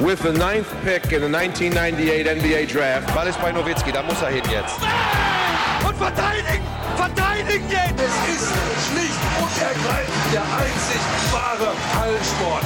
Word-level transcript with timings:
with 0.00 0.20
the 0.22 0.32
ninth 0.32 0.68
pick 0.82 1.12
in 1.12 1.22
the 1.22 1.28
1998 1.28 2.26
NBA 2.26 2.66
Draft. 2.66 3.14
Ball 3.14 3.28
ist 3.28 3.40
bei 3.40 3.52
Nowitzki, 3.52 3.92
da 3.92 4.02
muss 4.02 4.20
er 4.22 4.30
hin 4.30 4.42
jetzt. 4.50 4.76
Und 5.86 5.96
verteidigen! 5.96 6.64
Verteidigen 6.96 7.70
jetzt! 7.70 8.00
Es 8.00 8.14
ist 8.34 8.52
schlicht 8.88 9.20
und 9.40 9.62
ergreifend 9.62 10.32
der 10.32 10.42
einzig 10.42 11.00
wahre 11.32 11.72
Hallensport. 12.00 12.64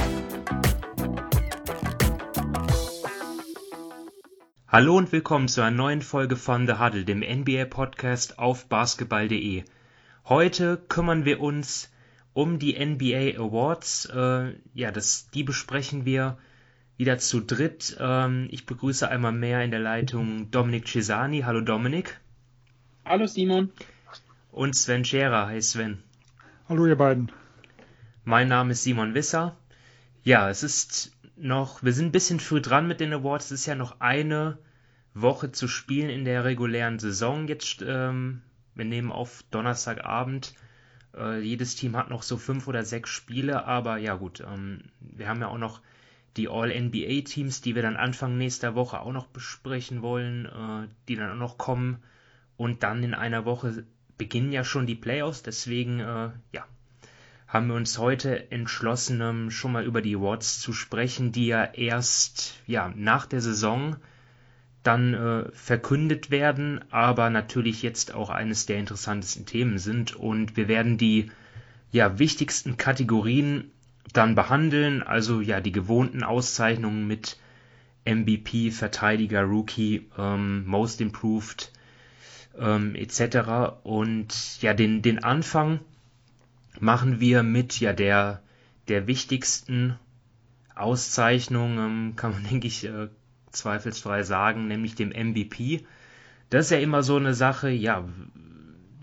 Hallo 4.69 4.97
und 4.97 5.13
willkommen 5.13 5.49
zu 5.49 5.61
einer 5.61 5.77
neuen 5.77 6.03
Folge 6.03 6.37
von 6.37 6.67
The 6.67 6.75
Huddle, 6.75 7.05
dem 7.05 7.21
NBA-Podcast 7.21 8.39
auf 8.39 8.67
basketball.de. 8.67 9.65
Heute 10.27 10.77
kümmern 10.89 11.25
wir 11.25 11.41
uns 11.41 11.91
um 12.33 12.59
die 12.59 12.79
NBA 12.79 13.39
Awards. 13.39 14.07
Äh, 14.07 14.55
ja, 14.73 14.91
das, 14.93 15.29
die 15.31 15.43
besprechen 15.43 16.05
wir 16.07 16.39
wieder 16.99 17.17
zu 17.19 17.41
dritt. 17.41 17.97
Ähm, 18.01 18.49
ich 18.51 18.67
begrüße 18.67 19.09
einmal 19.09 19.33
mehr 19.33 19.63
in 19.63 19.71
der 19.71 19.81
Leitung 19.81 20.51
Dominik 20.51 20.87
Cesani. 20.89 21.43
Hallo 21.43 21.61
Dominik. 21.61 22.21
Hallo 23.05 23.27
Simon. 23.27 23.71
Und 24.51 24.75
Sven 24.75 25.05
Scherer. 25.05 25.47
Hi 25.47 25.63
Sven. 25.63 26.03
Hallo 26.69 26.87
ihr 26.87 26.97
beiden. 26.97 27.31
Mein 28.25 28.49
Name 28.49 28.73
ist 28.73 28.83
Simon 28.83 29.15
Wisser. 29.15 29.57
Ja, 30.25 30.51
es 30.51 30.65
ist 30.65 31.13
noch, 31.37 31.85
wir 31.85 31.93
sind 31.93 32.07
ein 32.07 32.13
bisschen 32.13 32.41
früh 32.41 32.61
dran 32.61 32.89
mit 32.89 32.99
den 32.99 33.13
Awards. 33.13 33.53
Es 33.53 33.61
ist 33.61 33.67
ja 33.67 33.77
noch 33.77 34.01
eine 34.01 34.59
Woche 35.15 35.53
zu 35.53 35.69
spielen 35.69 36.11
in 36.11 36.25
der 36.25 36.45
regulären 36.45 36.99
Saison. 36.99 37.47
Jetzt, 37.47 37.83
ähm, 37.87 38.43
wir 38.75 38.85
nehmen 38.85 39.13
auf 39.13 39.45
Donnerstagabend. 39.53 40.53
Äh, 41.17 41.43
jedes 41.43 41.77
Team 41.77 41.97
hat 41.97 42.11
noch 42.11 42.25
so 42.25 42.37
fünf 42.37 42.67
oder 42.67 42.85
sechs 42.85 43.11
Spiele, 43.11 43.67
aber 43.67 43.99
ja 43.99 44.17
gut, 44.17 44.41
ähm, 44.41 44.81
wir 45.01 45.29
haben 45.29 45.41
ja 45.41 45.47
auch 45.47 45.59
noch 45.59 45.81
die 46.37 46.49
All-NBA-Teams, 46.49 47.61
die 47.61 47.75
wir 47.75 47.83
dann 47.83 47.97
Anfang 47.97 48.39
nächster 48.39 48.75
Woche 48.75 49.01
auch 49.01 49.13
noch 49.13 49.27
besprechen 49.27 50.03
wollen, 50.03 50.47
äh, 50.47 50.89
die 51.09 51.17
dann 51.17 51.33
auch 51.33 51.37
noch 51.37 51.59
kommen. 51.59 51.99
Und 52.57 52.83
dann 52.83 53.03
in 53.03 53.15
einer 53.15 53.45
Woche 53.45 53.85
beginnen 54.17 54.53
ja 54.53 54.65
schon 54.65 54.87
die 54.87 54.95
Playoffs. 54.95 55.43
Deswegen, 55.43 56.01
äh, 56.01 56.31
ja, 56.53 56.67
haben 57.47 57.69
wir 57.69 57.75
uns 57.75 57.99
heute 57.99 58.51
entschlossen, 58.53 59.21
ähm, 59.21 59.51
schon 59.51 59.73
mal 59.73 59.85
über 59.85 60.03
die 60.03 60.17
Awards 60.17 60.61
zu 60.61 60.73
sprechen, 60.73 61.33
die 61.33 61.47
ja 61.47 61.65
erst 61.65 62.61
ja, 62.67 62.93
nach 62.95 63.27
der 63.27 63.41
Saison 63.41 63.97
dann 64.83 65.15
äh, 65.15 65.51
verkündet 65.53 66.31
werden, 66.31 66.85
aber 66.91 67.31
natürlich 67.31 67.83
jetzt 67.83 68.15
auch 68.15 68.31
eines 68.31 68.67
der 68.67 68.79
interessantesten 68.79 69.47
Themen 69.47 69.79
sind. 69.79 70.15
Und 70.15 70.57
wir 70.57 70.69
werden 70.69 70.99
die 70.99 71.31
ja, 71.91 72.19
wichtigsten 72.19 72.77
Kategorien 72.77 73.71
dann 74.13 74.35
behandeln. 74.35 75.03
Also 75.03 75.41
ja, 75.41 75.61
die 75.61 75.73
gewohnten 75.73 76.23
Auszeichnungen 76.23 77.07
mit 77.07 77.39
MVP, 78.05 78.71
Verteidiger, 78.71 79.43
Rookie, 79.43 80.09
ähm, 80.19 80.67
Most 80.67 81.01
Improved 81.01 81.73
ähm, 82.59 82.95
etc. 82.95 83.75
Und 83.83 84.63
ja, 84.63 84.75
den, 84.75 85.03
den 85.03 85.23
Anfang 85.23 85.81
machen 86.81 87.21
wir 87.21 87.43
mit 87.43 87.81
ja 87.81 87.93
der, 87.93 88.43
der 88.89 89.07
wichtigsten 89.07 89.99
Auszeichnung, 90.75 91.79
ähm, 91.79 92.13
kann 92.17 92.33
man 92.33 92.45
denke 92.51 92.67
ich 92.67 92.85
äh, 92.85 93.09
zweifelsfrei 93.51 94.23
sagen, 94.23 94.69
nämlich 94.69 94.95
dem 94.95 95.11
MVP. 95.11 95.85
Das 96.51 96.67
ist 96.67 96.71
ja 96.71 96.79
immer 96.79 97.03
so 97.03 97.17
eine 97.17 97.35
Sache, 97.35 97.69
ja, 97.69 98.09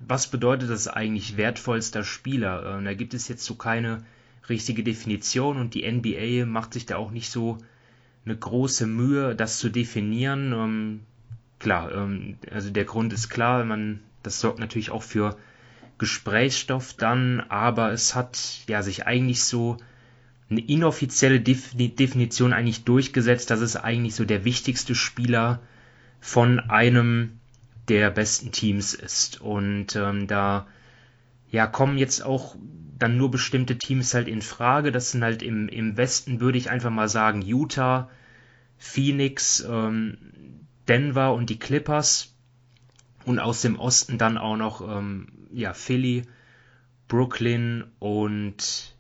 was 0.08 0.28
bedeutet 0.28 0.70
das 0.70 0.88
eigentlich 0.88 1.38
wertvollster 1.38 2.04
Spieler? 2.04 2.80
Äh, 2.80 2.84
da 2.84 2.94
gibt 2.94 3.14
es 3.14 3.28
jetzt 3.28 3.44
so 3.44 3.56
keine 3.56 4.04
richtige 4.50 4.84
Definition 4.84 5.58
und 5.58 5.74
die 5.74 5.90
NBA 5.90 6.46
macht 6.46 6.74
sich 6.74 6.86
da 6.86 6.98
auch 6.98 7.12
nicht 7.12 7.30
so 7.30 7.58
eine 8.26 8.36
große 8.36 8.88
Mühe, 8.88 9.36
das 9.36 9.60
zu 9.60 9.70
definieren. 9.70 10.54
Ähm, 10.54 11.00
klar, 11.60 11.92
ähm, 11.94 12.38
also 12.52 12.70
der 12.70 12.86
Grund 12.86 13.14
ist 13.14 13.30
klar, 13.30 13.64
man, 13.66 14.02
das 14.24 14.40
sorgt 14.40 14.60
natürlich 14.60 14.92
auch 14.92 15.04
für 15.04 15.38
Gesprächsstoff 15.98 16.94
dann, 16.94 17.40
aber 17.42 17.92
es 17.92 18.16
hat 18.16 18.64
ja 18.68 18.82
sich 18.82 19.06
eigentlich 19.06 19.44
so 19.44 19.78
eine 20.50 20.62
inoffizielle 20.62 21.40
Definition 21.40 22.54
eigentlich 22.54 22.84
durchgesetzt, 22.84 23.50
dass 23.50 23.62
es 23.62 23.76
eigentlich 23.76 24.16
so 24.16 24.26
der 24.26 24.46
wichtigste 24.46 24.94
Spieler 24.94 25.62
von 26.20 26.60
einem 26.60 27.40
der 27.88 28.12
besten 28.12 28.52
Teams 28.52 28.94
ist. 28.94 29.42
Und 29.42 29.96
ähm, 29.96 30.28
da 30.28 30.68
ja 31.52 31.68
kommen 31.68 31.98
jetzt 31.98 32.24
auch 32.24 32.56
dann 32.98 33.18
nur 33.18 33.30
bestimmte 33.30 33.78
Teams 33.78 34.14
halt 34.14 34.28
in 34.28 34.42
Frage. 34.42 34.92
Das 34.92 35.12
sind 35.12 35.24
halt 35.24 35.44
im, 35.44 35.68
im 35.68 35.98
Westen, 35.98 36.40
würde 36.40 36.58
ich 36.58 36.70
einfach 36.70 36.90
mal 36.90 37.10
sagen, 37.10 37.42
Utah, 37.42 38.10
Phoenix, 38.78 39.66
ähm, 39.68 40.18
Denver 40.88 41.34
und 41.34 41.50
die 41.50 41.60
Clippers. 41.60 42.34
Und 43.26 43.40
aus 43.40 43.62
dem 43.62 43.80
Osten 43.80 44.18
dann 44.18 44.38
auch 44.38 44.56
noch 44.56 44.82
ähm, 44.82 45.28
ja, 45.52 45.74
Philly, 45.74 46.24
Brooklyn 47.08 47.86
und 48.00 48.96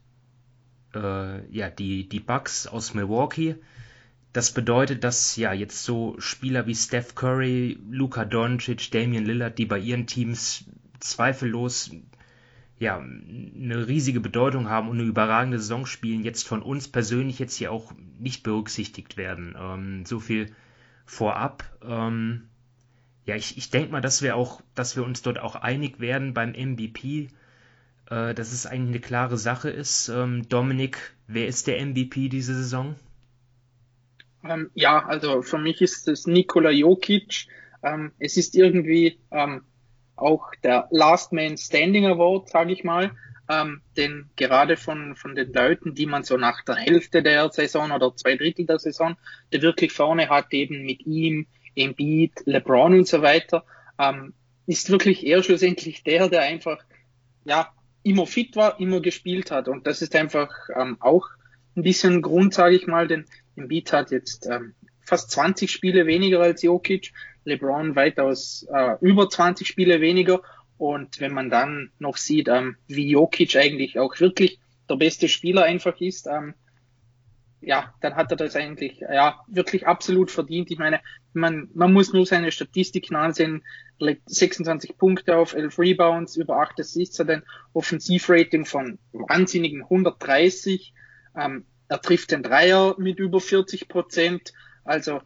äh, 0.94 1.46
ja, 1.56 1.70
die, 1.70 2.10
die 2.10 2.20
Bucks 2.20 2.68
aus 2.68 2.94
Milwaukee. 2.94 3.56
Das 4.34 4.52
bedeutet, 4.52 5.04
dass 5.04 5.36
ja 5.38 5.54
jetzt 5.54 5.84
so 5.84 6.16
Spieler 6.20 6.68
wie 6.68 6.76
Steph 6.76 7.16
Curry, 7.16 7.80
Luka 7.90 8.26
Doncic, 8.26 8.92
Damian 8.92 9.26
Lillard, 9.26 9.58
die 9.58 9.66
bei 9.66 9.80
ihren 9.80 10.08
Teams 10.08 10.66
zweifellos 11.00 11.92
ja, 12.78 12.97
eine 12.97 13.88
riesige 13.88 14.19
Bedeutung 14.19 14.69
haben 14.69 14.90
und 14.90 15.00
eine 15.00 15.08
überragende 15.08 15.59
Saison 15.59 15.86
spielen, 15.86 16.24
jetzt 16.24 16.46
von 16.47 16.62
uns 16.62 16.88
persönlich 16.88 17.40
jetzt 17.40 17.56
hier 17.56 17.72
auch 17.72 17.94
nicht 18.19 18.44
berücksichtigt 18.44 19.16
werden. 19.18 19.56
Ähm, 19.58 20.06
so 20.06 20.19
viel 20.19 20.52
vorab. 21.06 21.64
Ähm, 21.84 22.50
ja, 23.25 23.35
ich, 23.35 23.58
ich 23.58 23.69
denke 23.69 23.91
mal, 23.91 24.02
dass 24.02 24.22
wir 24.22 24.35
auch, 24.35 24.62
dass 24.75 24.96
wir 24.96 25.06
uns 25.06 25.22
dort 25.22 25.40
auch 25.40 25.56
einig 25.56 26.00
werden 26.00 26.34
beim 26.34 26.52
MVP, 26.52 27.30
äh, 28.09 28.34
dass 28.34 28.52
es 28.52 28.66
eigentlich 28.66 28.90
eine 28.90 29.00
klare 29.00 29.38
Sache 29.38 29.69
ist. 29.69 30.09
Ähm, 30.09 30.47
Dominik, 30.50 31.16
wer 31.28 31.47
ist 31.47 31.68
der 31.68 31.84
MVP 31.84 32.28
diese 32.28 32.56
Saison? 32.56 32.96
Ähm, 34.44 34.69
ja, 34.74 35.03
also 35.06 35.41
für 35.41 35.58
mich 35.58 35.81
ist 35.81 36.08
es 36.09 36.28
Nikola 36.28 36.72
Jokic. 36.72 37.47
Ähm, 37.81 38.12
es 38.19 38.35
ist 38.35 38.56
irgendwie 38.56 39.18
ähm, 39.31 39.64
auch 40.16 40.52
der 40.64 40.88
Last 40.92 41.34
Man 41.34 41.58
Standing 41.58 42.06
Award, 42.06 42.50
sage 42.50 42.74
ich 42.74 42.84
mal. 42.84 43.12
Ähm, 43.48 43.81
denn 43.96 44.30
gerade 44.36 44.76
von, 44.76 45.16
von 45.16 45.36
den 45.36 45.53
Leuten, 45.53 45.94
die 45.94 46.08
man 46.08 46.24
so 46.24 46.36
nach 46.36 46.64
der 46.64 46.76
Hälfte 46.76 47.22
der 47.22 47.52
Saison 47.52 47.92
oder 47.92 48.16
zwei 48.16 48.36
Drittel 48.36 48.66
der 48.66 48.80
Saison, 48.80 49.16
der 49.52 49.62
wirklich 49.62 49.92
vorne 49.92 50.30
hat, 50.30 50.52
eben 50.52 50.84
mit 50.84 51.06
ihm, 51.06 51.46
Embiid, 51.76 52.31
LeBron 52.46 52.94
und 52.94 53.08
so 53.08 53.22
weiter, 53.22 53.64
ähm, 54.00 54.34
ist 54.66 54.90
wirklich 54.90 55.26
er 55.26 55.44
schlussendlich 55.44 56.03
der, 56.03 56.28
der 56.30 56.42
einfach, 56.42 56.84
ja, 57.44 57.72
immer 58.02 58.26
fit 58.26 58.56
war, 58.56 58.80
immer 58.80 59.00
gespielt 59.02 59.52
hat. 59.52 59.68
Und 59.68 59.86
das 59.86 60.02
ist 60.02 60.16
einfach 60.16 60.50
ähm, 60.76 60.97
auch 61.00 61.28
ein 61.76 61.84
bisschen 61.84 62.22
Grund, 62.22 62.53
sage 62.53 62.76
ich 62.76 62.88
mal, 62.88 63.08
denn 63.08 63.26
Embiid 63.56 63.92
hat 63.94 64.12
jetzt 64.12 64.47
ähm, 64.47 64.74
fast 65.02 65.32
20 65.32 65.72
Spiele 65.72 66.08
weniger 66.08 66.40
als 66.40 66.62
Jokic, 66.62 67.12
LeBron 67.46 67.96
weitaus 67.96 68.68
äh, 68.72 68.96
über 69.02 69.30
20 69.30 69.68
Spiele 69.68 70.02
weniger. 70.02 70.42
Und 70.78 71.22
wenn 71.22 71.34
man 71.34 71.50
dann 71.50 71.92
noch 72.00 72.18
sieht, 72.18 72.50
ähm, 72.50 72.76
wie 72.88 73.10
Jokic 73.10 73.56
eigentlich 73.56 73.98
auch 73.98 74.20
wirklich 74.20 74.60
der 74.90 74.96
beste 74.96 75.30
Spieler 75.30 75.64
einfach 75.64 76.00
ist, 76.02 76.28
ähm, 76.28 76.54
ja, 77.62 77.94
dann 78.02 78.16
hat 78.16 78.30
er 78.32 78.38
das 78.38 78.56
eigentlich 78.56 79.00
ja 79.00 79.40
wirklich 79.48 79.88
absolut 79.88 80.30
verdient. 80.30 80.70
Ich 80.70 80.78
meine, 80.78 81.00
man, 81.34 81.70
man 81.74 81.94
muss 81.94 82.14
nur 82.14 82.26
seine 82.26 82.52
Statistiken 82.52 83.16
ansehen. 83.16 83.64
26 84.26 84.98
Punkte 84.98 85.38
auf 85.38 85.54
11 85.54 85.80
Rebounds, 85.80 86.36
über 86.36 86.58
8 86.58 86.80
Assists, 86.82 87.18
hat 87.18 87.30
ein 87.30 87.44
Offensivrating 87.74 88.66
von 88.66 89.00
wahnsinnigen 89.14 89.84
130. 89.84 90.94
Ähm, 91.36 91.66
er 91.88 92.02
trifft 92.02 92.32
den 92.32 92.44
Dreier 92.44 92.96
mit 93.00 93.20
über 93.20 93.40
40 93.40 93.88
Prozent. 93.88 94.54
Also 94.84 95.22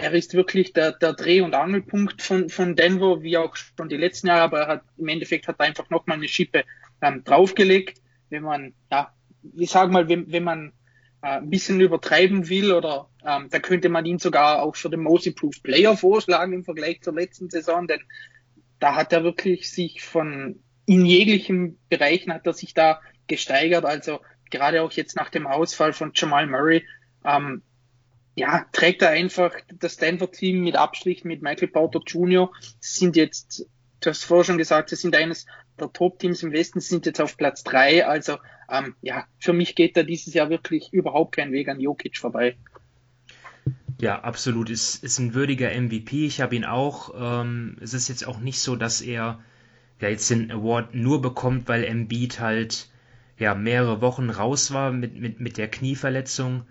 er 0.00 0.12
ist 0.14 0.34
wirklich 0.34 0.72
der, 0.72 0.92
der 0.92 1.12
Dreh- 1.12 1.42
und 1.42 1.54
Angelpunkt 1.54 2.22
von, 2.22 2.48
von 2.48 2.74
Denver, 2.74 3.22
wie 3.22 3.36
auch 3.36 3.54
schon 3.56 3.88
die 3.90 3.96
letzten 3.96 4.28
Jahre, 4.28 4.42
aber 4.42 4.60
er 4.60 4.66
hat, 4.68 4.82
im 4.96 5.08
Endeffekt 5.08 5.46
hat 5.46 5.56
er 5.58 5.66
einfach 5.66 5.90
nochmal 5.90 6.16
eine 6.16 6.28
Schippe 6.28 6.64
ähm, 7.02 7.22
draufgelegt. 7.22 8.00
Wenn 8.30 8.42
man, 8.42 8.72
ja, 8.90 9.12
ich 9.54 9.70
sag 9.70 9.90
mal, 9.90 10.08
wenn, 10.08 10.32
wenn 10.32 10.44
man 10.44 10.72
äh, 11.22 11.38
ein 11.38 11.50
bisschen 11.50 11.80
übertreiben 11.80 12.48
will 12.48 12.72
oder 12.72 13.10
ähm, 13.26 13.48
da 13.50 13.58
könnte 13.58 13.90
man 13.90 14.06
ihn 14.06 14.18
sogar 14.18 14.62
auch 14.62 14.74
für 14.74 14.88
den 14.88 15.02
Most 15.02 15.26
Improved 15.26 15.62
Player 15.62 15.96
vorschlagen 15.96 16.54
im 16.54 16.64
Vergleich 16.64 17.02
zur 17.02 17.14
letzten 17.14 17.50
Saison, 17.50 17.86
denn 17.86 18.00
da 18.78 18.94
hat 18.96 19.12
er 19.12 19.22
wirklich 19.22 19.70
sich 19.70 20.02
von 20.02 20.62
in 20.86 21.04
jeglichen 21.04 21.78
Bereichen 21.90 22.32
hat 22.32 22.46
er 22.46 22.54
sich 22.54 22.72
da 22.72 23.00
gesteigert. 23.26 23.84
Also 23.84 24.20
gerade 24.50 24.82
auch 24.82 24.92
jetzt 24.92 25.14
nach 25.14 25.28
dem 25.28 25.46
Ausfall 25.46 25.92
von 25.92 26.12
Jamal 26.14 26.46
Murray 26.46 26.84
ähm, 27.24 27.62
ja, 28.34 28.66
trägt 28.72 29.02
er 29.02 29.10
einfach 29.10 29.52
das 29.78 29.94
Stanford-Team 29.94 30.62
mit 30.62 30.76
Abstrichen 30.76 31.28
mit 31.28 31.42
Michael 31.42 31.68
Porter 31.68 32.00
Jr. 32.06 32.50
Sie 32.80 33.00
sind 33.00 33.16
jetzt, 33.16 33.66
du 34.00 34.10
hast 34.10 34.24
vorher 34.24 34.44
schon 34.44 34.58
gesagt, 34.58 34.90
sie 34.90 34.96
sind 34.96 35.16
eines 35.16 35.46
der 35.78 35.92
Top-Teams 35.92 36.42
im 36.42 36.52
Westen, 36.52 36.80
sind 36.80 37.06
jetzt 37.06 37.20
auf 37.20 37.36
Platz 37.36 37.64
drei. 37.64 38.06
Also 38.06 38.38
ähm, 38.70 38.94
ja, 39.02 39.26
für 39.38 39.52
mich 39.52 39.74
geht 39.74 39.96
da 39.96 40.02
dieses 40.02 40.34
Jahr 40.34 40.50
wirklich 40.50 40.92
überhaupt 40.92 41.36
kein 41.36 41.52
Weg 41.52 41.68
an 41.68 41.80
Jokic 41.80 42.16
vorbei. 42.16 42.56
Ja, 44.00 44.20
absolut. 44.20 44.70
Ist, 44.70 45.02
ist 45.04 45.18
ein 45.18 45.34
würdiger 45.34 45.70
MVP. 45.78 46.26
Ich 46.26 46.40
habe 46.40 46.56
ihn 46.56 46.64
auch. 46.64 47.12
Ähm, 47.14 47.76
es 47.80 47.92
ist 47.92 48.08
jetzt 48.08 48.26
auch 48.26 48.38
nicht 48.38 48.60
so, 48.60 48.76
dass 48.76 49.02
er 49.02 49.42
ja 50.00 50.08
jetzt 50.08 50.30
den 50.30 50.50
Award 50.50 50.94
nur 50.94 51.20
bekommt, 51.20 51.68
weil 51.68 51.84
Embiid 51.84 52.40
halt 52.40 52.88
ja 53.38 53.54
mehrere 53.54 54.00
Wochen 54.00 54.30
raus 54.30 54.72
war 54.72 54.92
mit, 54.92 55.18
mit, 55.18 55.40
mit 55.40 55.58
der 55.58 55.68
Knieverletzung. 55.68 56.62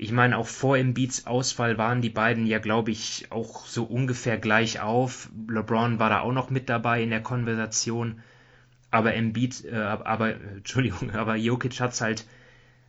Ich 0.00 0.12
meine, 0.12 0.38
auch 0.38 0.46
vor 0.46 0.78
Embiids 0.78 1.26
Ausfall 1.26 1.76
waren 1.76 2.00
die 2.02 2.08
beiden 2.08 2.46
ja, 2.46 2.60
glaube 2.60 2.92
ich, 2.92 3.26
auch 3.30 3.66
so 3.66 3.82
ungefähr 3.82 4.38
gleich 4.38 4.78
auf. 4.78 5.28
LeBron 5.48 5.98
war 5.98 6.08
da 6.08 6.20
auch 6.20 6.30
noch 6.30 6.50
mit 6.50 6.68
dabei 6.68 7.02
in 7.02 7.10
der 7.10 7.20
Konversation. 7.20 8.22
Aber 8.92 9.14
Embiid, 9.14 9.64
äh, 9.64 9.74
aber, 9.74 10.34
Entschuldigung, 10.56 11.10
aber 11.10 11.34
Jokic 11.34 11.80
hat's 11.80 12.00
halt 12.00 12.26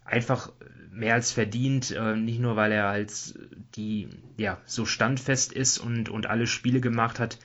einfach 0.06 0.52
mehr 0.92 1.16
als 1.16 1.32
verdient, 1.32 1.90
äh, 1.90 2.16
nicht 2.16 2.40
nur 2.40 2.56
weil 2.56 2.72
er 2.72 2.86
als 2.90 3.34
die 3.76 4.10
ja 4.38 4.60
so 4.66 4.86
standfest 4.86 5.52
ist 5.52 5.80
und 5.80 6.10
und 6.10 6.28
alle 6.28 6.46
Spiele 6.46 6.80
gemacht 6.80 7.20
hat. 7.20 7.40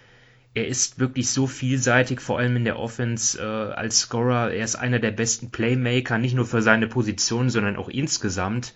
Er 0.52 0.68
ist 0.68 0.98
wirklich 0.98 1.30
so 1.30 1.46
vielseitig, 1.46 2.20
vor 2.20 2.38
allem 2.38 2.56
in 2.56 2.64
der 2.64 2.78
Offense 2.78 3.40
äh, 3.40 3.72
als 3.72 4.00
Scorer. 4.00 4.52
Er 4.52 4.64
ist 4.64 4.76
einer 4.76 4.98
der 4.98 5.10
besten 5.10 5.50
Playmaker, 5.50 6.18
nicht 6.18 6.34
nur 6.34 6.44
für 6.44 6.60
seine 6.60 6.86
Position, 6.86 7.48
sondern 7.48 7.76
auch 7.76 7.88
insgesamt, 7.88 8.74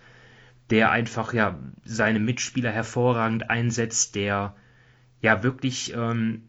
der 0.71 0.91
einfach 0.91 1.33
ja 1.33 1.59
seine 1.85 2.21
Mitspieler 2.21 2.71
hervorragend 2.71 3.51
einsetzt, 3.51 4.15
der 4.15 4.55
ja 5.21 5.43
wirklich 5.43 5.95
ähm, 5.95 6.43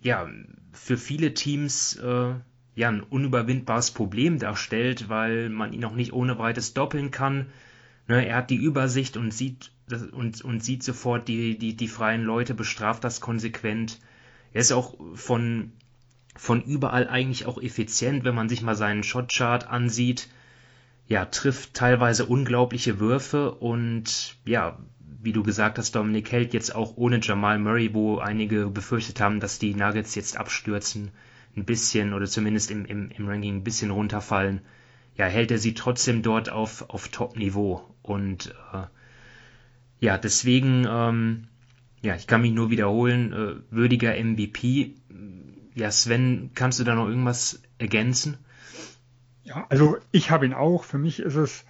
ja 0.00 0.28
für 0.72 0.96
viele 0.96 1.34
Teams 1.34 1.96
äh, 1.96 2.34
ja 2.74 2.88
ein 2.88 3.02
unüberwindbares 3.02 3.90
Problem 3.90 4.38
darstellt, 4.38 5.08
weil 5.08 5.48
man 5.48 5.72
ihn 5.72 5.84
auch 5.84 5.94
nicht 5.94 6.12
ohne 6.12 6.38
weites 6.38 6.74
doppeln 6.74 7.10
kann. 7.10 7.46
Ne, 8.08 8.26
er 8.26 8.36
hat 8.36 8.50
die 8.50 8.56
Übersicht 8.56 9.16
und 9.16 9.32
sieht 9.32 9.72
und, 10.12 10.42
und 10.42 10.64
sieht 10.64 10.82
sofort 10.82 11.28
die, 11.28 11.58
die, 11.58 11.76
die 11.76 11.88
freien 11.88 12.22
Leute, 12.22 12.54
bestraft 12.54 13.04
das 13.04 13.20
konsequent. 13.20 13.98
Er 14.52 14.60
ist 14.60 14.72
auch 14.72 14.96
von, 15.14 15.72
von 16.34 16.62
überall 16.62 17.08
eigentlich 17.08 17.46
auch 17.46 17.60
effizient, 17.60 18.24
wenn 18.24 18.34
man 18.34 18.48
sich 18.48 18.62
mal 18.62 18.74
seinen 18.74 19.02
Shotchart 19.02 19.68
ansieht. 19.68 20.28
Ja, 21.08 21.24
trifft 21.24 21.74
teilweise 21.74 22.26
unglaubliche 22.26 22.98
Würfe 22.98 23.52
und 23.52 24.36
ja, 24.44 24.78
wie 25.22 25.32
du 25.32 25.42
gesagt 25.42 25.78
hast, 25.78 25.94
Dominik 25.94 26.32
hält 26.32 26.52
jetzt 26.52 26.74
auch 26.74 26.96
ohne 26.96 27.20
Jamal 27.22 27.58
Murray, 27.58 27.94
wo 27.94 28.18
einige 28.18 28.66
befürchtet 28.66 29.20
haben, 29.20 29.40
dass 29.40 29.58
die 29.58 29.74
Nuggets 29.74 30.14
jetzt 30.14 30.36
abstürzen, 30.36 31.10
ein 31.56 31.64
bisschen 31.64 32.12
oder 32.12 32.26
zumindest 32.26 32.70
im, 32.70 32.84
im, 32.84 33.10
im 33.10 33.28
Ranking 33.28 33.56
ein 33.56 33.64
bisschen 33.64 33.90
runterfallen, 33.90 34.60
ja, 35.16 35.26
hält 35.26 35.50
er 35.50 35.58
sie 35.58 35.74
trotzdem 35.74 36.22
dort 36.22 36.50
auf, 36.50 36.90
auf 36.90 37.08
Top-Niveau. 37.08 37.82
Und 38.02 38.54
äh, 38.72 38.84
ja, 40.00 40.18
deswegen, 40.18 40.86
ähm, 40.88 41.48
ja, 42.02 42.14
ich 42.14 42.26
kann 42.26 42.42
mich 42.42 42.52
nur 42.52 42.70
wiederholen, 42.70 43.32
äh, 43.32 43.54
würdiger 43.70 44.14
MVP. 44.22 44.94
Ja, 45.74 45.90
Sven, 45.90 46.50
kannst 46.54 46.78
du 46.78 46.84
da 46.84 46.94
noch 46.94 47.08
irgendwas 47.08 47.62
ergänzen? 47.78 48.36
Ja, 49.46 49.64
also 49.68 49.96
ich 50.10 50.30
habe 50.30 50.44
ihn 50.44 50.52
auch. 50.52 50.84
Für 50.84 50.98
mich 50.98 51.20
ist 51.20 51.36
es 51.36 51.64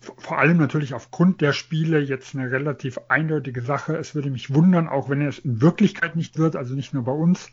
vor 0.00 0.38
allem 0.38 0.56
natürlich 0.56 0.94
aufgrund 0.94 1.40
der 1.40 1.52
Spiele 1.52 2.00
jetzt 2.00 2.34
eine 2.34 2.50
relativ 2.50 2.98
eindeutige 3.08 3.60
Sache. 3.60 3.96
Es 3.96 4.14
würde 4.14 4.30
mich 4.30 4.54
wundern, 4.54 4.88
auch 4.88 5.10
wenn 5.10 5.20
er 5.20 5.28
es 5.28 5.38
in 5.38 5.60
Wirklichkeit 5.60 6.16
nicht 6.16 6.38
wird, 6.38 6.56
also 6.56 6.74
nicht 6.74 6.94
nur 6.94 7.04
bei 7.04 7.12
uns, 7.12 7.50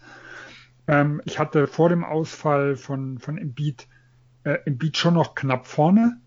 ähm, 0.87 1.21
ich 1.25 1.39
hatte 1.39 1.67
vor 1.67 1.89
dem 1.89 2.03
Ausfall 2.03 2.75
von, 2.75 3.19
von 3.19 3.37
Embiid, 3.37 3.87
äh, 4.43 4.59
Embiid 4.65 4.97
schon 4.97 5.13
noch 5.13 5.35
knapp 5.35 5.67
vorne, 5.67 6.17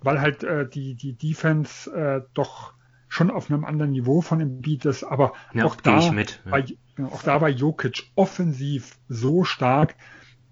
weil 0.00 0.20
halt 0.20 0.42
äh, 0.44 0.68
die, 0.68 0.94
die 0.94 1.14
Defense 1.14 1.90
äh, 1.90 2.22
doch 2.34 2.74
schon 3.08 3.30
auf 3.30 3.50
einem 3.50 3.64
anderen 3.64 3.92
Niveau 3.92 4.20
von 4.20 4.40
Embiid 4.40 4.84
ist, 4.84 5.04
aber 5.04 5.32
ja, 5.54 5.64
auch, 5.64 5.76
da 5.76 6.10
mit, 6.12 6.40
ja. 6.44 6.52
war, 6.52 7.10
auch 7.10 7.22
da 7.22 7.40
war 7.40 7.48
Jokic 7.48 8.10
offensiv 8.16 8.98
so 9.08 9.44
stark, 9.44 9.94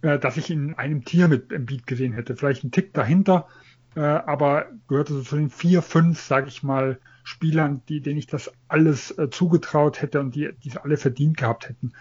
äh, 0.04 0.18
dass 0.18 0.36
ich 0.36 0.50
in 0.50 0.74
einem 0.74 1.04
Tier 1.04 1.28
mit 1.28 1.50
Embiid 1.50 1.86
gesehen 1.86 2.12
hätte. 2.12 2.36
Vielleicht 2.36 2.62
ein 2.62 2.70
Tick 2.70 2.92
dahinter, 2.92 3.48
äh, 3.96 4.00
aber 4.00 4.66
gehörte 4.86 5.14
so 5.14 5.22
zu 5.22 5.36
den 5.36 5.48
vier, 5.48 5.80
fünf, 5.80 6.20
sage 6.20 6.48
ich 6.48 6.62
mal, 6.62 6.98
Spielern, 7.22 7.80
die, 7.88 8.02
denen 8.02 8.18
ich 8.18 8.26
das 8.26 8.52
alles 8.68 9.16
äh, 9.16 9.30
zugetraut 9.30 10.02
hätte 10.02 10.20
und 10.20 10.34
die, 10.34 10.50
die 10.62 10.76
alle 10.76 10.98
verdient 10.98 11.38
gehabt 11.38 11.70
hätten. 11.70 11.94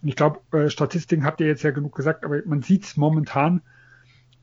Und 0.00 0.08
ich 0.08 0.14
glaube, 0.14 0.38
äh, 0.56 0.70
Statistiken 0.70 1.24
habt 1.24 1.40
ihr 1.40 1.48
jetzt 1.48 1.64
ja 1.64 1.72
genug 1.72 1.96
gesagt, 1.96 2.24
aber 2.24 2.40
man 2.46 2.62
sieht 2.62 2.84
es 2.84 2.96
momentan, 2.96 3.62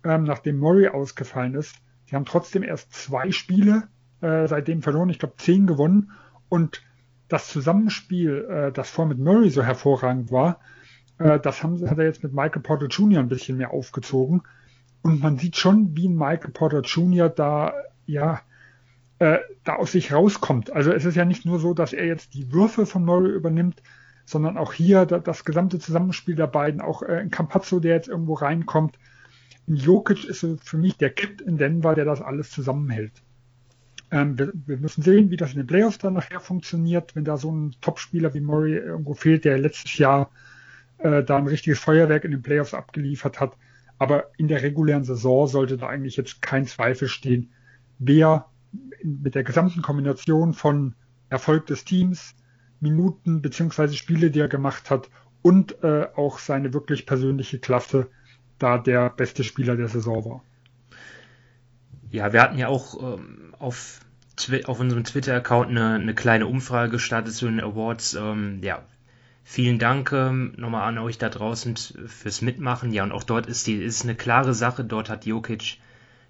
ähm, 0.04 0.24
nachdem 0.24 0.60
Murray 0.60 0.90
ausgefallen 0.90 1.56
ist, 1.56 1.78
sie 2.08 2.18
haben 2.18 2.26
trotzdem 2.26 2.64
erst 2.64 2.92
zwei 2.92 3.32
Spiele 3.32 3.88
äh, 4.20 4.46
seitdem 4.48 4.82
verloren, 4.82 5.08
ich 5.10 5.20
glaube 5.20 5.38
zehn 5.38 5.68
gewonnen. 5.68 6.12
Und 6.50 6.84
das 7.30 7.48
Zusammenspiel, 7.48 8.46
äh, 8.50 8.72
das 8.74 8.90
vor 8.90 9.06
mit 9.06 9.20
Murray 9.20 9.50
so 9.50 9.64
hervorragend 9.64 10.34
war, 10.34 10.60
äh, 11.18 11.40
das 11.40 11.64
haben, 11.64 11.90
hat 11.90 11.98
er 11.98 12.06
jetzt 12.06 12.24
mit 12.24 12.34
Michael 12.34 12.62
Porter 12.62 12.88
Jr. 12.88 13.20
ein 13.20 13.30
bisschen 13.30 13.58
mehr 13.58 13.72
aufgezogen. 13.72 14.44
Und 15.02 15.22
man 15.22 15.38
sieht 15.38 15.56
schon, 15.58 15.96
wie 15.96 16.08
ein 16.08 16.16
Michael 16.16 16.52
Porter 16.52 16.82
Jr. 16.82 17.30
da, 17.30 17.74
ja, 18.06 18.42
äh, 19.20 19.38
da 19.64 19.76
aus 19.76 19.92
sich 19.92 20.12
rauskommt. 20.12 20.72
Also 20.72 20.92
es 20.92 21.06
ist 21.06 21.16
ja 21.16 21.26
nicht 21.26 21.46
nur 21.46 21.60
so, 21.60 21.74
dass 21.74 21.94
er 21.94 22.06
jetzt 22.06 22.34
die 22.34 22.52
Würfe 22.52 22.86
von 22.86 23.06
Murray 23.06 23.32
übernimmt, 23.32 23.82
sondern 24.26 24.58
auch 24.58 24.74
hier 24.74 25.06
das 25.06 25.46
gesamte 25.46 25.80
Zusammenspiel 25.80 26.36
der 26.36 26.48
beiden, 26.48 26.82
auch 26.82 27.04
äh, 27.04 27.22
in 27.22 27.30
Campazzo, 27.30 27.80
der 27.80 27.96
jetzt 27.96 28.08
irgendwo 28.08 28.34
reinkommt. 28.34 28.98
In 29.68 29.76
Jokic 29.76 30.26
ist 30.26 30.46
für 30.64 30.78
mich 30.78 30.98
der 30.98 31.12
Kit 31.12 31.42
in 31.42 31.58
Denver, 31.58 31.96
der 31.96 32.06
das 32.06 32.22
alles 32.22 32.50
zusammenhält. 32.50 33.14
Ähm, 34.12 34.38
wir, 34.38 34.52
wir, 34.54 34.78
müssen 34.78 35.02
sehen, 35.02 35.30
wie 35.30 35.38
das 35.38 35.52
in 35.52 35.58
den 35.58 35.68
Playoffs 35.68 35.98
dann 35.98 36.14
nachher 36.14 36.40
funktioniert, 36.40 37.16
wenn 37.16 37.26
da 37.26 37.38
so 37.38 37.52
ein 37.52 37.76
Topspieler 37.82 38.34
wie 38.34 38.42
Murray 38.42 38.76
irgendwo 38.76 39.14
fehlt, 39.14 39.46
der 39.46 39.58
letztes 39.58 39.98
Jahr 39.98 40.30
äh, 41.06 41.24
da 41.24 41.38
ein 41.38 41.48
richtiges 41.48 41.80
Feuerwerk 41.80 42.24
in 42.24 42.32
den 42.32 42.42
Playoffs 42.42 42.74
abgeliefert 42.74 43.40
hat. 43.40 43.56
Aber 43.98 44.32
in 44.38 44.48
der 44.48 44.64
regulären 44.64 45.04
Saison 45.04 45.48
sollte 45.48 45.78
da 45.78 45.88
eigentlich 45.88 46.18
jetzt 46.18 46.42
kein 46.42 46.66
Zweifel 46.66 47.08
stehen, 47.08 47.54
wer 48.00 48.48
mit 49.04 49.36
der 49.36 49.44
gesamten 49.44 49.82
Kombination 49.82 50.54
von 50.54 50.96
Erfolg 51.30 51.68
des 51.68 51.86
Teams, 51.86 52.36
Minuten 52.80 53.42
beziehungsweise 53.42 53.96
Spiele, 53.96 54.32
die 54.32 54.40
er 54.40 54.50
gemacht 54.50 54.90
hat 54.90 55.10
und 55.42 55.82
äh, 55.84 56.08
auch 56.16 56.40
seine 56.40 56.74
wirklich 56.74 57.06
persönliche 57.06 57.60
Klasse 57.60 58.10
da 58.58 58.78
der 58.78 59.10
beste 59.10 59.44
Spieler 59.44 59.76
der 59.76 59.88
Saison 59.88 60.26
war. 60.26 60.44
Ja, 62.10 62.34
wir 62.34 62.42
hatten 62.42 62.58
ja 62.58 62.68
auch 62.68 63.18
ähm, 63.18 63.54
auf, 63.60 64.02
auf 64.66 64.80
unserem 64.80 65.04
Twitter-Account 65.04 65.70
eine, 65.70 65.94
eine 65.96 66.16
kleine 66.16 66.48
Umfrage 66.48 66.92
gestartet 66.92 67.34
zu 67.34 67.46
den 67.46 67.62
Awards. 67.62 68.16
Ähm, 68.16 68.60
ja, 68.62 68.84
vielen 69.46 69.80
Dank 69.80 70.12
ähm, 70.12 70.54
nochmal 70.58 70.90
an 70.90 70.98
euch 70.98 71.18
da 71.18 71.30
draußen 71.30 71.78
fürs 71.78 72.42
Mitmachen. 72.42 72.92
Ja, 72.92 73.04
und 73.04 73.14
auch 73.14 73.24
dort 73.24 73.48
ist 73.48 73.68
die 73.68 73.76
ist 73.76 74.04
eine 74.04 74.16
klare 74.16 74.54
Sache. 74.54 74.84
Dort 74.84 75.10
hat 75.10 75.26
Jokic 75.26 75.78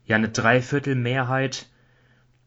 ja 0.06 0.18
eine 0.18 0.30
Dreiviertelmehrheit 0.30 1.68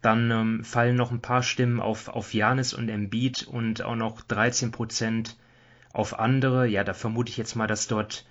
dann 0.00 0.30
ähm, 0.30 0.64
fallen 0.64 0.96
noch 0.96 1.10
ein 1.10 1.20
paar 1.20 1.42
Stimmen 1.42 1.80
auf, 1.80 2.08
auf 2.08 2.32
Janis 2.32 2.72
und 2.72 2.88
Embiid 2.88 3.46
und 3.48 3.82
auch 3.82 3.96
noch 3.96 4.20
13 4.20 4.70
Prozent 4.70 5.36
auf 5.92 6.18
andere. 6.18 6.68
Ja, 6.68 6.84
da 6.84 6.94
vermute 6.94 7.30
ich 7.30 7.36
jetzt 7.36 7.56
mal, 7.56 7.66
dass 7.66 7.88
dort, 7.88 8.24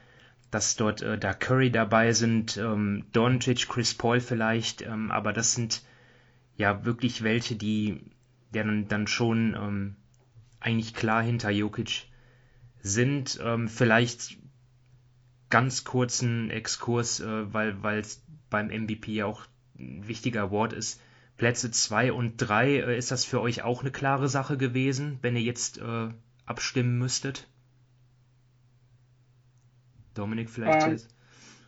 dass 0.50 0.78
dort 0.78 1.02
äh, 1.02 1.18
da 1.18 1.34
Curry 1.34 1.72
dabei 1.72 2.14
sind, 2.14 2.56
ähm, 2.56 3.06
Doncic, 3.12 3.68
Chris 3.68 3.94
Paul 3.94 4.22
vielleicht, 4.22 4.82
ähm, 4.82 5.12
aber 5.12 5.34
das 5.34 5.54
sind 5.54 5.84
ja 6.56 6.86
wirklich 6.86 7.24
welche, 7.24 7.56
die 7.56 8.02
ja 8.54 8.64
dann, 8.64 8.88
dann 8.88 9.08
schon 9.08 9.54
ähm, 9.56 9.96
eigentlich 10.62 10.94
klar 10.94 11.22
hinter 11.22 11.50
Jokic 11.50 12.06
sind. 12.82 13.40
Ähm, 13.44 13.68
vielleicht 13.68 14.38
ganz 15.50 15.84
kurzen 15.84 16.50
Exkurs, 16.50 17.20
äh, 17.20 17.54
weil 17.54 18.00
es 18.00 18.24
beim 18.50 18.68
MVP 18.68 19.14
ja 19.14 19.26
auch 19.26 19.46
ein 19.78 20.08
wichtiger 20.08 20.44
Award 20.44 20.74
ist. 20.74 21.02
Plätze 21.38 21.70
2 21.72 22.12
und 22.14 22.38
3, 22.38 22.68
äh, 22.68 22.98
ist 22.98 23.12
das 23.12 23.24
für 23.24 23.42
euch 23.42 23.62
auch 23.64 23.82
eine 23.82 23.92
klare 23.92 24.28
Sache 24.28 24.58
gewesen, 24.58 25.20
wenn 25.22 25.36
ihr 25.36 25.44
jetzt 25.44 25.78
äh, 25.78 26.10
abstimmen 26.46 26.98
müsstet? 26.98 27.48
Dominik 30.16 30.50
vielleicht? 30.50 30.88
Ähm, 30.88 31.00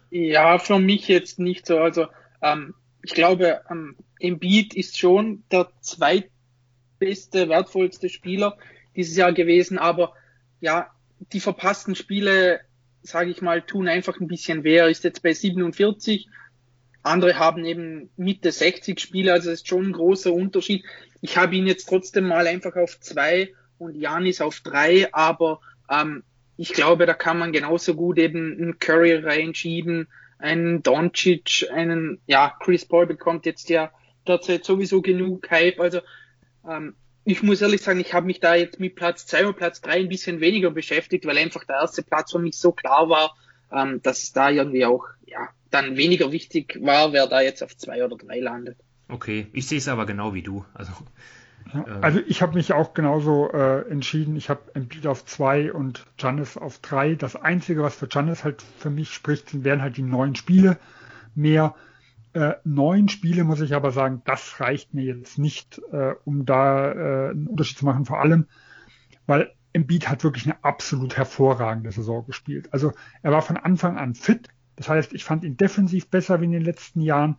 ja, 0.10 0.58
für 0.58 0.80
mich 0.80 1.08
jetzt 1.08 1.38
nicht 1.38 1.68
so. 1.68 1.78
Also 1.78 2.08
ähm, 2.42 2.74
ich 3.04 3.14
glaube, 3.14 3.62
ähm, 3.70 3.96
Embiid 4.20 4.74
ist 4.74 4.98
schon 4.98 5.44
der 5.52 5.70
zweitbeste, 5.82 7.48
wertvollste 7.48 8.10
Spieler 8.10 8.58
dieses 8.96 9.16
Jahr 9.16 9.34
gewesen, 9.34 9.78
aber 9.78 10.14
ja, 10.60 10.90
die 11.34 11.40
verpassten 11.40 11.96
Spiele, 11.96 12.62
sage 13.02 13.30
ich 13.30 13.42
mal, 13.42 13.62
tun 13.62 13.88
einfach 13.88 14.20
ein 14.20 14.28
bisschen 14.28 14.64
weh. 14.64 14.76
Er 14.76 14.90
ist 14.90 15.04
jetzt 15.04 15.24
bei 15.24 15.34
47 15.34 16.28
andere 17.04 17.38
haben 17.38 17.66
eben 17.66 18.10
Mitte 18.18 18.52
60 18.52 19.00
Spiele, 19.00 19.34
also 19.34 19.50
das 19.50 19.60
ist 19.60 19.68
schon 19.68 19.88
ein 19.88 19.94
großer 19.94 20.34
Unterschied. 20.34 20.84
Ich 21.22 21.38
habe 21.38 21.56
ihn 21.56 21.68
jetzt 21.68 21.88
trotzdem 21.88 22.28
mal 22.28 22.48
einfach 22.48 22.76
auf 22.76 23.00
zwei 23.00 23.54
und 23.78 23.96
Janis 23.96 24.42
auf 24.42 24.60
drei, 24.60 25.14
aber 25.14 25.62
ähm, 25.90 26.24
ich 26.58 26.74
glaube, 26.74 27.06
da 27.06 27.14
kann 27.14 27.40
man 27.40 27.54
genauso 27.54 27.96
gut 27.96 28.18
eben 28.18 28.58
einen 28.58 28.80
Curry 28.80 29.16
reinschieben, 29.16 30.08
einen 30.40 30.84
Doncic, 30.84 31.68
einen, 31.72 32.20
ja, 32.28 32.54
Chris 32.60 32.86
Paul 32.86 33.08
bekommt 33.08 33.46
jetzt 33.46 33.70
ja 33.70 33.92
derzeit 34.28 34.66
sowieso 34.66 35.02
genug 35.02 35.50
Hype, 35.50 35.80
also 35.80 36.02
ähm, 36.70 36.96
ich 37.30 37.44
muss 37.44 37.62
ehrlich 37.62 37.82
sagen, 37.82 38.00
ich 38.00 38.14
habe 38.14 38.26
mich 38.26 38.40
da 38.40 38.56
jetzt 38.56 38.80
mit 38.80 38.96
Platz 38.96 39.26
zwei 39.26 39.46
und 39.46 39.56
Platz 39.56 39.82
drei 39.82 40.00
ein 40.00 40.10
bisschen 40.10 40.40
weniger 40.40 40.72
beschäftigt, 40.72 41.26
weil 41.26 41.38
einfach 41.38 41.64
der 41.64 41.78
erste 41.78 42.02
Platz 42.02 42.32
für 42.32 42.40
mich 42.40 42.58
so 42.58 42.72
klar 42.72 43.10
war, 43.10 43.36
ähm, 43.72 44.02
dass 44.02 44.24
es 44.24 44.34
da 44.34 44.50
irgendwie 44.50 44.86
auch 44.86 45.06
ja, 45.28 45.50
dann 45.70 45.96
weniger 45.96 46.32
wichtig 46.32 46.80
war, 46.82 47.14
wer 47.14 47.28
da 47.28 47.42
jetzt 47.42 47.64
auf 47.64 47.78
zwei 47.78 48.04
oder 48.04 48.18
drei 48.18 48.40
landet. 48.40 48.78
Okay, 49.10 49.48
ich 49.54 49.68
sehe 49.68 49.78
es 49.78 49.88
aber 49.88 50.06
genau 50.06 50.34
wie 50.34 50.42
du. 50.42 50.66
Also, 50.74 50.92
ja, 51.74 51.86
äh, 51.88 52.02
also 52.02 52.20
ich 52.28 52.42
habe 52.42 52.56
mich 52.56 52.74
auch 52.74 52.96
genauso 52.96 53.52
äh, 53.52 53.88
entschieden. 53.90 54.36
Ich 54.36 54.50
habe 54.50 54.62
Embiid 54.74 55.06
auf 55.06 55.26
zwei 55.26 55.72
und 55.72 56.06
Janis 56.18 56.58
auf 56.58 56.80
drei. 56.80 57.14
Das 57.14 57.36
Einzige, 57.36 57.84
was 57.84 57.96
für 57.96 58.08
Janis 58.10 58.44
halt 58.44 58.64
für 58.80 58.90
mich 58.90 59.14
spricht, 59.14 59.50
sind, 59.50 59.64
wären 59.64 59.84
halt 59.84 59.98
die 59.98 60.04
neuen 60.04 60.36
Spiele 60.36 60.80
mehr. 61.36 61.76
Äh, 62.40 62.56
neun 62.64 63.10
Spiele 63.10 63.44
muss 63.44 63.60
ich 63.60 63.76
aber 63.76 63.92
sagen, 63.92 64.22
das 64.24 64.62
reicht 64.62 64.94
mir 64.94 65.04
jetzt 65.04 65.38
nicht, 65.38 65.82
äh, 65.92 66.14
um 66.24 66.46
da 66.46 66.92
äh, 66.92 67.30
einen 67.32 67.48
Unterschied 67.48 67.80
zu 67.80 67.86
machen. 67.86 68.06
Vor 68.06 68.22
allem, 68.22 68.46
weil 69.28 69.52
Embiid 69.74 70.08
hat 70.08 70.24
wirklich 70.24 70.46
eine 70.46 70.64
absolut 70.64 71.18
hervorragende 71.18 71.92
Saison 71.92 72.26
gespielt. 72.26 72.70
Also 72.72 72.94
er 73.24 73.34
war 73.34 73.42
von 73.42 73.58
Anfang 73.58 73.98
an 73.98 74.16
fit. 74.16 74.48
Das 74.78 74.88
heißt, 74.88 75.12
ich 75.12 75.26
fand 75.26 75.44
ihn 75.44 75.58
defensiv 75.58 76.08
besser 76.08 76.40
wie 76.40 76.46
in 76.46 76.54
den 76.54 76.64
letzten 76.64 77.02
Jahren. 77.02 77.36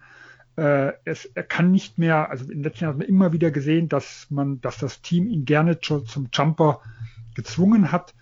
Äh, 0.56 0.92
es, 1.06 1.24
er 1.24 1.44
kann 1.44 1.70
nicht 1.70 1.96
mehr, 1.96 2.28
also 2.28 2.44
in 2.44 2.58
den 2.58 2.64
letzten 2.64 2.84
Jahren 2.84 2.92
hat 2.92 2.98
man 2.98 3.08
immer 3.08 3.32
wieder 3.32 3.50
gesehen, 3.50 3.88
dass 3.88 4.26
man, 4.28 4.60
dass 4.60 4.76
das 4.76 5.00
Team 5.00 5.28
ihn 5.28 5.46
gerne 5.46 5.80
zum 5.80 6.28
Jumper 6.30 6.82
gezwungen 7.34 7.90
hat. 7.90 8.14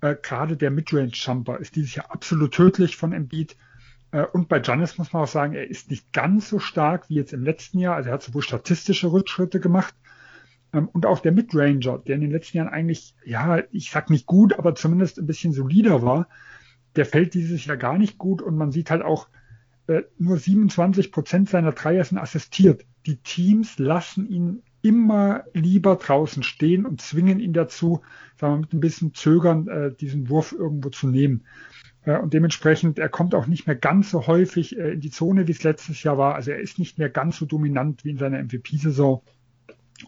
Äh, 0.00 0.16
Gerade 0.22 0.56
der 0.56 0.70
Midrange-Jumper 0.70 1.58
ist 1.58 1.76
dieses 1.76 1.94
Jahr 1.94 2.10
absolut 2.10 2.54
tödlich 2.54 2.96
von 2.96 3.12
Embiid. 3.12 3.54
Äh, 4.12 4.24
und 4.32 4.48
bei 4.48 4.60
Giannis 4.60 4.98
muss 4.98 5.12
man 5.12 5.24
auch 5.24 5.28
sagen, 5.28 5.54
er 5.54 5.68
ist 5.68 5.90
nicht 5.90 6.12
ganz 6.12 6.48
so 6.48 6.60
stark 6.60 7.08
wie 7.08 7.14
jetzt 7.14 7.32
im 7.32 7.42
letzten 7.42 7.78
Jahr. 7.80 7.96
Also 7.96 8.10
er 8.10 8.14
hat 8.14 8.22
sowohl 8.22 8.42
statistische 8.42 9.10
Rückschritte 9.10 9.58
gemacht 9.58 9.94
ähm, 10.72 10.88
und 10.88 11.06
auch 11.06 11.18
der 11.18 11.32
Midranger, 11.32 11.98
der 11.98 12.14
in 12.14 12.20
den 12.20 12.30
letzten 12.30 12.58
Jahren 12.58 12.68
eigentlich, 12.68 13.16
ja, 13.24 13.62
ich 13.72 13.90
sag 13.90 14.10
nicht 14.10 14.26
gut, 14.26 14.58
aber 14.58 14.74
zumindest 14.76 15.18
ein 15.18 15.26
bisschen 15.26 15.52
solider 15.52 16.02
war, 16.02 16.28
der 16.94 17.06
fällt 17.06 17.34
dieses 17.34 17.64
Jahr 17.64 17.76
gar 17.76 17.98
nicht 17.98 18.18
gut 18.18 18.42
und 18.42 18.56
man 18.56 18.70
sieht 18.70 18.90
halt 18.90 19.02
auch, 19.02 19.28
äh, 19.88 20.02
nur 20.18 20.36
27 20.36 21.10
Prozent 21.10 21.48
seiner 21.48 21.72
Dreier 21.72 22.04
sind 22.04 22.18
assistiert. 22.18 22.84
Die 23.06 23.16
Teams 23.16 23.78
lassen 23.78 24.28
ihn 24.28 24.62
immer 24.82 25.44
lieber 25.54 25.96
draußen 25.96 26.42
stehen 26.42 26.86
und 26.86 27.00
zwingen 27.00 27.40
ihn 27.40 27.52
dazu, 27.52 28.02
sagen 28.38 28.54
wir, 28.54 28.60
mit 28.60 28.72
ein 28.72 28.80
bisschen 28.80 29.14
Zögern 29.14 29.68
äh, 29.68 29.92
diesen 29.94 30.28
Wurf 30.28 30.52
irgendwo 30.52 30.90
zu 30.90 31.08
nehmen. 31.08 31.44
Und 32.04 32.34
dementsprechend, 32.34 32.98
er 32.98 33.08
kommt 33.08 33.34
auch 33.34 33.46
nicht 33.46 33.66
mehr 33.66 33.76
ganz 33.76 34.10
so 34.10 34.26
häufig 34.26 34.76
äh, 34.76 34.92
in 34.92 35.00
die 35.00 35.10
Zone, 35.10 35.46
wie 35.46 35.52
es 35.52 35.62
letztes 35.62 36.02
Jahr 36.02 36.18
war. 36.18 36.34
Also 36.34 36.50
er 36.50 36.58
ist 36.58 36.78
nicht 36.78 36.98
mehr 36.98 37.08
ganz 37.08 37.38
so 37.38 37.46
dominant 37.46 38.04
wie 38.04 38.10
in 38.10 38.18
seiner 38.18 38.42
MVP-Saison. 38.42 39.22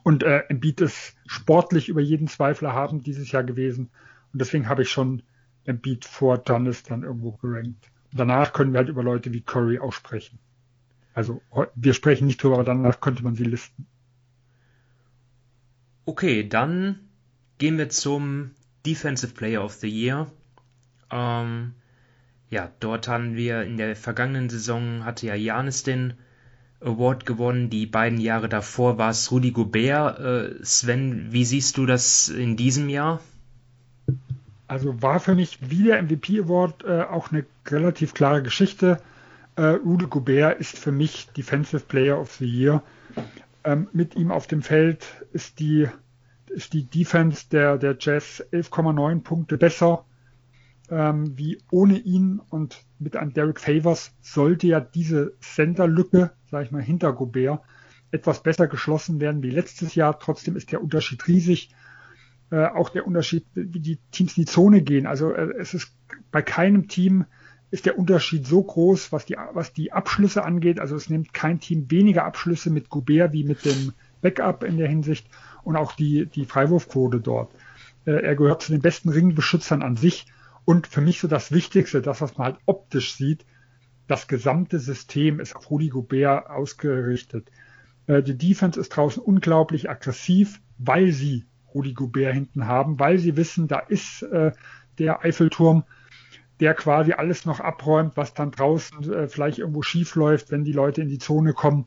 Und 0.03 0.25
äh, 0.25 0.41
Embiid 0.49 0.81
ist 0.81 1.15
sportlich 1.27 1.89
über 1.89 2.01
jeden 2.01 2.27
Zweifel 2.27 2.73
haben 2.73 3.03
dieses 3.03 3.31
Jahr 3.31 3.45
gewesen. 3.45 3.91
Und 4.33 4.41
deswegen 4.41 4.69
habe 4.69 4.83
ich 4.83 4.91
schon 4.91 5.23
Embiid 5.65 6.05
vor 6.05 6.39
Giannis 6.39 6.83
dann 6.83 7.05
irgendwo 7.05 7.33
gerankt. 7.33 7.91
Und 8.11 8.19
danach 8.19 8.53
können 8.53 8.73
wir 8.73 8.79
halt 8.79 8.89
über 8.89 9.05
Leute 9.05 9.33
wie 9.33 9.41
Curry 9.41 9.79
auch 9.79 9.93
sprechen. 9.93 10.41
Also 11.15 11.41
wir 11.77 11.95
sprechen 11.95 12.27
nicht 12.27 12.43
drüber, 12.43 12.57
aber 12.57 12.65
danach 12.65 13.01
könnte 13.01 13.23
man 13.23 13.37
sie 13.37 13.45
listen. 13.45 13.87
Okay, 16.07 16.47
dann 16.47 16.99
gehen 17.59 17.79
wir 17.79 17.89
zum 17.89 18.51
Defensive 18.85 19.33
Player 19.33 19.65
of 19.65 19.75
the 19.75 19.89
Year. 19.89 20.27
Ähm, 21.11 21.75
ja, 22.55 22.71
dort 22.79 23.09
haben 23.09 23.35
wir 23.35 23.65
in 23.65 23.77
der 23.77 23.97
vergangenen 23.97 24.49
Saison 24.49 25.05
hatte 25.05 25.27
ja 25.27 25.35
Janis 25.35 25.83
den 25.83 26.15
Award 26.81 27.27
gewonnen. 27.27 27.69
Die 27.69 27.85
beiden 27.85 28.21
Jahre 28.21 28.49
davor 28.49 28.97
war 28.97 29.11
es 29.11 29.33
Rudy 29.33 29.51
Gobert. 29.51 30.21
Äh, 30.21 30.65
Sven, 30.65 31.33
wie 31.33 31.45
siehst 31.45 31.77
du 31.79 31.85
das 31.85 32.29
in 32.29 32.57
diesem 32.57 32.89
Jahr? 32.89 33.21
Also 34.69 35.03
war 35.03 35.19
für 35.19 35.35
mich 35.35 35.59
wie 35.69 35.83
der 35.83 36.01
MVP 36.01 36.43
Award 36.43 36.85
äh, 36.85 37.03
auch 37.03 37.33
eine 37.33 37.45
relativ 37.67 38.15
klare 38.15 38.41
Geschichte. 38.41 39.01
Äh, 39.57 39.63
Rudy 39.63 40.07
Gobert 40.07 40.61
ist 40.61 40.79
für 40.79 40.93
mich 40.93 41.27
Defensive 41.37 41.83
Player 41.89 42.21
of 42.21 42.35
the 42.35 42.47
Year. 42.47 42.85
Ähm, 43.65 43.89
mit 43.93 44.15
ihm 44.15 44.31
auf 44.31 44.47
dem 44.47 44.63
Feld 44.63 45.05
ist 45.33 45.59
die, 45.59 45.89
ist 46.51 46.73
die 46.73 46.85
Defense 46.85 47.47
der, 47.51 47.79
der 47.79 47.97
Jazz 47.99 48.45
11,9 48.53 49.23
Punkte 49.23 49.59
besser 49.59 50.05
ähm, 50.91 51.37
wie 51.37 51.59
ohne 51.71 51.99
ihn 51.99 52.41
und 52.51 52.85
mit 52.99 53.17
einem 53.17 53.33
Derek 53.33 53.61
Favors 53.61 54.13
sollte 54.21 54.67
ja 54.67 54.81
diese 54.81 55.35
Center-Lücke, 55.41 56.33
sage 56.51 56.65
ich 56.65 56.71
mal, 56.71 56.83
hinter 56.83 57.13
Gobert 57.13 57.61
etwas 58.11 58.43
besser 58.43 58.69
geschlossen 58.69 59.21
werden 59.21 59.43
wie 59.43 59.51
letztes 59.51 59.95
Jahr. 59.95 60.19
Trotzdem 60.19 60.57
ist 60.57 60.71
der 60.71 60.83
Unterschied 60.83 61.27
riesig. 61.27 61.71
Äh, 62.51 62.67
auch 62.67 62.91
der 62.91 63.07
Unterschied, 63.07 63.45
wie 63.55 63.81
die 63.81 63.99
Teams 64.13 64.37
in 64.37 64.45
die 64.45 64.51
Zone 64.51 64.83
gehen. 64.83 65.07
Also 65.07 65.33
äh, 65.33 65.53
es 65.59 65.75
ist 65.75 65.93
bei 66.31 66.43
keinem 66.43 66.89
Team 66.89 67.25
ist 67.71 67.87
der 67.87 67.99
Unterschied 67.99 68.47
so 68.47 68.63
groß, 68.63 69.11
was 69.11 69.25
die, 69.25 69.37
was 69.53 69.73
die 69.73 69.93
Abschlüsse 69.93 70.45
angeht. 70.45 70.79
Also 70.79 70.95
es 70.95 71.11
nimmt 71.11 71.35
kein 71.35 71.59
Team 71.59 71.91
weniger 71.91 72.25
Abschlüsse 72.25 72.71
mit 72.71 72.89
Gobert 72.89 73.33
wie 73.33 73.43
mit 73.43 73.65
dem 73.65 73.93
Backup 74.21 74.63
in 74.63 74.77
der 74.77 74.89
Hinsicht 74.89 75.27
und 75.65 75.75
auch 75.75 75.93
die, 75.93 76.27
die 76.27 76.45
Freiwurfquote 76.45 77.19
dort. 77.21 77.51
Äh, 78.05 78.23
er 78.23 78.37
gehört 78.37 78.63
zu 78.63 78.71
den 78.71 78.81
besten 78.81 79.09
Ringbeschützern 79.09 79.83
an 79.83 79.97
sich 79.97 80.27
und 80.65 80.87
für 80.87 81.01
mich 81.01 81.21
so 81.21 81.29
das 81.29 81.53
Wichtigste, 81.53 82.03
das, 82.03 82.21
was 82.21 82.37
man 82.37 82.47
halt 82.47 82.59
optisch 82.67 83.15
sieht, 83.15 83.45
das 84.07 84.29
gesamte 84.29 84.79
System 84.79 85.41
ist 85.41 85.57
auf 85.57 85.71
Rudi 85.71 85.89
Gobert 85.89 86.49
ausgerichtet. 86.49 87.51
Äh, 88.07 88.23
die 88.23 88.37
Defense 88.37 88.79
ist 88.79 88.91
draußen 88.91 89.23
unglaublich 89.23 89.89
aggressiv, 89.89 90.61
weil 90.79 91.13
sie 91.13 91.47
Rudi 91.75 91.95
Gobert 91.95 92.35
hinten 92.35 92.67
haben, 92.67 92.99
weil 92.99 93.19
sie 93.19 93.37
wissen, 93.37 93.69
da 93.69 93.79
ist 93.79 94.23
äh, 94.23 94.53
der 94.99 95.25
Eiffelturm, 95.25 95.85
der 96.61 96.75
quasi 96.75 97.13
alles 97.13 97.47
noch 97.47 97.61
abräumt, 97.61 98.17
was 98.17 98.35
dann 98.35 98.51
draußen 98.51 99.13
äh, 99.13 99.29
vielleicht 99.29 99.59
irgendwo 99.59 99.83
schief 99.83 100.15
läuft, 100.15 100.51
wenn 100.51 100.65
die 100.65 100.73
Leute 100.73 101.03
in 101.03 101.09
die 101.09 101.19
Zone 101.19 101.53
kommen. 101.53 101.87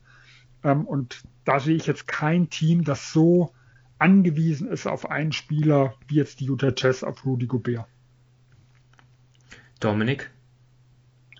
Ähm, 0.63 0.85
und 0.85 1.23
da 1.45 1.59
sehe 1.59 1.75
ich 1.75 1.87
jetzt 1.87 2.07
kein 2.07 2.49
Team, 2.49 2.83
das 2.83 3.13
so 3.13 3.53
angewiesen 3.99 4.67
ist 4.67 4.85
auf 4.85 5.09
einen 5.09 5.31
Spieler 5.31 5.95
wie 6.07 6.15
jetzt 6.15 6.39
die 6.39 6.45
Utah 6.45 6.73
Jazz 6.75 7.03
auf 7.03 7.25
Rudi 7.25 7.47
Gobert. 7.47 7.87
Dominik? 9.79 10.29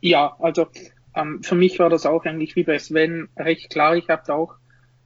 Ja, 0.01 0.35
also 0.39 0.67
ähm, 1.15 1.41
für 1.43 1.55
mich 1.55 1.79
war 1.79 1.89
das 1.89 2.05
auch 2.05 2.25
eigentlich 2.25 2.55
wie 2.55 2.63
bei 2.63 2.77
Sven 2.77 3.29
recht 3.35 3.69
klar. 3.69 3.95
Ich 3.95 4.09
habe 4.09 4.33
auch 4.33 4.55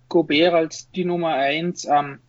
Gobert 0.10 0.54
als 0.54 0.92
die 0.92 1.06
Nummer 1.06 1.36
eins. 1.36 1.86
Ähm, 1.86 2.20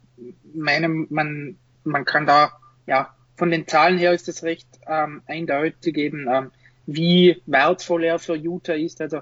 meinem, 0.55 1.07
man, 1.11 1.57
man 1.85 2.05
kann 2.05 2.27
da, 2.27 2.53
ja, 2.87 3.15
von 3.35 3.51
den 3.51 3.67
Zahlen 3.67 3.99
her 3.99 4.13
ist 4.13 4.29
es 4.29 4.45
recht 4.45 4.69
ähm, 4.87 5.23
eindeutig 5.27 5.97
eben, 5.97 6.29
ähm, 6.31 6.51
wie 6.87 7.43
wertvoll 7.47 8.05
er 8.05 8.19
für 8.19 8.37
Utah 8.37 8.75
ist. 8.75 9.01
Also 9.01 9.21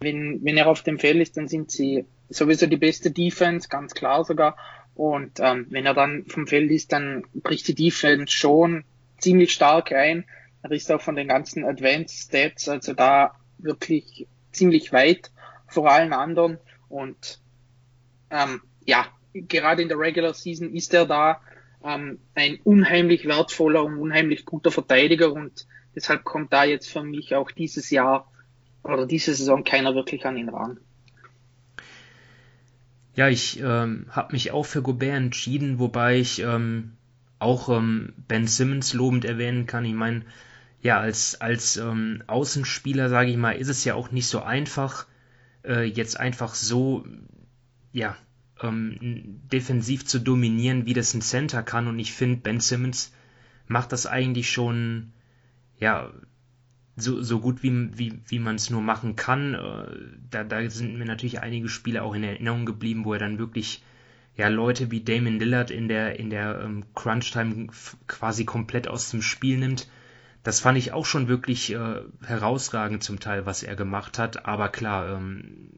wenn, 0.00 0.44
wenn 0.44 0.56
er 0.56 0.66
auf 0.66 0.82
dem 0.82 0.98
Feld 0.98 1.20
ist, 1.20 1.36
dann 1.36 1.48
sind 1.48 1.70
sie 1.70 2.04
sowieso 2.28 2.66
die 2.66 2.76
beste 2.76 3.10
Defense, 3.10 3.68
ganz 3.68 3.94
klar 3.94 4.24
sogar. 4.24 4.56
Und 4.94 5.40
ähm, 5.40 5.66
wenn 5.70 5.86
er 5.86 5.94
dann 5.94 6.26
vom 6.26 6.46
Feld 6.46 6.70
ist, 6.70 6.92
dann 6.92 7.24
bricht 7.34 7.68
die 7.68 7.74
Defense 7.74 8.30
schon 8.30 8.84
ziemlich 9.18 9.52
stark 9.52 9.92
ein. 9.92 10.24
Er 10.62 10.70
ist 10.70 10.90
auch 10.92 11.00
von 11.00 11.16
den 11.16 11.28
ganzen 11.28 11.64
Advanced 11.64 12.28
Stats, 12.28 12.68
also 12.68 12.92
da 12.92 13.32
wirklich 13.58 14.26
ziemlich 14.52 14.92
weit 14.92 15.30
vor 15.66 15.90
allen 15.90 16.12
anderen. 16.12 16.58
Und 16.88 17.40
ähm, 18.30 18.62
ja, 18.84 19.06
gerade 19.32 19.82
in 19.82 19.88
der 19.88 19.98
Regular 19.98 20.34
Season 20.34 20.72
ist 20.74 20.94
er 20.94 21.06
da 21.06 21.40
ähm, 21.84 22.18
ein 22.34 22.58
unheimlich 22.64 23.26
wertvoller 23.26 23.84
und 23.84 23.98
unheimlich 23.98 24.44
guter 24.44 24.70
Verteidiger 24.70 25.32
und 25.32 25.66
deshalb 25.94 26.24
kommt 26.24 26.52
da 26.52 26.64
jetzt 26.64 26.88
für 26.88 27.02
mich 27.02 27.34
auch 27.34 27.50
dieses 27.50 27.90
Jahr 27.90 28.30
oder 28.84 29.06
diese 29.06 29.34
Saison 29.34 29.64
keiner 29.64 29.94
wirklich 29.94 30.24
an 30.26 30.36
ihn 30.36 30.48
ran. 30.48 30.78
Ja, 33.14 33.28
ich 33.28 33.60
ähm, 33.60 34.06
habe 34.10 34.32
mich 34.32 34.52
auch 34.52 34.64
für 34.64 34.82
Gobert 34.82 35.16
entschieden, 35.16 35.78
wobei 35.78 36.18
ich 36.18 36.40
ähm, 36.40 36.92
auch 37.38 37.68
ähm, 37.68 38.14
Ben 38.28 38.46
Simmons 38.46 38.94
lobend 38.94 39.24
erwähnen 39.24 39.66
kann. 39.66 39.84
Ich 39.84 39.92
meine, 39.92 40.22
ja, 40.82 40.98
als, 40.98 41.40
als 41.40 41.76
ähm, 41.76 42.24
Außenspieler, 42.26 43.08
sage 43.08 43.30
ich 43.30 43.36
mal, 43.36 43.52
ist 43.52 43.68
es 43.68 43.84
ja 43.84 43.94
auch 43.94 44.10
nicht 44.10 44.26
so 44.26 44.42
einfach, 44.42 45.06
äh, 45.64 45.84
jetzt 45.84 46.18
einfach 46.18 46.56
so, 46.56 47.06
ja, 47.92 48.16
ähm, 48.60 49.40
defensiv 49.52 50.04
zu 50.06 50.18
dominieren, 50.18 50.84
wie 50.84 50.92
das 50.92 51.14
ein 51.14 51.22
Center 51.22 51.62
kann. 51.62 51.86
Und 51.86 52.00
ich 52.00 52.12
finde, 52.12 52.40
Ben 52.40 52.58
Simmons 52.58 53.12
macht 53.68 53.92
das 53.92 54.06
eigentlich 54.06 54.50
schon, 54.50 55.12
ja, 55.78 56.12
so, 56.96 57.22
so 57.22 57.38
gut 57.38 57.62
wie, 57.62 57.96
wie, 57.96 58.20
wie 58.26 58.40
man 58.40 58.56
es 58.56 58.68
nur 58.68 58.82
machen 58.82 59.14
kann. 59.14 59.54
Äh, 59.54 59.86
da, 60.30 60.42
da 60.42 60.68
sind 60.68 60.98
mir 60.98 61.06
natürlich 61.06 61.40
einige 61.40 61.68
Spiele 61.68 62.02
auch 62.02 62.14
in 62.14 62.24
Erinnerung 62.24 62.66
geblieben, 62.66 63.04
wo 63.04 63.12
er 63.12 63.20
dann 63.20 63.38
wirklich 63.38 63.84
ja 64.36 64.48
Leute 64.48 64.90
wie 64.90 65.04
Damon 65.04 65.38
Lillard 65.38 65.70
in 65.70 65.88
der 65.88 66.18
in 66.18 66.30
der 66.30 66.60
ähm, 66.62 66.84
Crunch 66.94 67.32
Time 67.32 67.68
quasi 68.06 68.44
komplett 68.44 68.88
aus 68.88 69.10
dem 69.10 69.22
Spiel 69.22 69.58
nimmt 69.58 69.86
das 70.42 70.60
fand 70.60 70.76
ich 70.78 70.92
auch 70.92 71.06
schon 71.06 71.28
wirklich 71.28 71.72
äh, 71.72 72.00
herausragend 72.24 73.04
zum 73.04 73.20
Teil, 73.20 73.46
was 73.46 73.62
er 73.62 73.76
gemacht 73.76 74.18
hat. 74.18 74.46
Aber 74.46 74.68
klar, 74.68 75.16
ähm, 75.16 75.70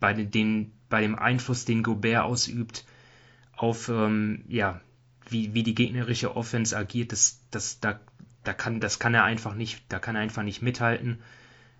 bei, 0.00 0.12
den, 0.12 0.72
bei 0.88 1.00
dem 1.00 1.18
Einfluss, 1.18 1.64
den 1.64 1.82
Gobert 1.82 2.24
ausübt 2.24 2.84
auf 3.56 3.88
ähm, 3.88 4.44
ja, 4.48 4.80
wie, 5.28 5.54
wie 5.54 5.62
die 5.62 5.74
gegnerische 5.74 6.36
Offense 6.36 6.76
agiert, 6.76 7.12
das, 7.12 7.40
das, 7.50 7.80
da, 7.80 8.00
da 8.44 8.52
kann, 8.52 8.80
das 8.80 8.98
kann 8.98 9.14
er 9.14 9.24
einfach 9.24 9.54
nicht, 9.54 9.82
da 9.88 9.98
kann 9.98 10.16
er 10.16 10.22
einfach 10.22 10.42
nicht 10.42 10.62
mithalten. 10.62 11.18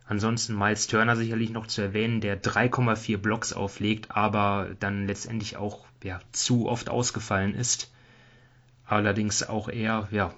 Ansonsten 0.07 0.57
Miles 0.57 0.87
Turner 0.87 1.17
sicherlich 1.17 1.51
noch 1.51 1.67
zu 1.67 1.83
erwähnen, 1.83 2.21
der 2.21 2.41
3,4 2.41 3.19
Blocks 3.19 3.53
auflegt, 3.53 4.11
aber 4.11 4.71
dann 4.81 5.07
letztendlich 5.07 5.57
auch 5.57 5.85
ja, 6.03 6.21
zu 6.33 6.69
oft 6.69 6.89
ausgefallen 6.89 7.55
ist. 7.55 7.93
Allerdings 8.87 9.47
auch 9.47 9.69
eher, 9.69 10.09
ja, 10.11 10.33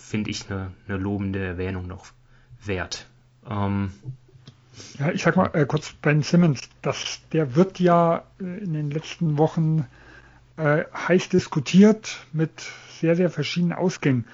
finde 0.00 0.30
ich 0.30 0.50
eine, 0.50 0.72
eine 0.88 0.98
lobende 0.98 1.44
Erwähnung 1.44 1.86
noch 1.86 2.06
wert. 2.64 3.06
Ähm, 3.48 3.92
ja, 4.98 5.10
ich 5.12 5.22
sag 5.22 5.36
mal 5.36 5.50
äh, 5.54 5.66
kurz 5.66 5.92
Ben 5.92 6.22
Simmons, 6.22 6.60
das, 6.82 7.20
der 7.32 7.54
wird 7.54 7.80
ja 7.80 8.24
äh, 8.40 8.44
in 8.44 8.72
den 8.72 8.90
letzten 8.90 9.38
Wochen 9.38 9.86
äh, 10.56 10.84
heiß 10.94 11.28
diskutiert 11.28 12.26
mit 12.32 12.50
sehr, 13.00 13.16
sehr 13.16 13.30
verschiedenen 13.30 13.72
Ausgängen. 13.72 14.26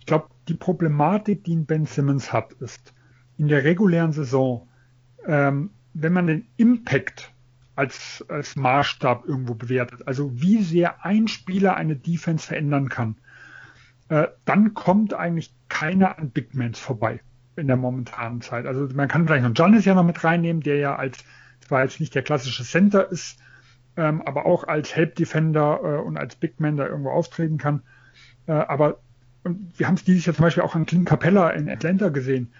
Ich 0.00 0.06
glaube, 0.06 0.26
die 0.48 0.54
Problematik, 0.54 1.44
die 1.44 1.56
Ben 1.56 1.86
Simmons 1.86 2.32
hat, 2.32 2.52
ist 2.54 2.92
in 3.38 3.48
der 3.48 3.64
regulären 3.64 4.12
Saison, 4.12 4.68
ähm, 5.26 5.70
wenn 5.94 6.12
man 6.12 6.26
den 6.26 6.46
Impact 6.56 7.32
als, 7.74 8.24
als 8.28 8.56
Maßstab 8.56 9.26
irgendwo 9.26 9.54
bewertet, 9.54 10.06
also 10.06 10.30
wie 10.40 10.62
sehr 10.62 11.04
ein 11.04 11.28
Spieler 11.28 11.76
eine 11.76 11.96
Defense 11.96 12.46
verändern 12.46 12.88
kann, 12.88 13.16
äh, 14.12 14.28
dann 14.44 14.74
kommt 14.74 15.14
eigentlich 15.14 15.54
keiner 15.70 16.18
an 16.18 16.28
Big 16.32 16.54
Mans 16.54 16.78
vorbei 16.78 17.20
in 17.56 17.66
der 17.66 17.78
momentanen 17.78 18.42
Zeit. 18.42 18.66
Also 18.66 18.86
man 18.94 19.08
kann 19.08 19.26
vielleicht 19.26 19.42
noch 19.42 19.54
Giannis 19.54 19.86
ja 19.86 19.94
noch 19.94 20.04
mit 20.04 20.22
reinnehmen, 20.22 20.62
der 20.62 20.76
ja 20.76 20.96
als, 20.96 21.24
zwar 21.60 21.82
jetzt 21.82 21.98
nicht 21.98 22.14
der 22.14 22.20
klassische 22.20 22.62
Center 22.62 23.10
ist, 23.10 23.38
ähm, 23.96 24.20
aber 24.20 24.44
auch 24.44 24.64
als 24.64 24.94
Help 24.94 25.14
Defender 25.14 25.80
äh, 25.82 26.02
und 26.02 26.18
als 26.18 26.36
Big 26.36 26.60
Man 26.60 26.76
da 26.76 26.86
irgendwo 26.86 27.08
auftreten 27.08 27.56
kann. 27.56 27.84
Äh, 28.46 28.52
aber 28.52 28.98
und 29.44 29.78
wir 29.78 29.88
haben 29.88 29.94
es 29.94 30.04
dieses 30.04 30.26
Jahr 30.26 30.36
zum 30.36 30.42
Beispiel 30.44 30.62
auch 30.62 30.74
an 30.74 30.84
Clint 30.84 31.08
Capella 31.08 31.48
in 31.48 31.70
Atlanta 31.70 32.10
gesehen. 32.10 32.52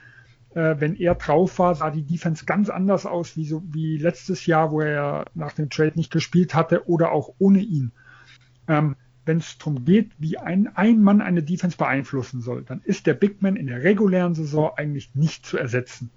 Äh, 0.54 0.76
wenn 0.78 0.96
er 0.96 1.16
drauf 1.16 1.58
war, 1.58 1.74
sah 1.74 1.90
die 1.90 2.06
Defense 2.06 2.46
ganz 2.46 2.70
anders 2.70 3.04
aus 3.04 3.36
wie 3.36 3.44
so 3.44 3.62
wie 3.66 3.98
letztes 3.98 4.46
Jahr, 4.46 4.70
wo 4.70 4.80
er 4.80 5.26
nach 5.34 5.52
dem 5.52 5.68
Trade 5.68 5.92
nicht 5.96 6.10
gespielt 6.10 6.54
hatte 6.54 6.88
oder 6.88 7.12
auch 7.12 7.34
ohne 7.38 7.58
ihn. 7.58 7.92
Ähm, 8.68 8.96
wenn 9.24 9.38
es 9.38 9.58
darum 9.58 9.84
geht, 9.84 10.10
wie 10.18 10.38
ein, 10.38 10.68
ein 10.74 11.02
Mann 11.02 11.20
eine 11.20 11.42
Defense 11.42 11.76
beeinflussen 11.76 12.40
soll, 12.40 12.62
dann 12.62 12.80
ist 12.84 13.06
der 13.06 13.14
Big 13.14 13.42
Man 13.42 13.56
in 13.56 13.66
der 13.66 13.82
regulären 13.82 14.34
Saison 14.34 14.72
eigentlich 14.76 15.14
nicht 15.14 15.46
zu 15.46 15.58
ersetzen. 15.58 16.10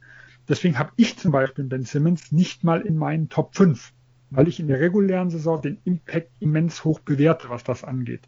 Deswegen 0.47 0.77
habe 0.77 0.91
ich 0.95 1.17
zum 1.17 1.31
Beispiel 1.31 1.65
Ben 1.65 1.83
Simmons 1.83 2.31
nicht 2.31 2.63
mal 2.63 2.81
in 2.81 2.97
meinen 2.97 3.29
Top 3.29 3.55
5 3.55 3.91
weil 4.35 4.47
ich 4.47 4.59
in 4.59 4.67
der 4.67 4.79
regulären 4.79 5.29
Saison 5.29 5.62
den 5.62 5.77
Impact 5.85 6.29
immens 6.39 6.83
hoch 6.83 7.00
bewerte, 7.00 7.50
was 7.50 7.63
das 7.63 7.83
angeht. 7.83 8.21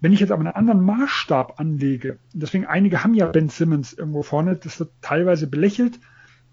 Wenn 0.00 0.12
ich 0.12 0.20
jetzt 0.20 0.32
aber 0.32 0.40
einen 0.40 0.54
anderen 0.54 0.82
Maßstab 0.82 1.60
anlege, 1.60 2.18
deswegen 2.32 2.66
einige 2.66 3.04
haben 3.04 3.14
ja 3.14 3.26
Ben 3.26 3.48
Simmons 3.48 3.92
irgendwo 3.92 4.22
vorne, 4.22 4.56
das 4.56 4.80
wird 4.80 4.90
teilweise 5.00 5.46
belächelt. 5.46 6.00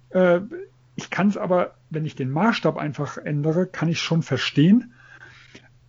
Äh, 0.09 0.41
ich 0.95 1.09
kann 1.09 1.29
es 1.29 1.37
aber, 1.37 1.75
wenn 1.89 2.05
ich 2.05 2.15
den 2.15 2.29
Maßstab 2.29 2.77
einfach 2.77 3.17
ändere, 3.17 3.65
kann 3.65 3.89
ich 3.89 3.99
schon 3.99 4.21
verstehen. 4.21 4.93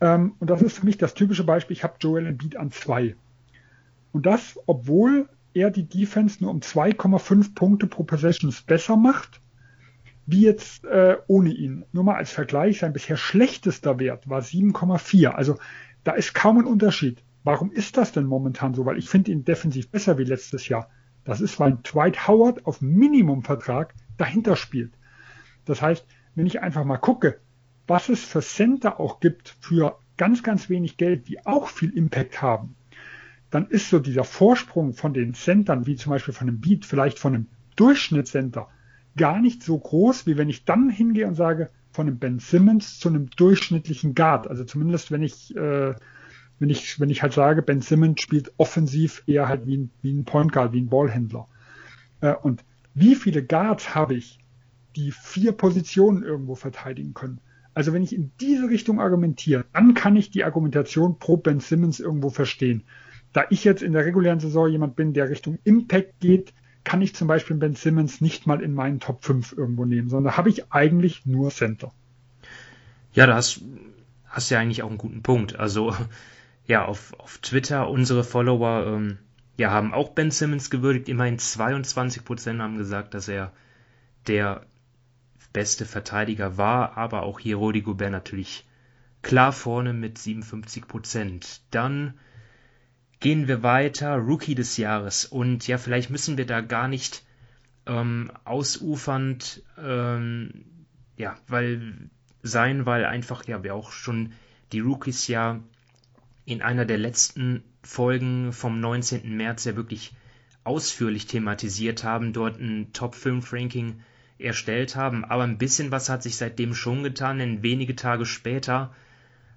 Ähm, 0.00 0.34
und 0.38 0.50
das 0.50 0.62
ist 0.62 0.78
für 0.78 0.86
mich 0.86 0.98
das 0.98 1.14
typische 1.14 1.44
Beispiel. 1.44 1.76
Ich 1.76 1.84
habe 1.84 1.94
Joel 2.00 2.26
Embiid 2.26 2.56
an 2.56 2.70
zwei. 2.70 3.16
Und 4.12 4.26
das, 4.26 4.58
obwohl 4.66 5.28
er 5.54 5.70
die 5.70 5.88
Defense 5.88 6.42
nur 6.42 6.50
um 6.50 6.60
2,5 6.60 7.54
Punkte 7.54 7.86
pro 7.86 8.04
Possessions 8.04 8.62
besser 8.62 8.96
macht 8.96 9.40
wie 10.30 10.42
jetzt 10.42 10.84
äh, 10.84 11.16
ohne 11.26 11.50
ihn. 11.50 11.84
Nur 11.92 12.04
mal 12.04 12.16
als 12.16 12.30
Vergleich, 12.30 12.78
sein 12.78 12.92
bisher 12.92 13.16
schlechtester 13.16 13.98
Wert 13.98 14.28
war 14.28 14.40
7,4. 14.40 15.28
Also 15.28 15.58
da 16.04 16.12
ist 16.12 16.34
kaum 16.34 16.58
ein 16.58 16.66
Unterschied. 16.66 17.22
Warum 17.42 17.72
ist 17.72 17.96
das 17.96 18.12
denn 18.12 18.26
momentan 18.26 18.74
so? 18.74 18.86
Weil 18.86 18.98
ich 18.98 19.08
finde 19.08 19.32
ihn 19.32 19.44
defensiv 19.44 19.90
besser 19.90 20.18
wie 20.18 20.24
letztes 20.24 20.68
Jahr. 20.68 20.88
Das 21.24 21.40
ist, 21.40 21.58
weil 21.58 21.78
Dwight 21.82 22.28
Howard 22.28 22.66
auf 22.66 22.80
Minimumvertrag 22.80 23.94
dahinter 24.16 24.56
spielt. 24.56 24.92
Das 25.64 25.82
heißt, 25.82 26.06
wenn 26.34 26.46
ich 26.46 26.60
einfach 26.60 26.84
mal 26.84 26.98
gucke, 26.98 27.40
was 27.90 28.08
es 28.08 28.22
für 28.22 28.40
Center 28.40 29.00
auch 29.00 29.18
gibt 29.18 29.56
für 29.58 29.98
ganz, 30.16 30.44
ganz 30.44 30.70
wenig 30.70 30.96
Geld, 30.96 31.26
die 31.26 31.44
auch 31.44 31.66
viel 31.66 31.90
Impact 31.90 32.40
haben, 32.40 32.76
dann 33.50 33.66
ist 33.66 33.90
so 33.90 33.98
dieser 33.98 34.22
Vorsprung 34.22 34.94
von 34.94 35.12
den 35.12 35.34
Centern, 35.34 35.86
wie 35.88 35.96
zum 35.96 36.10
Beispiel 36.10 36.32
von 36.32 36.46
einem 36.48 36.60
Beat, 36.60 36.84
vielleicht 36.86 37.18
von 37.18 37.34
einem 37.34 37.46
Durchschnittscenter, 37.74 38.68
gar 39.16 39.40
nicht 39.40 39.64
so 39.64 39.76
groß, 39.76 40.24
wie 40.28 40.36
wenn 40.36 40.48
ich 40.48 40.64
dann 40.64 40.88
hingehe 40.88 41.26
und 41.26 41.34
sage, 41.34 41.70
von 41.90 42.06
einem 42.06 42.20
Ben 42.20 42.38
Simmons 42.38 43.00
zu 43.00 43.08
einem 43.08 43.28
durchschnittlichen 43.30 44.14
Guard. 44.14 44.46
Also 44.46 44.62
zumindest 44.62 45.10
wenn 45.10 45.24
ich, 45.24 45.56
äh, 45.56 45.94
wenn 46.60 46.70
ich, 46.70 47.00
wenn 47.00 47.10
ich 47.10 47.22
halt 47.22 47.32
sage, 47.32 47.60
Ben 47.60 47.80
Simmons 47.80 48.20
spielt 48.20 48.52
offensiv 48.56 49.24
eher 49.26 49.48
halt 49.48 49.66
wie 49.66 49.78
ein, 49.78 49.90
wie 50.00 50.12
ein 50.12 50.24
Point 50.24 50.52
Guard, 50.52 50.72
wie 50.72 50.80
ein 50.80 50.90
Ballhändler. 50.90 51.48
Äh, 52.20 52.34
und 52.34 52.62
wie 52.94 53.16
viele 53.16 53.42
Guards 53.44 53.96
habe 53.96 54.14
ich, 54.14 54.38
die 54.94 55.10
vier 55.10 55.50
Positionen 55.50 56.22
irgendwo 56.22 56.54
verteidigen 56.54 57.14
können? 57.14 57.40
Also 57.74 57.92
wenn 57.92 58.02
ich 58.02 58.14
in 58.14 58.32
diese 58.40 58.68
Richtung 58.68 59.00
argumentiere, 59.00 59.64
dann 59.72 59.94
kann 59.94 60.16
ich 60.16 60.30
die 60.30 60.44
Argumentation 60.44 61.18
pro 61.18 61.36
Ben 61.36 61.60
Simmons 61.60 62.00
irgendwo 62.00 62.30
verstehen. 62.30 62.84
Da 63.32 63.44
ich 63.50 63.64
jetzt 63.64 63.82
in 63.82 63.92
der 63.92 64.04
regulären 64.04 64.40
Saison 64.40 64.68
jemand 64.68 64.96
bin, 64.96 65.12
der 65.12 65.30
Richtung 65.30 65.58
Impact 65.62 66.18
geht, 66.20 66.52
kann 66.82 67.02
ich 67.02 67.14
zum 67.14 67.28
Beispiel 67.28 67.56
Ben 67.56 67.74
Simmons 67.74 68.20
nicht 68.20 68.46
mal 68.46 68.60
in 68.60 68.74
meinen 68.74 69.00
Top 69.00 69.24
5 69.24 69.52
irgendwo 69.56 69.84
nehmen, 69.84 70.08
sondern 70.08 70.32
da 70.32 70.36
habe 70.36 70.48
ich 70.48 70.72
eigentlich 70.72 71.26
nur 71.26 71.50
Center. 71.50 71.92
Ja, 73.12 73.26
da 73.26 73.34
hast, 73.34 73.62
hast 74.26 74.50
ja 74.50 74.58
eigentlich 74.58 74.82
auch 74.82 74.88
einen 74.88 74.98
guten 74.98 75.22
Punkt. 75.22 75.58
Also 75.58 75.94
ja, 76.66 76.84
auf, 76.84 77.12
auf 77.18 77.38
Twitter 77.38 77.88
unsere 77.88 78.24
Follower 78.24 78.86
ähm, 78.86 79.18
ja, 79.56 79.70
haben 79.70 79.92
auch 79.92 80.10
Ben 80.10 80.30
Simmons 80.30 80.70
gewürdigt. 80.70 81.08
Immerhin 81.08 81.38
22% 81.38 82.58
haben 82.58 82.78
gesagt, 82.78 83.14
dass 83.14 83.28
er 83.28 83.52
der 84.26 84.64
beste 85.52 85.84
Verteidiger 85.84 86.56
war, 86.56 86.96
aber 86.96 87.22
auch 87.22 87.40
hier 87.40 87.56
Rodi 87.56 87.82
Gobert 87.82 88.12
natürlich 88.12 88.66
klar 89.22 89.52
vorne 89.52 89.92
mit 89.92 90.18
57%. 90.18 91.60
Dann 91.70 92.14
Gehen 93.20 93.48
wir 93.48 93.62
weiter, 93.62 94.16
Rookie 94.16 94.54
des 94.54 94.78
Jahres. 94.78 95.26
Und 95.26 95.68
ja, 95.68 95.76
vielleicht 95.76 96.08
müssen 96.08 96.38
wir 96.38 96.46
da 96.46 96.62
gar 96.62 96.88
nicht 96.88 97.22
ähm, 97.84 98.32
ausufernd 98.44 99.62
ähm, 99.78 100.64
ja, 101.18 101.36
weil 101.46 102.08
sein, 102.42 102.86
weil 102.86 103.04
einfach 103.04 103.46
ja 103.46 103.62
wir 103.62 103.74
auch 103.74 103.92
schon 103.92 104.32
die 104.72 104.80
Rookies 104.80 105.28
ja 105.28 105.60
in 106.46 106.62
einer 106.62 106.86
der 106.86 106.96
letzten 106.96 107.62
Folgen 107.82 108.54
vom 108.54 108.80
19. 108.80 109.36
März 109.36 109.64
ja 109.64 109.76
wirklich 109.76 110.14
ausführlich 110.64 111.26
thematisiert 111.26 112.04
haben, 112.04 112.32
dort 112.32 112.58
ein 112.58 112.94
Top 112.94 113.14
5 113.14 113.52
Ranking 113.52 114.00
erstellt 114.40 114.96
haben. 114.96 115.24
Aber 115.24 115.44
ein 115.44 115.58
bisschen 115.58 115.90
was 115.90 116.08
hat 116.08 116.22
sich 116.22 116.36
seitdem 116.36 116.74
schon 116.74 117.02
getan, 117.02 117.38
denn 117.38 117.62
wenige 117.62 117.96
Tage 117.96 118.26
später 118.26 118.92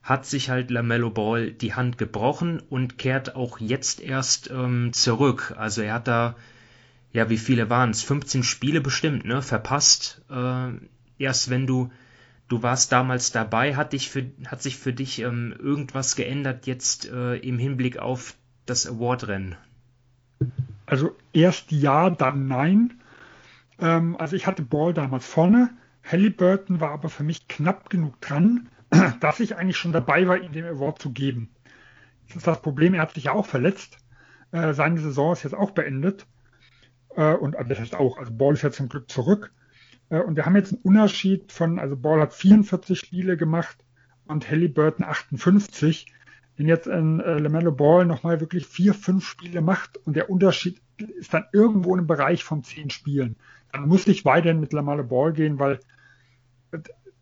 hat 0.04 0.26
sich 0.26 0.50
halt 0.50 0.69
Lamello 0.69 1.10
Ball 1.10 1.52
die 1.52 1.74
Hand 1.74 1.98
gebrochen 1.98 2.60
und 2.69 2.98
kehrt 2.98 3.36
auch 3.36 3.60
jetzt 3.60 4.02
erst 4.02 4.52
ähm, 4.52 4.91
zurück. 4.91 5.54
Also 5.58 5.82
er 5.82 5.93
hat 5.93 6.08
da, 6.08 6.36
ja, 7.13 7.30
wie 7.30 7.38
viele 7.38 7.69
waren 7.69 7.91
es? 7.91 8.04
15 8.04 8.43
Spiele 8.43 8.82
bestimmt, 8.82 9.24
ne? 9.24 9.41
Verpasst. 9.41 10.22
Äh, 10.30 10.72
erst 11.17 11.50
wenn 11.50 11.67
du, 11.67 11.89
du 12.50 12.62
warst 12.63 12.91
damals 12.91 13.32
dabei, 13.32 13.78
hat, 13.78 13.93
dich 13.93 14.10
für, 14.10 14.26
hat 14.46 14.62
sich 14.62 14.78
für 14.78 14.91
dich 14.91 15.19
ähm, 15.19 15.56
irgendwas 15.58 16.17
geändert 16.17 16.67
jetzt 16.67 17.10
äh, 17.10 17.38
im 17.38 17.58
Hinblick 17.58 17.98
auf 17.98 18.36
das 18.65 18.86
Award-Rennen? 18.86 19.56
Also 20.86 21.15
erst 21.32 21.72
ja, 21.72 22.10
dann 22.10 22.48
nein. 22.48 22.93
Ähm, 23.84 24.15
also 24.17 24.36
ich 24.36 24.48
hatte 24.48 24.63
Ball 24.63 24.93
damals 24.93 25.28
vorne. 25.28 25.69
Halliburton 26.04 26.80
war 26.80 26.91
aber 26.91 27.10
für 27.10 27.24
mich 27.24 27.48
knapp 27.48 27.89
genug 27.89 28.19
dran, 28.22 28.69
dass 29.19 29.39
ich 29.39 29.58
eigentlich 29.58 29.78
schon 29.78 29.91
dabei 29.91 30.28
war, 30.28 30.38
ihm 30.38 30.54
den 30.54 30.65
Award 30.65 31.00
zu 31.00 31.12
geben. 31.12 31.50
Das 32.28 32.38
ist 32.38 32.48
das 32.48 32.62
Problem, 32.62 32.93
er 32.93 33.02
hat 33.02 33.13
sich 33.13 33.26
ja 33.26 33.34
auch 33.34 33.46
verletzt. 33.46 33.98
Äh, 34.52 34.74
seine 34.74 35.00
Saison 35.00 35.34
ist 35.34 35.43
jetzt 35.43 35.54
auch 35.54 35.72
beendet. 35.72 36.26
Äh, 37.15 37.34
und 37.34 37.56
das 37.67 37.80
heißt 37.80 37.96
auch, 37.96 38.17
also 38.17 38.34
Ball 38.34 38.54
ist 38.54 38.63
jetzt 38.63 38.78
zum 38.78 38.89
Glück 38.89 39.12
zurück. 39.12 39.52
Äh, 40.10 40.19
und 40.19 40.38
wir 40.38 40.46
haben 40.46 40.56
jetzt 40.56 40.72
einen 40.74 40.82
Unterschied 40.82 41.52
von, 41.52 41.78
also 41.78 41.98
Ball 41.98 42.22
hat 42.22 42.34
44 42.34 42.98
Spiele 42.98 43.36
gemacht 43.36 43.84
und 44.26 44.50
Halliburton 44.50 45.06
58. 45.06 46.08
Wenn 46.56 46.67
jetzt 46.67 46.88
ein 46.88 47.19
äh, 47.19 47.38
LaMelo 47.38 47.72
Ball 47.72 48.06
nochmal 48.06 48.39
wirklich 48.39 48.65
vier, 48.65 48.93
fünf 48.93 49.26
Spiele 49.26 49.62
macht 49.62 49.98
und 49.98 50.15
der 50.15 50.30
Unterschied 50.30 50.82
ist 51.10 51.34
dann 51.34 51.46
irgendwo 51.52 51.96
im 51.96 52.08
Bereich 52.08 52.44
von 52.44 52.63
zehn 52.63 52.89
Spielen, 52.89 53.36
dann 53.72 53.88
muss 53.88 54.08
ich 54.08 54.26
weiterhin 54.26 54.60
mit 54.60 54.74
LaMelo 54.74 55.04
Ball 55.04 55.34
gehen, 55.34 55.60
weil 55.60 55.80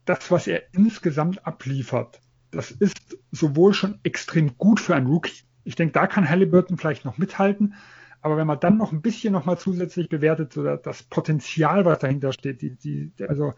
das, 0.06 0.32
was 0.32 0.48
er 0.48 0.64
insgesamt 0.74 1.46
abliefert, 1.46 2.20
das 2.52 2.72
ist 2.72 3.18
sowohl 3.32 3.74
schon 3.74 4.00
extrem 4.04 4.58
gut 4.58 4.80
für 4.80 4.96
einen 4.96 5.08
Rookie. 5.08 5.44
Ich 5.64 5.76
denke, 5.76 5.94
da 5.94 6.08
kann 6.08 6.30
Halliburton 6.30 6.78
vielleicht 6.78 7.06
noch 7.06 7.18
mithalten. 7.18 7.76
Aber 8.22 8.38
wenn 8.38 8.48
man 8.48 8.60
dann 8.60 8.78
noch 8.78 8.92
ein 8.92 9.02
bisschen 9.02 9.34
noch 9.34 9.46
mal 9.46 9.58
zusätzlich 9.58 10.10
bewertet, 10.10 10.54
so 10.54 10.64
das 10.76 11.04
Potenzial, 11.04 11.86
was 11.86 12.00
dahinter 12.00 12.34
steht, 12.34 12.62
die, 12.62 12.76
die, 12.76 13.12
also 13.28 13.54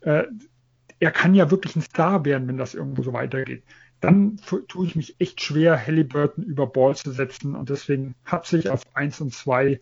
äh, 0.00 0.24
er 0.98 1.10
kann 1.10 1.34
ja 1.34 1.50
wirklich 1.50 1.76
ein 1.76 1.82
Star 1.82 2.24
werden, 2.24 2.48
wenn 2.48 2.56
das 2.56 2.74
irgendwo 2.74 3.02
so 3.02 3.12
weitergeht. 3.12 3.62
Dann 4.04 4.36
tue 4.68 4.86
ich 4.86 4.96
mich 4.96 5.20
echt 5.20 5.40
schwer, 5.42 5.84
Halliburton 5.84 6.44
über 6.44 6.66
Ball 6.66 6.94
zu 6.96 7.10
setzen 7.12 7.54
und 7.54 7.70
deswegen 7.70 8.14
hat 8.24 8.46
sich 8.46 8.68
auf 8.68 8.82
1 8.94 9.20
und 9.20 9.32
2 9.32 9.80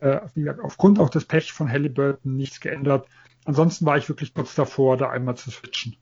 äh, 0.00 0.20
wie 0.34 0.40
gesagt, 0.40 0.60
aufgrund 0.60 0.98
auch 0.98 1.10
des 1.10 1.24
Pech 1.24 1.52
von 1.52 1.70
Halliburton 1.70 2.36
nichts 2.36 2.60
geändert. 2.60 3.08
Ansonsten 3.44 3.86
war 3.86 3.96
ich 3.96 4.08
wirklich 4.08 4.34
kurz 4.34 4.54
davor, 4.54 4.96
da 4.96 5.10
einmal 5.10 5.36
zu 5.36 5.50
switchen. 5.50 5.96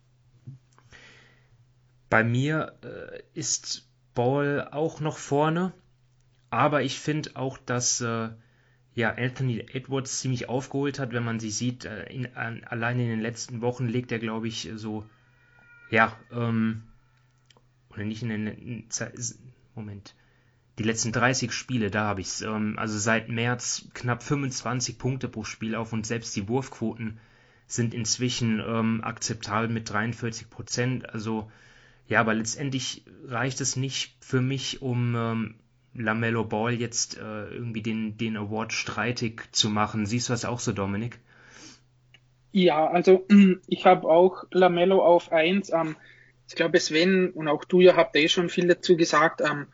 Bei 2.08 2.22
mir 2.24 2.78
äh, 2.82 3.22
ist 3.34 3.88
Ball 4.14 4.68
auch 4.70 5.00
noch 5.00 5.16
vorne, 5.16 5.72
aber 6.50 6.82
ich 6.82 6.98
finde 6.98 7.30
auch, 7.34 7.58
dass 7.58 8.00
äh, 8.00 8.28
ja, 8.94 9.14
Anthony 9.14 9.60
Edwards 9.72 10.20
ziemlich 10.20 10.48
aufgeholt 10.48 10.98
hat, 10.98 11.12
wenn 11.12 11.24
man 11.24 11.40
sie 11.40 11.50
sieht. 11.50 11.86
Äh, 11.86 12.04
in, 12.12 12.36
an, 12.36 12.62
allein 12.64 13.00
in 13.00 13.08
den 13.08 13.20
letzten 13.20 13.62
Wochen 13.62 13.86
legt 13.88 14.12
er, 14.12 14.18
glaube 14.18 14.48
ich, 14.48 14.70
so, 14.74 15.06
ja, 15.90 16.14
ähm, 16.30 16.82
oder 17.92 18.04
nicht 18.04 18.22
in 18.22 18.28
den, 18.28 18.88
Moment, 19.74 20.14
die 20.78 20.84
letzten 20.84 21.12
30 21.12 21.52
Spiele, 21.52 21.90
da 21.90 22.04
habe 22.04 22.20
ich 22.20 22.28
es, 22.28 22.42
ähm, 22.42 22.78
also 22.78 22.98
seit 22.98 23.28
März 23.28 23.88
knapp 23.94 24.22
25 24.22 24.98
Punkte 24.98 25.28
pro 25.28 25.44
Spiel 25.44 25.74
auf 25.74 25.92
und 25.92 26.06
selbst 26.06 26.34
die 26.36 26.48
Wurfquoten 26.48 27.18
sind 27.66 27.94
inzwischen 27.94 28.60
ähm, 28.60 29.02
akzeptabel 29.02 29.68
mit 29.68 29.90
43 29.90 30.50
Prozent. 30.50 31.10
Also 31.10 31.50
ja, 32.08 32.20
aber 32.20 32.34
letztendlich 32.34 33.04
reicht 33.26 33.60
es 33.60 33.76
nicht 33.76 34.16
für 34.20 34.40
mich, 34.40 34.82
um 34.82 35.14
ähm, 35.16 35.54
Lamello 35.94 36.44
Ball 36.44 36.74
jetzt 36.74 37.18
äh, 37.18 37.48
irgendwie 37.48 37.82
den, 37.82 38.16
den 38.16 38.36
Award 38.36 38.72
streitig 38.72 39.48
zu 39.52 39.70
machen. 39.70 40.06
Siehst 40.06 40.28
du 40.28 40.32
das 40.32 40.44
auch 40.44 40.60
so, 40.60 40.72
Dominik? 40.72 41.18
Ja, 42.50 42.86
also 42.86 43.26
ich 43.66 43.86
habe 43.86 44.08
auch 44.08 44.44
Lamello 44.50 45.02
auf 45.02 45.32
1. 45.32 45.72
Ähm, 45.72 45.96
ich 46.48 46.54
glaube, 46.54 46.80
Sven 46.80 47.30
und 47.30 47.48
auch 47.48 47.64
du 47.64 47.80
ja 47.80 47.96
habt 47.96 48.16
eh 48.16 48.28
schon 48.28 48.48
viel 48.48 48.66
dazu 48.68 48.96
gesagt. 48.96 49.40
Ähm, 49.40 49.66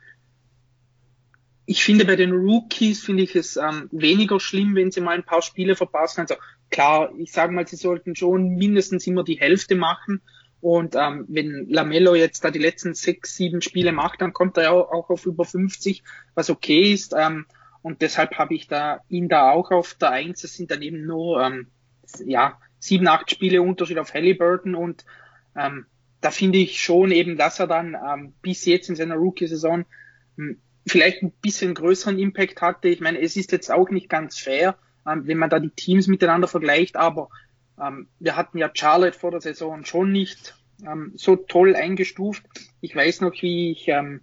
ich 1.66 1.84
finde 1.84 2.06
bei 2.06 2.16
den 2.16 2.32
Rookies 2.32 3.04
finde 3.04 3.24
ich 3.24 3.36
es 3.36 3.56
ähm, 3.56 3.88
weniger 3.92 4.40
schlimm, 4.40 4.74
wenn 4.74 4.90
sie 4.90 5.02
mal 5.02 5.14
ein 5.14 5.24
paar 5.24 5.42
Spiele 5.42 5.76
verpassen. 5.76 6.22
Also 6.22 6.36
klar, 6.70 7.12
ich 7.18 7.30
sage 7.30 7.52
mal, 7.52 7.66
sie 7.66 7.76
sollten 7.76 8.16
schon 8.16 8.56
mindestens 8.56 9.06
immer 9.06 9.22
die 9.22 9.38
Hälfte 9.38 9.74
machen. 9.74 10.22
Und 10.60 10.94
ähm, 10.96 11.26
wenn 11.28 11.68
Lamello 11.68 12.14
jetzt 12.14 12.44
da 12.44 12.50
die 12.50 12.58
letzten 12.58 12.94
sechs, 12.94 13.36
sieben 13.36 13.60
Spiele 13.60 13.92
macht, 13.92 14.22
dann 14.22 14.32
kommt 14.32 14.56
er 14.56 14.62
ja 14.64 14.70
auch 14.72 15.10
auf 15.10 15.26
über 15.26 15.44
50, 15.44 16.02
was 16.34 16.50
okay 16.50 16.92
ist. 16.92 17.14
Ähm, 17.16 17.46
und 17.82 18.02
deshalb 18.02 18.38
habe 18.38 18.54
ich 18.54 18.66
da 18.66 19.00
ihn 19.08 19.28
da 19.28 19.50
auch 19.50 19.70
auf 19.70 19.94
der 19.94 20.10
Eins. 20.10 20.44
Es 20.44 20.54
sind 20.54 20.70
dann 20.70 20.82
eben 20.82 21.04
nur 21.04 21.42
ähm, 21.42 21.68
ja 22.24 22.58
sieben, 22.78 23.08
acht 23.08 23.30
Spiele 23.30 23.62
Unterschied 23.62 23.98
auf 23.98 24.14
Halliburton 24.14 24.74
und 24.74 25.04
ähm, 25.56 25.86
da 26.20 26.30
finde 26.30 26.58
ich 26.58 26.82
schon 26.82 27.10
eben, 27.12 27.36
dass 27.36 27.60
er 27.60 27.66
dann 27.66 27.94
ähm, 27.94 28.32
bis 28.42 28.64
jetzt 28.64 28.88
in 28.88 28.96
seiner 28.96 29.16
Rookie-Saison 29.16 29.84
hm, 30.36 30.60
vielleicht 30.86 31.22
ein 31.22 31.30
bisschen 31.30 31.74
größeren 31.74 32.18
Impact 32.18 32.60
hatte. 32.60 32.88
Ich 32.88 33.00
meine, 33.00 33.20
es 33.20 33.36
ist 33.36 33.52
jetzt 33.52 33.70
auch 33.70 33.90
nicht 33.90 34.08
ganz 34.08 34.38
fair, 34.38 34.76
ähm, 35.06 35.26
wenn 35.26 35.38
man 35.38 35.50
da 35.50 35.58
die 35.58 35.70
Teams 35.70 36.06
miteinander 36.06 36.48
vergleicht, 36.48 36.96
aber 36.96 37.28
ähm, 37.80 38.08
wir 38.18 38.36
hatten 38.36 38.58
ja 38.58 38.70
Charlotte 38.72 39.18
vor 39.18 39.30
der 39.30 39.40
Saison 39.40 39.84
schon 39.84 40.10
nicht 40.10 40.54
ähm, 40.86 41.12
so 41.14 41.36
toll 41.36 41.76
eingestuft. 41.76 42.44
Ich 42.80 42.94
weiß 42.94 43.20
noch, 43.20 43.32
wie 43.40 43.72
ich 43.72 43.88
ähm, 43.88 44.22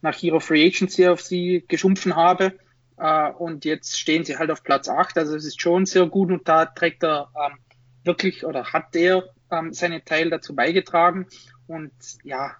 nach 0.00 0.22
ihrer 0.22 0.40
Free 0.40 0.66
Agency 0.66 1.08
auf 1.08 1.20
sie 1.20 1.64
geschumpfen 1.66 2.16
habe. 2.16 2.58
Äh, 2.96 3.30
und 3.30 3.64
jetzt 3.64 3.98
stehen 3.98 4.24
sie 4.24 4.38
halt 4.38 4.50
auf 4.50 4.62
Platz 4.62 4.88
8. 4.88 5.18
Also 5.18 5.36
es 5.36 5.44
ist 5.44 5.60
schon 5.60 5.86
sehr 5.86 6.06
gut 6.06 6.30
und 6.30 6.48
da 6.48 6.66
trägt 6.66 7.02
er 7.02 7.30
ähm, 7.34 7.58
wirklich 8.04 8.44
oder 8.44 8.72
hat 8.72 8.94
er 8.96 9.33
ähm, 9.50 9.72
seinen 9.72 10.04
Teil 10.04 10.30
dazu 10.30 10.54
beigetragen. 10.54 11.26
Und 11.66 11.92
ja, 12.22 12.56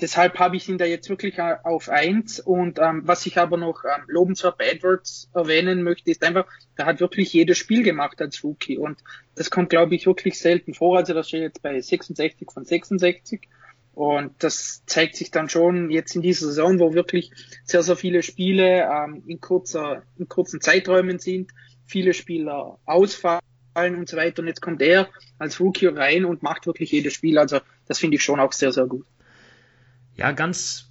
deshalb 0.00 0.38
habe 0.38 0.56
ich 0.56 0.68
ihn 0.68 0.78
da 0.78 0.84
jetzt 0.84 1.08
wirklich 1.08 1.38
äh, 1.38 1.56
auf 1.64 1.88
eins. 1.88 2.40
Und 2.40 2.78
ähm, 2.78 3.02
was 3.04 3.26
ich 3.26 3.38
aber 3.38 3.56
noch 3.56 3.84
ähm, 3.84 4.04
lobenswert 4.06 4.58
bei 4.58 4.68
Edwards 4.68 5.30
erwähnen 5.34 5.82
möchte, 5.82 6.10
ist 6.10 6.24
einfach, 6.24 6.46
der 6.76 6.86
hat 6.86 7.00
wirklich 7.00 7.32
jedes 7.32 7.58
Spiel 7.58 7.82
gemacht 7.82 8.20
als 8.20 8.42
Rookie. 8.44 8.78
Und 8.78 9.02
das 9.34 9.50
kommt, 9.50 9.70
glaube 9.70 9.94
ich, 9.94 10.06
wirklich 10.06 10.38
selten 10.38 10.74
vor. 10.74 10.98
Also 10.98 11.14
das 11.14 11.28
steht 11.28 11.42
jetzt 11.42 11.62
bei 11.62 11.80
66 11.80 12.50
von 12.52 12.64
66. 12.64 13.48
Und 13.94 14.32
das 14.38 14.84
zeigt 14.86 15.16
sich 15.16 15.32
dann 15.32 15.48
schon 15.48 15.90
jetzt 15.90 16.14
in 16.14 16.22
dieser 16.22 16.46
Saison, 16.46 16.78
wo 16.78 16.94
wirklich 16.94 17.32
sehr, 17.64 17.82
sehr 17.82 17.96
viele 17.96 18.22
Spiele 18.22 18.88
ähm, 18.88 19.24
in, 19.26 19.40
kurzer, 19.40 20.02
in 20.18 20.28
kurzen 20.28 20.60
Zeiträumen 20.60 21.18
sind, 21.18 21.50
viele 21.84 22.14
Spieler 22.14 22.78
ausfallen 22.84 23.40
und 23.86 24.08
so 24.08 24.16
weiter. 24.16 24.42
Und 24.42 24.48
jetzt 24.48 24.62
kommt 24.62 24.82
er 24.82 25.08
als 25.38 25.60
Rookie 25.60 25.86
rein 25.86 26.24
und 26.24 26.42
macht 26.42 26.66
wirklich 26.66 26.92
jedes 26.92 27.14
Spiel. 27.14 27.38
Also 27.38 27.60
das 27.86 27.98
finde 27.98 28.16
ich 28.16 28.22
schon 28.22 28.40
auch 28.40 28.52
sehr, 28.52 28.72
sehr 28.72 28.86
gut. 28.86 29.06
Ja, 30.16 30.32
ganz 30.32 30.90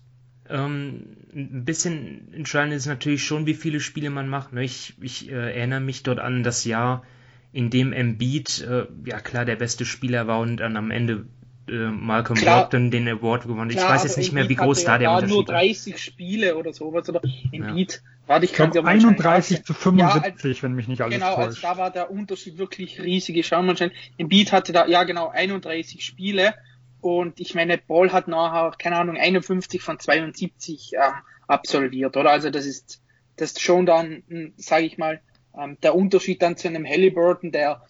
ähm, 0.49 1.17
ein 1.33 1.65
bisschen 1.65 2.33
entscheidend 2.33 2.73
ist 2.73 2.85
natürlich 2.85 3.23
schon, 3.23 3.45
wie 3.45 3.53
viele 3.53 3.79
Spiele 3.79 4.09
man 4.09 4.29
macht. 4.29 4.53
Ne? 4.53 4.63
Ich, 4.63 4.95
ich 5.01 5.29
äh, 5.29 5.33
erinnere 5.33 5.81
mich 5.81 6.03
dort 6.03 6.19
an 6.19 6.43
das 6.43 6.65
Jahr, 6.65 7.03
in 7.51 7.69
dem 7.69 7.93
Embiid, 7.93 8.61
äh, 8.61 8.85
ja 9.05 9.19
klar, 9.19 9.45
der 9.45 9.55
beste 9.55 9.85
Spieler 9.85 10.27
war 10.27 10.39
und 10.39 10.57
dann 10.57 10.77
am 10.77 10.91
Ende 10.91 11.25
äh, 11.69 11.89
Malcolm 11.89 12.37
klar, 12.37 12.61
Brogdon 12.61 12.91
den 12.91 13.07
Award 13.07 13.43
gewonnen. 13.43 13.69
Klar, 13.69 13.83
ich 13.83 13.89
weiß 13.89 14.03
jetzt 14.03 14.17
nicht 14.17 14.31
mehr, 14.31 14.47
wie 14.49 14.55
groß 14.55 14.83
da 14.83 14.97
der 14.97 15.11
Unterschied 15.11 15.29
ist. 15.29 15.35
nur 15.35 15.45
30 15.45 15.97
Spiele 15.97 16.55
oder 16.55 16.73
sowas. 16.73 17.09
Oder 17.09 17.21
Embiid, 17.51 17.93
ja. 17.93 18.16
Warte, 18.27 18.45
ich 18.45 18.53
kann 18.53 18.71
31 18.77 19.63
zu 19.63 19.73
75, 19.73 20.57
ja, 20.57 20.63
wenn 20.63 20.73
mich 20.73 20.87
nicht 20.87 21.01
alles 21.01 21.15
Genau, 21.15 21.35
täuscht. 21.35 21.47
also 21.47 21.61
da 21.61 21.77
war 21.77 21.91
der 21.91 22.11
Unterschied 22.11 22.57
wirklich 22.57 23.01
riesig. 23.01 23.37
Ich 23.37 23.47
schau 23.47 23.61
mal. 23.63 23.75
Embiid 24.17 24.51
hatte 24.51 24.73
da, 24.73 24.85
ja 24.85 25.03
genau, 25.03 25.29
31 25.29 26.03
Spiele 26.03 26.53
und 27.01 27.39
ich 27.39 27.55
meine, 27.55 27.77
Paul 27.77 28.11
hat 28.11 28.27
nachher, 28.27 28.71
keine 28.77 28.97
Ahnung, 28.97 29.17
51 29.17 29.81
von 29.81 29.99
72 29.99 30.91
ähm, 30.93 31.13
absolviert, 31.47 32.17
oder? 32.17 32.31
Also 32.31 32.49
das 32.49 32.65
ist, 32.65 33.01
das 33.35 33.51
ist 33.51 33.61
schon 33.61 33.85
dann, 33.85 34.23
hm, 34.27 34.53
sage 34.57 34.85
ich 34.85 34.97
mal, 34.97 35.21
ähm, 35.57 35.77
der 35.81 35.95
Unterschied 35.95 36.41
dann 36.41 36.57
zu 36.57 36.67
einem 36.67 36.85
Halliburton, 36.85 37.51
der 37.51 37.81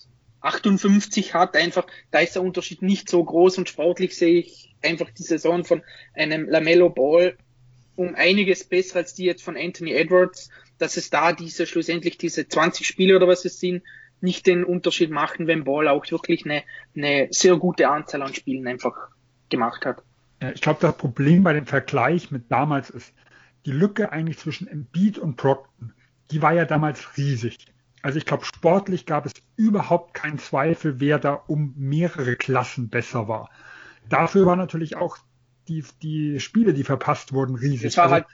58 0.42 1.34
hat, 1.34 1.56
einfach, 1.56 1.88
da 2.12 2.20
ist 2.20 2.36
der 2.36 2.44
Unterschied 2.44 2.82
nicht 2.82 3.10
so 3.10 3.24
groß 3.24 3.58
und 3.58 3.70
sportlich 3.70 4.16
sehe 4.16 4.40
ich 4.40 4.76
einfach 4.84 5.10
die 5.10 5.24
Saison 5.24 5.66
von 5.66 5.82
einem 6.14 6.48
Lamello 6.48 6.90
Ball 6.90 7.38
um 7.98 8.16
einiges 8.16 8.64
besser 8.64 8.98
als 8.98 9.14
die 9.14 9.26
jetzt 9.26 9.44
von 9.44 9.58
Anthony 9.58 9.92
Edwards, 9.92 10.50
dass 10.78 10.96
es 10.96 11.10
da 11.10 11.34
diese 11.34 11.66
schlussendlich 11.66 12.18
diese 12.18 12.48
20 12.48 12.88
Spiele 12.88 13.16
oder 13.16 13.28
was 13.28 13.44
es 13.44 13.60
sind, 13.60 13.84
nicht 14.22 14.48
den 14.48 14.64
Unterschied 14.64 15.12
machen, 15.12 15.48
wenn 15.48 15.64
Ball 15.64 15.88
auch 15.88 16.10
wirklich 16.10 16.46
eine, 16.46 16.64
eine 16.96 17.28
sehr 17.32 17.58
gute 17.58 17.90
Anzahl 17.90 18.22
an 18.22 18.34
Spielen 18.34 18.68
einfach 18.68 18.96
gemacht 19.50 19.86
hat. 19.86 20.04
Ich 20.54 20.62
glaube, 20.62 20.80
das 20.82 20.96
Problem 20.98 21.44
bei 21.44 21.54
dem 21.54 21.66
Vergleich 21.66 22.32
mit 22.32 22.52
damals 22.52 22.90
ist, 22.90 23.14
die 23.66 23.72
Lücke 23.72 24.12
eigentlich 24.12 24.38
zwischen 24.38 24.68
Embiid 24.68 25.18
und 25.18 25.36
Procton, 25.36 25.94
die 26.32 26.42
war 26.42 26.54
ja 26.54 26.66
damals 26.66 27.18
riesig. 27.18 27.58
Also 28.04 28.20
ich 28.20 28.26
glaube, 28.26 28.46
sportlich 28.46 29.06
gab 29.06 29.26
es 29.26 29.34
überhaupt 29.56 30.14
keinen 30.14 30.38
Zweifel, 30.38 31.00
wer 31.00 31.18
da 31.18 31.34
um 31.34 31.74
mehrere 31.76 32.36
Klassen 32.36 32.90
besser 32.90 33.28
war. 33.28 33.50
Dafür 34.08 34.46
war 34.46 34.56
natürlich 34.56 34.96
auch 34.96 35.18
die, 35.68 35.84
die 36.02 36.40
Spiele, 36.40 36.74
die 36.74 36.84
verpasst 36.84 37.34
wurden, 37.34 37.56
riesig. 37.56 37.86
Es 37.86 37.98
war 37.98 38.06
also, 38.06 38.16
halt 38.16 38.26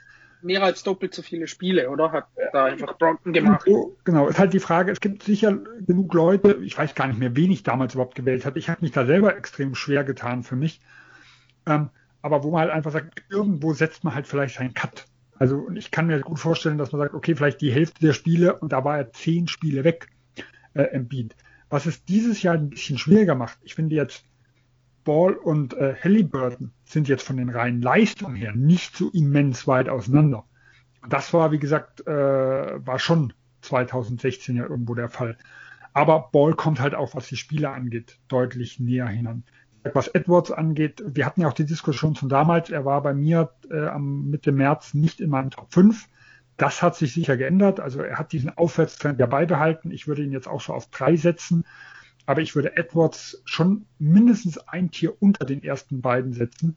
mehr 0.42 0.62
als 0.62 0.82
doppelt 0.82 1.14
so 1.14 1.22
viele 1.22 1.46
Spiele, 1.46 1.90
oder? 1.90 2.12
Hat 2.12 2.26
da 2.52 2.66
einfach 2.66 2.96
Brockton 2.98 3.32
gemacht. 3.32 3.66
Genau, 4.04 4.28
ist 4.28 4.38
halt 4.38 4.52
die 4.52 4.60
Frage, 4.60 4.92
es 4.92 5.00
gibt 5.00 5.22
sicher 5.22 5.58
genug 5.86 6.12
Leute, 6.14 6.58
ich 6.62 6.76
weiß 6.76 6.94
gar 6.94 7.06
nicht 7.06 7.18
mehr, 7.18 7.34
wen 7.34 7.50
ich 7.50 7.62
damals 7.62 7.94
überhaupt 7.94 8.14
gewählt 8.14 8.44
habe. 8.44 8.58
Ich 8.58 8.68
habe 8.68 8.82
mich 8.82 8.92
da 8.92 9.06
selber 9.06 9.36
extrem 9.36 9.74
schwer 9.74 10.04
getan 10.04 10.42
für 10.42 10.56
mich. 10.56 10.80
Ähm, 11.66 11.88
aber 12.22 12.44
wo 12.44 12.50
man 12.50 12.62
halt 12.62 12.70
einfach 12.70 12.92
sagt, 12.92 13.24
irgendwo 13.30 13.72
setzt 13.72 14.04
man 14.04 14.14
halt 14.14 14.26
vielleicht 14.26 14.60
einen 14.60 14.74
Cut. 14.74 15.06
Also 15.36 15.68
ich 15.74 15.90
kann 15.90 16.06
mir 16.06 16.20
gut 16.20 16.38
vorstellen, 16.38 16.78
dass 16.78 16.92
man 16.92 17.00
sagt, 17.00 17.14
okay, 17.14 17.34
vielleicht 17.34 17.60
die 17.60 17.72
Hälfte 17.72 18.00
der 18.00 18.12
Spiele 18.12 18.56
und 18.56 18.72
da 18.72 18.84
war 18.84 18.98
er 18.98 19.12
zehn 19.12 19.48
Spiele 19.48 19.82
weg, 19.82 20.08
äh, 20.74 20.82
Embiid. 20.82 21.34
Was 21.70 21.86
es 21.86 22.04
dieses 22.04 22.42
Jahr 22.42 22.54
ein 22.54 22.70
bisschen 22.70 22.98
schwieriger 22.98 23.34
macht. 23.34 23.58
Ich 23.62 23.74
finde 23.74 23.96
jetzt 23.96 24.24
Ball 25.04 25.34
und 25.34 25.74
äh, 25.74 25.94
Halliburton 26.02 26.72
sind 26.84 27.08
jetzt 27.08 27.26
von 27.26 27.36
den 27.36 27.50
reinen 27.50 27.82
Leistungen 27.82 28.36
her 28.36 28.52
nicht 28.54 28.96
so 28.96 29.10
immens 29.10 29.66
weit 29.66 29.88
auseinander. 29.88 30.44
Das 31.08 31.32
war, 31.32 31.52
wie 31.52 31.58
gesagt, 31.58 32.06
äh, 32.06 32.86
war 32.86 32.98
schon 32.98 33.32
2016 33.62 34.56
ja 34.56 34.64
irgendwo 34.64 34.94
der 34.94 35.08
Fall. 35.08 35.36
Aber 35.92 36.30
Ball 36.32 36.54
kommt 36.54 36.80
halt 36.80 36.94
auch, 36.94 37.14
was 37.14 37.28
die 37.28 37.36
Spiele 37.36 37.70
angeht, 37.70 38.18
deutlich 38.28 38.80
näher 38.80 39.06
hinan. 39.06 39.44
Was 39.92 40.08
Edwards 40.08 40.50
angeht, 40.50 41.04
wir 41.06 41.26
hatten 41.26 41.42
ja 41.42 41.48
auch 41.48 41.52
die 41.52 41.66
Diskussion 41.66 42.14
von 42.14 42.30
damals, 42.30 42.70
er 42.70 42.86
war 42.86 43.02
bei 43.02 43.12
mir 43.12 43.50
äh, 43.70 43.86
am 43.86 44.30
Mitte 44.30 44.50
März 44.50 44.94
nicht 44.94 45.20
in 45.20 45.28
meinem 45.28 45.50
Top 45.50 45.72
5. 45.72 46.08
Das 46.56 46.82
hat 46.82 46.96
sich 46.96 47.12
sicher 47.12 47.36
geändert. 47.36 47.80
Also 47.80 48.00
er 48.00 48.18
hat 48.18 48.32
diesen 48.32 48.56
Aufwärtstrend 48.56 49.20
ja 49.20 49.26
beibehalten. 49.26 49.90
Ich 49.90 50.06
würde 50.08 50.22
ihn 50.22 50.32
jetzt 50.32 50.48
auch 50.48 50.60
so 50.60 50.72
auf 50.72 50.88
drei 50.88 51.16
setzen. 51.16 51.64
Aber 52.26 52.40
ich 52.40 52.54
würde 52.54 52.76
Edwards 52.76 53.42
schon 53.44 53.86
mindestens 53.98 54.58
ein 54.58 54.90
Tier 54.90 55.20
unter 55.20 55.44
den 55.44 55.62
ersten 55.62 56.00
beiden 56.00 56.32
setzen, 56.32 56.76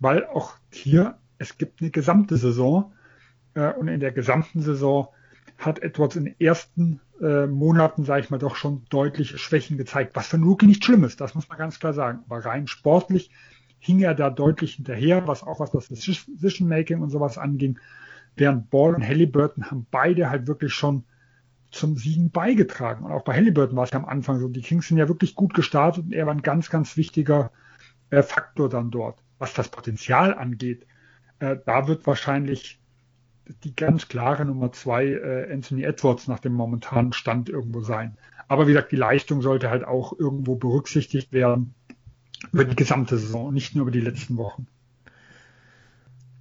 weil 0.00 0.26
auch 0.26 0.54
hier, 0.72 1.18
es 1.38 1.58
gibt 1.58 1.80
eine 1.80 1.90
gesamte 1.90 2.36
Saison. 2.36 2.92
Äh, 3.54 3.72
und 3.74 3.88
in 3.88 4.00
der 4.00 4.12
gesamten 4.12 4.62
Saison 4.62 5.08
hat 5.58 5.80
Edwards 5.82 6.16
in 6.16 6.24
den 6.24 6.40
ersten 6.40 7.00
äh, 7.20 7.46
Monaten, 7.46 8.04
sage 8.04 8.22
ich 8.22 8.30
mal, 8.30 8.38
doch 8.38 8.56
schon 8.56 8.84
deutliche 8.88 9.38
Schwächen 9.38 9.76
gezeigt, 9.76 10.16
was 10.16 10.28
für 10.28 10.36
einen 10.36 10.44
Rookie 10.44 10.66
nicht 10.66 10.84
schlimm 10.84 11.04
ist, 11.04 11.20
das 11.20 11.34
muss 11.34 11.48
man 11.48 11.58
ganz 11.58 11.78
klar 11.78 11.92
sagen. 11.92 12.20
Aber 12.26 12.44
rein 12.44 12.66
sportlich 12.66 13.30
hing 13.78 14.00
er 14.00 14.14
da 14.14 14.30
deutlich 14.30 14.74
hinterher, 14.74 15.26
was 15.26 15.42
auch 15.42 15.60
was 15.60 15.70
das 15.70 15.88
Decision 15.88 16.68
Making 16.68 17.00
und 17.00 17.10
sowas 17.10 17.38
anging. 17.38 17.78
Während 18.36 18.70
Ball 18.70 18.94
und 18.94 19.06
Halliburton 19.06 19.70
haben 19.70 19.86
beide 19.90 20.30
halt 20.30 20.46
wirklich 20.46 20.72
schon 20.72 21.04
zum 21.70 21.96
Siegen 21.96 22.30
beigetragen. 22.30 23.04
Und 23.04 23.12
auch 23.12 23.22
bei 23.22 23.34
Halliburton 23.34 23.76
war 23.76 23.84
es 23.84 23.90
ja 23.90 23.98
am 23.98 24.04
Anfang 24.04 24.38
so. 24.40 24.48
Die 24.48 24.62
Kings 24.62 24.88
sind 24.88 24.98
ja 24.98 25.08
wirklich 25.08 25.34
gut 25.34 25.54
gestartet 25.54 26.04
und 26.04 26.12
er 26.12 26.26
war 26.26 26.34
ein 26.34 26.42
ganz, 26.42 26.70
ganz 26.70 26.96
wichtiger 26.96 27.52
äh, 28.10 28.22
Faktor 28.22 28.68
dann 28.68 28.90
dort. 28.90 29.22
Was 29.38 29.54
das 29.54 29.68
Potenzial 29.68 30.34
angeht, 30.34 30.86
äh, 31.38 31.56
da 31.64 31.88
wird 31.88 32.06
wahrscheinlich 32.06 32.80
die 33.64 33.74
ganz 33.74 34.08
klare 34.08 34.44
Nummer 34.44 34.72
zwei 34.72 35.06
äh, 35.06 35.52
Anthony 35.52 35.82
Edwards 35.82 36.28
nach 36.28 36.38
dem 36.38 36.52
momentanen 36.52 37.12
Stand 37.12 37.48
irgendwo 37.48 37.80
sein. 37.80 38.16
Aber 38.48 38.66
wie 38.66 38.72
gesagt, 38.72 38.92
die 38.92 38.96
Leistung 38.96 39.42
sollte 39.42 39.70
halt 39.70 39.84
auch 39.84 40.18
irgendwo 40.18 40.56
berücksichtigt 40.56 41.32
werden 41.32 41.74
über 42.52 42.64
die 42.64 42.76
gesamte 42.76 43.16
Saison, 43.18 43.52
nicht 43.52 43.74
nur 43.74 43.82
über 43.82 43.90
die 43.90 44.00
letzten 44.00 44.36
Wochen. 44.36 44.66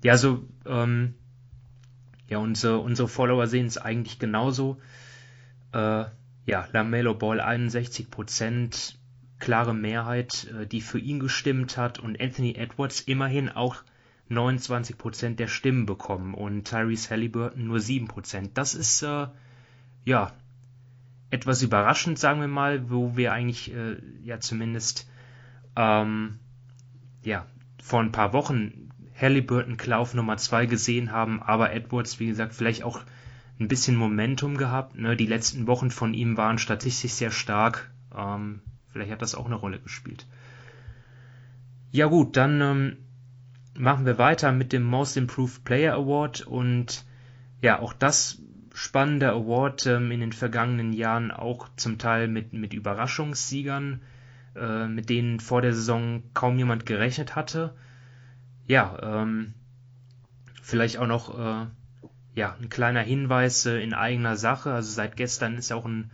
Ja, 0.04 0.14
also 0.14 0.44
ähm, 0.66 1.16
ja, 2.30 2.38
unsere, 2.38 2.80
unsere 2.80 3.08
Follower 3.08 3.48
sehen 3.48 3.66
es 3.66 3.78
eigentlich 3.78 4.20
genauso. 4.20 4.78
Äh, 5.72 6.06
ja, 6.46 6.68
Lamello 6.72 7.14
Ball 7.14 7.40
61 7.40 8.10
Prozent, 8.10 8.98
klare 9.40 9.74
Mehrheit, 9.74 10.48
äh, 10.52 10.66
die 10.66 10.82
für 10.82 11.00
ihn 11.00 11.20
gestimmt 11.20 11.78
hat 11.78 12.00
und 12.00 12.20
Anthony 12.20 12.56
Edwards 12.56 13.02
immerhin 13.02 13.50
auch 13.50 13.84
29 14.30 14.98
Prozent 14.98 15.40
der 15.40 15.48
Stimmen 15.48 15.86
bekommen 15.86 16.34
und 16.34 16.66
Tyrese 16.66 17.10
Halliburton 17.10 17.66
nur 17.66 17.80
7 17.80 18.08
Prozent. 18.08 18.58
Das 18.58 18.76
ist 18.76 19.02
äh, 19.02 19.28
ja 20.06 20.32
etwas 21.32 21.62
überraschend, 21.62 22.18
sagen 22.18 22.42
wir 22.42 22.48
mal, 22.48 22.90
wo 22.90 23.16
wir 23.16 23.34
eigentlich 23.34 23.74
äh, 23.74 23.98
ja 24.24 24.40
zumindest 24.40 25.10
ähm, 25.76 26.40
ja 27.24 27.46
vor 27.82 28.02
ein 28.02 28.12
paar 28.12 28.34
Wochen 28.34 28.90
Halliburton 29.20 29.78
Klauf 29.78 30.14
Nummer 30.14 30.38
2 30.38 30.66
gesehen 30.66 31.12
haben, 31.12 31.42
aber 31.42 31.74
Edwards, 31.74 32.20
wie 32.20 32.28
gesagt, 32.28 32.54
vielleicht 32.54 32.84
auch 32.84 33.02
ein 33.60 33.68
bisschen 33.68 33.96
Momentum 33.96 34.58
gehabt. 34.58 34.98
Ne? 34.98 35.16
Die 35.16 35.26
letzten 35.26 35.68
Wochen 35.68 35.92
von 35.92 36.14
ihm 36.14 36.38
waren 36.38 36.58
statistisch 36.58 37.12
sehr 37.12 37.32
stark. 37.32 37.92
Ähm, 38.16 38.62
vielleicht 38.92 39.12
hat 39.12 39.22
das 39.22 39.36
auch 39.36 39.46
eine 39.46 39.56
Rolle 39.56 39.80
gespielt. 39.80 40.26
Ja 41.92 42.06
gut, 42.06 42.38
dann 42.38 42.62
ähm, 42.62 42.98
machen 43.78 44.06
wir 44.06 44.18
weiter 44.18 44.52
mit 44.52 44.72
dem 44.74 44.84
Most 44.84 45.18
Improved 45.18 45.64
Player 45.64 45.96
Award 45.96 46.42
und 46.42 47.06
ja, 47.62 47.80
auch 47.80 47.94
das 47.94 48.42
spannende 48.74 49.30
Award 49.32 49.88
ähm, 49.88 50.12
in 50.12 50.22
den 50.22 50.32
vergangenen 50.32 50.94
Jahren 50.94 51.32
auch 51.32 51.68
zum 51.76 51.98
Teil 51.98 52.28
mit, 52.28 52.54
mit 52.54 52.74
Überraschungssiegern, 52.74 54.02
äh, 54.56 54.88
mit 54.88 55.10
denen 55.10 55.40
vor 55.40 55.62
der 55.62 55.74
Saison 55.74 56.24
kaum 56.34 56.58
jemand 56.58 56.86
gerechnet 56.86 57.36
hatte. 57.36 57.76
Ja, 58.68 58.98
ähm, 59.02 59.54
vielleicht 60.62 60.98
auch 61.00 61.08
noch 61.08 61.38
äh, 61.38 61.66
ja, 62.40 62.56
ein 62.62 62.70
kleiner 62.70 63.02
Hinweis 63.02 63.66
äh, 63.66 63.84
in 63.84 63.94
eigener 63.94 64.38
Sache. 64.38 64.72
Also 64.72 64.92
seit 64.92 65.18
gestern 65.18 65.58
ist 65.58 65.74
auch 65.74 65.86
ein 65.86 66.10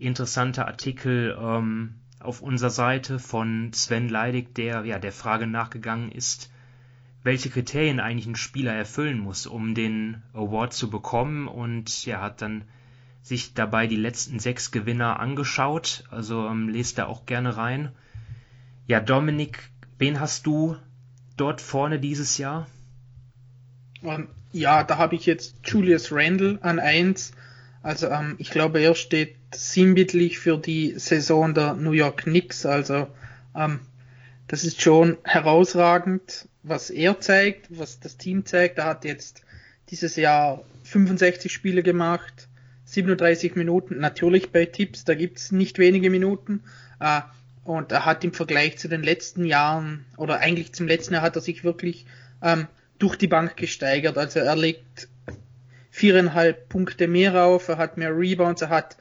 interessanter 0.00 0.66
Artikel 0.66 1.38
ähm, 1.40 1.94
auf 2.18 2.42
unserer 2.42 2.70
Seite 2.70 3.20
von 3.20 3.72
Sven 3.72 4.08
Leidig, 4.08 4.56
der 4.56 4.84
ja 4.84 4.98
der 4.98 5.12
Frage 5.12 5.46
nachgegangen 5.46 6.10
ist, 6.10 6.50
welche 7.22 7.48
Kriterien 7.48 8.00
eigentlich 8.00 8.26
ein 8.26 8.34
Spieler 8.34 8.72
erfüllen 8.72 9.20
muss, 9.20 9.46
um 9.46 9.76
den 9.76 10.20
Award 10.34 10.72
zu 10.72 10.90
bekommen 10.90 11.46
und 11.46 12.04
ja, 12.04 12.20
hat 12.20 12.42
dann 12.42 12.64
sich 13.22 13.54
dabei 13.54 13.86
die 13.86 13.96
letzten 13.96 14.40
sechs 14.40 14.72
Gewinner 14.72 15.20
angeschaut. 15.20 16.04
Also 16.10 16.48
ähm, 16.48 16.68
lest 16.68 16.98
da 16.98 17.06
auch 17.06 17.24
gerne 17.24 17.56
rein. 17.56 17.92
Ja, 18.88 18.98
Dominik, 18.98 19.70
wen 19.98 20.18
hast 20.18 20.44
du 20.44 20.76
dort 21.36 21.60
vorne 21.60 22.00
dieses 22.00 22.36
Jahr? 22.36 22.66
Ähm, 24.02 24.28
ja, 24.52 24.84
da 24.84 24.98
habe 24.98 25.14
ich 25.14 25.26
jetzt 25.26 25.54
Julius 25.64 26.12
Randle 26.12 26.58
an 26.62 26.78
1. 26.78 27.32
Also 27.82 28.08
ähm, 28.08 28.36
ich 28.38 28.50
glaube, 28.50 28.80
er 28.80 28.94
steht 28.94 29.36
sinnbildlich 29.54 30.38
für 30.38 30.58
die 30.58 30.94
Saison 30.98 31.54
der 31.54 31.74
New 31.74 31.92
York 31.92 32.22
Knicks. 32.22 32.66
Also 32.66 33.08
ähm, 33.54 33.80
das 34.46 34.64
ist 34.64 34.80
schon 34.80 35.18
herausragend, 35.24 36.48
was 36.62 36.90
er 36.90 37.20
zeigt, 37.20 37.66
was 37.70 38.00
das 38.00 38.16
Team 38.16 38.46
zeigt. 38.46 38.78
Er 38.78 38.84
hat 38.84 39.04
jetzt 39.04 39.42
dieses 39.90 40.16
Jahr 40.16 40.62
65 40.84 41.52
Spiele 41.52 41.82
gemacht, 41.82 42.48
37 42.86 43.54
Minuten, 43.56 43.98
natürlich 43.98 44.50
bei 44.50 44.64
Tipps, 44.64 45.04
da 45.04 45.14
gibt's 45.14 45.52
nicht 45.52 45.78
wenige 45.78 46.08
Minuten. 46.08 46.62
Äh, 47.00 47.20
und 47.64 47.92
er 47.92 48.06
hat 48.06 48.24
im 48.24 48.32
Vergleich 48.32 48.78
zu 48.78 48.88
den 48.88 49.02
letzten 49.02 49.44
Jahren, 49.44 50.06
oder 50.16 50.38
eigentlich 50.40 50.72
zum 50.72 50.88
letzten 50.88 51.12
Jahr 51.12 51.22
hat 51.22 51.36
er 51.36 51.42
sich 51.42 51.64
wirklich 51.64 52.06
ähm, 52.42 52.66
durch 52.98 53.16
die 53.16 53.28
Bank 53.28 53.56
gesteigert. 53.56 54.18
Also 54.18 54.40
er 54.40 54.56
legt 54.56 55.08
viereinhalb 55.90 56.68
Punkte 56.68 57.08
mehr 57.08 57.44
auf, 57.44 57.68
er 57.68 57.78
hat 57.78 57.96
mehr 57.96 58.16
Rebounds, 58.16 58.62
er 58.62 58.68
hat 58.70 58.96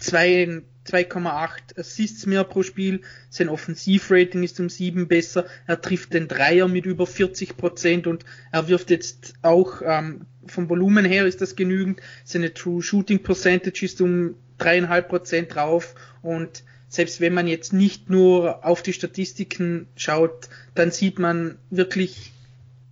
2,8 0.00 1.78
Assists 1.78 2.26
mehr 2.26 2.44
pro 2.44 2.62
Spiel, 2.62 3.02
sein 3.28 3.48
Offensivrating 3.48 4.42
ist 4.42 4.60
um 4.60 4.70
sieben 4.70 5.08
besser, 5.08 5.46
er 5.66 5.80
trifft 5.80 6.14
den 6.14 6.28
Dreier 6.28 6.68
mit 6.68 6.86
über 6.86 7.06
40 7.06 7.56
Prozent 7.56 8.06
und 8.06 8.24
er 8.52 8.68
wirft 8.68 8.90
jetzt 8.90 9.34
auch 9.42 9.82
ähm, 9.84 10.26
vom 10.46 10.68
Volumen 10.70 11.04
her 11.04 11.26
ist 11.26 11.40
das 11.40 11.56
genügend, 11.56 12.00
seine 12.24 12.54
True 12.54 12.82
Shooting 12.82 13.22
Percentage 13.22 13.84
ist 13.84 14.00
um 14.00 14.36
dreieinhalb 14.56 15.08
Prozent 15.08 15.54
drauf 15.54 15.94
und 16.22 16.62
selbst 16.88 17.20
wenn 17.20 17.34
man 17.34 17.46
jetzt 17.46 17.72
nicht 17.74 18.08
nur 18.08 18.64
auf 18.64 18.82
die 18.82 18.94
Statistiken 18.94 19.88
schaut, 19.94 20.48
dann 20.74 20.90
sieht 20.90 21.18
man 21.18 21.58
wirklich 21.68 22.32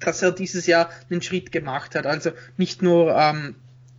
dass 0.07 0.23
er 0.23 0.33
dieses 0.33 0.66
Jahr 0.66 0.90
einen 1.11 1.23
Schritt 1.23 1.53
gemacht 1.53 1.95
hat. 1.95 2.07
Also 2.07 2.31
nicht 2.57 2.83
nur 2.83 3.14
ähm, 3.14 3.57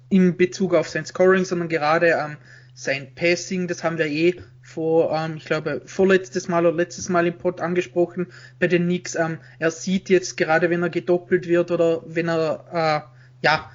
in 0.09 0.37
Bezug 0.37 0.73
auf 0.73 0.87
sein 0.87 1.05
Scoring, 1.05 1.45
sondern 1.45 1.69
gerade 1.69 2.07
ähm, 2.07 2.37
sein 2.73 3.13
Passing, 3.15 3.67
das 3.67 3.83
haben 3.83 3.97
wir 3.97 4.05
eh 4.05 4.35
vor, 4.61 5.11
ähm, 5.11 5.37
ich 5.37 5.45
glaube, 5.45 5.81
vorletztes 5.85 6.47
Mal 6.47 6.65
oder 6.65 6.75
letztes 6.75 7.09
Mal 7.09 7.25
im 7.25 7.37
Pod 7.37 7.61
angesprochen 7.61 8.27
bei 8.59 8.67
den 8.67 8.83
Knicks. 8.83 9.15
Ähm, 9.15 9.39
er 9.59 9.71
sieht 9.71 10.09
jetzt 10.09 10.37
gerade, 10.37 10.69
wenn 10.69 10.83
er 10.83 10.89
gedoppelt 10.89 11.47
wird 11.47 11.71
oder 11.71 12.03
wenn 12.05 12.29
er, 12.29 12.65
äh, 12.71 13.45
ja, 13.45 13.71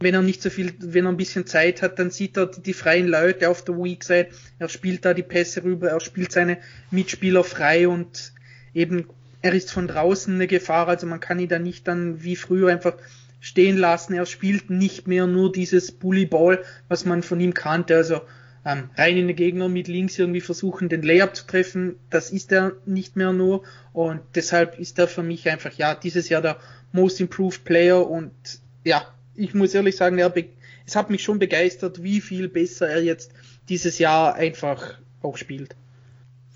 wenn 0.00 0.14
er 0.14 0.22
nicht 0.22 0.42
so 0.42 0.50
viel, 0.50 0.74
wenn 0.80 1.06
er 1.06 1.12
ein 1.12 1.16
bisschen 1.16 1.46
Zeit 1.46 1.82
hat, 1.82 1.98
dann 1.98 2.10
sieht 2.10 2.36
er 2.36 2.46
die, 2.46 2.60
die 2.60 2.72
freien 2.72 3.06
Leute 3.06 3.48
auf 3.48 3.62
der 3.62 3.76
Weak 3.76 4.02
Side. 4.02 4.30
Er 4.58 4.68
spielt 4.68 5.04
da 5.04 5.14
die 5.14 5.22
Pässe 5.22 5.62
rüber, 5.62 5.90
er 5.90 6.00
spielt 6.00 6.32
seine 6.32 6.58
Mitspieler 6.90 7.44
frei 7.44 7.86
und 7.86 8.32
eben 8.74 9.06
er 9.42 9.52
ist 9.52 9.72
von 9.72 9.88
draußen 9.88 10.34
eine 10.34 10.46
Gefahr, 10.46 10.88
also 10.88 11.06
man 11.06 11.20
kann 11.20 11.38
ihn 11.38 11.48
da 11.48 11.58
nicht 11.58 11.86
dann 11.88 12.22
wie 12.22 12.36
früher 12.36 12.70
einfach 12.70 12.94
stehen 13.40 13.76
lassen. 13.76 14.14
Er 14.14 14.24
spielt 14.24 14.70
nicht 14.70 15.08
mehr 15.08 15.26
nur 15.26 15.52
dieses 15.52 15.92
Bullyball, 15.92 16.64
was 16.88 17.04
man 17.04 17.22
von 17.24 17.40
ihm 17.40 17.52
kannte. 17.52 17.96
Also 17.96 18.20
ähm, 18.64 18.90
rein 18.96 19.16
in 19.16 19.26
den 19.26 19.36
Gegner 19.36 19.68
mit 19.68 19.88
links 19.88 20.18
irgendwie 20.18 20.40
versuchen, 20.40 20.88
den 20.88 21.02
Layup 21.02 21.34
zu 21.34 21.46
treffen. 21.46 21.96
Das 22.08 22.30
ist 22.30 22.52
er 22.52 22.72
nicht 22.86 23.16
mehr 23.16 23.32
nur. 23.32 23.64
Und 23.92 24.20
deshalb 24.36 24.78
ist 24.78 24.98
er 25.00 25.08
für 25.08 25.24
mich 25.24 25.50
einfach, 25.50 25.72
ja, 25.72 25.96
dieses 25.96 26.28
Jahr 26.28 26.40
der 26.40 26.58
Most 26.92 27.20
Improved 27.20 27.64
Player. 27.64 28.08
Und 28.08 28.32
ja, 28.84 29.04
ich 29.34 29.54
muss 29.54 29.74
ehrlich 29.74 29.96
sagen, 29.96 30.18
er 30.18 30.32
es 30.86 30.96
hat 30.96 31.10
mich 31.10 31.22
schon 31.22 31.38
begeistert, 31.38 32.02
wie 32.02 32.20
viel 32.20 32.48
besser 32.48 32.88
er 32.88 33.02
jetzt 33.02 33.32
dieses 33.68 33.98
Jahr 33.98 34.34
einfach 34.34 34.98
auch 35.20 35.36
spielt. 35.36 35.74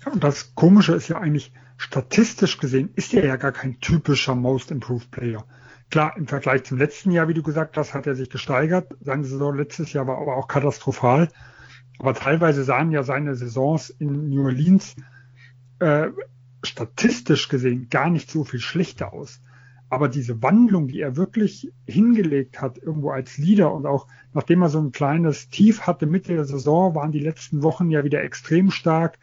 Ja, 0.05 0.11
und 0.11 0.23
das 0.23 0.55
Komische 0.55 0.95
ist 0.95 1.09
ja 1.09 1.17
eigentlich, 1.19 1.51
statistisch 1.77 2.57
gesehen 2.57 2.89
ist 2.95 3.13
er 3.13 3.25
ja 3.25 3.35
gar 3.35 3.51
kein 3.51 3.79
typischer 3.79 4.35
Most 4.35 4.71
Improved 4.71 5.11
Player. 5.11 5.45
Klar, 5.89 6.17
im 6.17 6.27
Vergleich 6.27 6.63
zum 6.65 6.77
letzten 6.77 7.11
Jahr, 7.11 7.29
wie 7.29 7.33
du 7.33 7.43
gesagt 7.43 7.77
hast, 7.77 7.93
hat 7.93 8.07
er 8.07 8.15
sich 8.15 8.29
gesteigert. 8.29 8.93
Seine 8.99 9.23
Saison 9.23 9.55
letztes 9.55 9.93
Jahr 9.93 10.05
war 10.05 10.17
aber 10.17 10.35
auch 10.35 10.47
katastrophal. 10.47 11.29
Aber 11.99 12.13
teilweise 12.13 12.63
sahen 12.63 12.91
ja 12.91 13.03
seine 13.03 13.35
Saisons 13.35 13.89
in 13.89 14.29
New 14.29 14.43
Orleans 14.43 14.95
äh, 15.79 16.07
statistisch 16.63 17.47
gesehen 17.47 17.87
gar 17.89 18.09
nicht 18.09 18.29
so 18.29 18.43
viel 18.43 18.59
schlechter 18.59 19.13
aus. 19.13 19.41
Aber 19.89 20.09
diese 20.09 20.41
Wandlung, 20.41 20.89
die 20.89 20.99
er 20.99 21.15
wirklich 21.15 21.71
hingelegt 21.85 22.61
hat, 22.61 22.77
irgendwo 22.77 23.11
als 23.11 23.37
Leader 23.37 23.73
und 23.73 23.85
auch 23.85 24.07
nachdem 24.33 24.61
er 24.61 24.69
so 24.69 24.79
ein 24.79 24.91
kleines 24.91 25.47
Tief 25.49 25.81
hatte 25.81 26.05
Mitte 26.05 26.33
der 26.33 26.43
Saison, 26.43 26.93
waren 26.93 27.13
die 27.13 27.19
letzten 27.19 27.63
Wochen 27.63 27.89
ja 27.89 28.03
wieder 28.03 28.21
extrem 28.21 28.69
stark. 28.69 29.17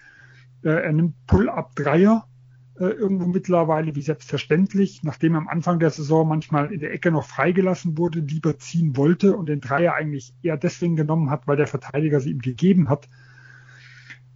Äh, 0.62 0.70
er 0.70 0.92
nimmt 0.92 1.14
Pull-up-Dreier 1.26 2.26
äh, 2.78 2.86
irgendwo 2.86 3.26
mittlerweile 3.26 3.94
wie 3.94 4.02
selbstverständlich, 4.02 5.02
nachdem 5.04 5.34
er 5.34 5.38
am 5.38 5.48
Anfang 5.48 5.78
der 5.78 5.90
Saison 5.90 6.26
manchmal 6.26 6.72
in 6.72 6.80
der 6.80 6.92
Ecke 6.92 7.12
noch 7.12 7.24
freigelassen 7.24 7.96
wurde, 7.98 8.18
lieber 8.20 8.58
ziehen 8.58 8.96
wollte 8.96 9.36
und 9.36 9.48
den 9.48 9.60
Dreier 9.60 9.94
eigentlich 9.94 10.34
eher 10.42 10.56
deswegen 10.56 10.96
genommen 10.96 11.30
hat, 11.30 11.46
weil 11.46 11.56
der 11.56 11.68
Verteidiger 11.68 12.20
sie 12.20 12.30
ihm 12.30 12.40
gegeben 12.40 12.88
hat. 12.88 13.08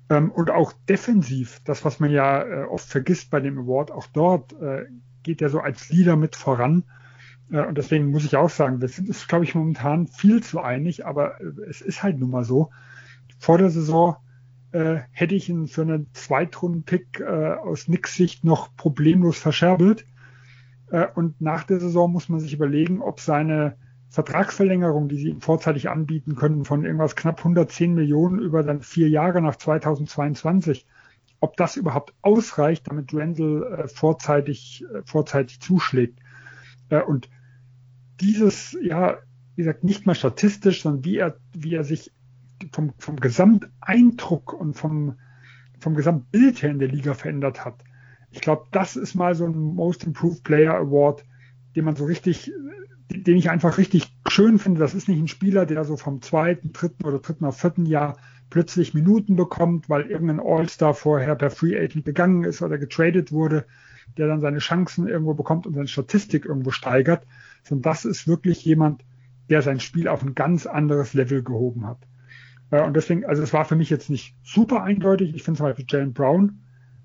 Ähm, 0.08 0.30
und 0.30 0.50
auch 0.50 0.72
defensiv, 0.88 1.60
das, 1.64 1.84
was 1.84 2.00
man 2.00 2.10
ja 2.10 2.42
äh, 2.42 2.64
oft 2.64 2.88
vergisst 2.88 3.30
bei 3.30 3.40
dem 3.40 3.58
Award, 3.58 3.90
auch 3.90 4.06
dort 4.06 4.52
äh, 4.60 4.86
geht 5.22 5.42
er 5.42 5.48
so 5.48 5.60
als 5.60 5.90
Leader 5.90 6.16
mit 6.16 6.36
voran. 6.36 6.84
Äh, 7.50 7.66
und 7.66 7.76
deswegen 7.76 8.10
muss 8.10 8.24
ich 8.24 8.36
auch 8.36 8.50
sagen, 8.50 8.80
wir 8.80 8.88
sind 8.88 9.08
uns, 9.08 9.26
glaube 9.26 9.44
ich, 9.44 9.54
momentan 9.54 10.06
viel 10.06 10.42
zu 10.42 10.60
einig, 10.60 11.04
aber 11.04 11.40
äh, 11.40 11.44
es 11.68 11.80
ist 11.80 12.02
halt 12.02 12.18
nun 12.18 12.30
mal 12.30 12.44
so. 12.44 12.70
Vor 13.38 13.58
der 13.58 13.70
Saison 13.70 14.16
äh, 14.72 14.98
hätte 15.10 15.34
ich 15.34 15.48
ihn 15.48 15.66
für 15.66 15.82
einen 15.82 16.08
Zweitrunden-Pick 16.12 17.20
äh, 17.20 17.24
aus 17.24 17.88
Nix 17.88 18.14
Sicht 18.14 18.44
noch 18.44 18.74
problemlos 18.76 19.38
verscherbelt. 19.38 20.06
Äh, 20.90 21.06
und 21.14 21.40
nach 21.40 21.64
der 21.64 21.80
Saison 21.80 22.12
muss 22.12 22.28
man 22.28 22.40
sich 22.40 22.52
überlegen, 22.52 23.00
ob 23.00 23.20
seine 23.20 23.76
Vertragsverlängerung, 24.10 25.08
die 25.08 25.16
sie 25.16 25.28
ihm 25.28 25.40
vorzeitig 25.40 25.90
anbieten 25.90 26.34
können, 26.34 26.64
von 26.64 26.84
irgendwas 26.84 27.16
knapp 27.16 27.38
110 27.38 27.94
Millionen 27.94 28.38
über 28.38 28.62
dann 28.62 28.80
vier 28.80 29.08
Jahre 29.08 29.42
nach 29.42 29.56
2022, 29.56 30.86
ob 31.40 31.56
das 31.56 31.76
überhaupt 31.76 32.14
ausreicht, 32.22 32.88
damit 32.88 33.12
Randall 33.12 33.84
äh, 33.84 33.88
vorzeitig, 33.88 34.84
äh, 34.92 35.02
vorzeitig 35.04 35.60
zuschlägt. 35.60 36.18
Äh, 36.88 37.02
und 37.02 37.28
dieses, 38.20 38.76
ja, 38.82 39.18
wie 39.54 39.62
gesagt, 39.62 39.84
nicht 39.84 40.06
mal 40.06 40.14
statistisch, 40.14 40.82
sondern 40.82 41.04
wie 41.04 41.18
er, 41.18 41.36
wie 41.52 41.74
er 41.74 41.84
sich 41.84 42.10
vom, 42.72 42.92
vom 42.98 43.16
Gesamteindruck 43.16 44.52
und 44.52 44.74
vom, 44.74 45.18
vom 45.80 45.94
Gesamtbild 45.94 46.62
her 46.62 46.70
in 46.70 46.78
der 46.78 46.88
Liga 46.88 47.14
verändert 47.14 47.64
hat. 47.64 47.84
Ich 48.30 48.40
glaube, 48.40 48.66
das 48.72 48.96
ist 48.96 49.14
mal 49.14 49.34
so 49.34 49.46
ein 49.46 49.56
Most 49.56 50.04
Improved 50.04 50.42
Player 50.42 50.74
Award, 50.74 51.24
den 51.76 51.84
man 51.84 51.96
so 51.96 52.04
richtig, 52.04 52.52
den 53.10 53.36
ich 53.36 53.50
einfach 53.50 53.78
richtig 53.78 54.12
schön 54.28 54.58
finde. 54.58 54.80
Das 54.80 54.94
ist 54.94 55.08
nicht 55.08 55.18
ein 55.18 55.28
Spieler, 55.28 55.66
der 55.66 55.84
so 55.84 55.96
vom 55.96 56.20
zweiten, 56.20 56.72
dritten 56.72 57.04
oder 57.04 57.18
dritten 57.18 57.44
auf 57.44 57.58
vierten 57.58 57.86
Jahr 57.86 58.18
plötzlich 58.50 58.94
Minuten 58.94 59.36
bekommt, 59.36 59.88
weil 59.88 60.10
irgendein 60.10 60.40
All-Star 60.40 60.94
vorher 60.94 61.34
per 61.34 61.50
Free 61.50 61.78
Agent 61.78 62.04
gegangen 62.04 62.44
ist 62.44 62.62
oder 62.62 62.78
getradet 62.78 63.32
wurde, 63.32 63.66
der 64.16 64.26
dann 64.26 64.40
seine 64.40 64.58
Chancen 64.58 65.06
irgendwo 65.06 65.34
bekommt 65.34 65.66
und 65.66 65.74
seine 65.74 65.88
Statistik 65.88 66.46
irgendwo 66.46 66.70
steigert, 66.70 67.26
sondern 67.62 67.82
das 67.82 68.04
ist 68.04 68.26
wirklich 68.26 68.64
jemand, 68.64 69.04
der 69.50 69.62
sein 69.62 69.80
Spiel 69.80 70.08
auf 70.08 70.22
ein 70.22 70.34
ganz 70.34 70.66
anderes 70.66 71.14
Level 71.14 71.42
gehoben 71.42 71.86
hat. 71.86 71.98
Äh, 72.70 72.82
und 72.82 72.94
deswegen, 72.94 73.24
also 73.24 73.42
es 73.42 73.52
war 73.52 73.64
für 73.64 73.76
mich 73.76 73.90
jetzt 73.90 74.10
nicht 74.10 74.34
super 74.42 74.82
eindeutig. 74.82 75.34
Ich 75.34 75.42
finde 75.42 75.58
zum 75.58 75.66
Beispiel 75.66 75.86
Jalen 75.88 76.12
Brown 76.12 76.60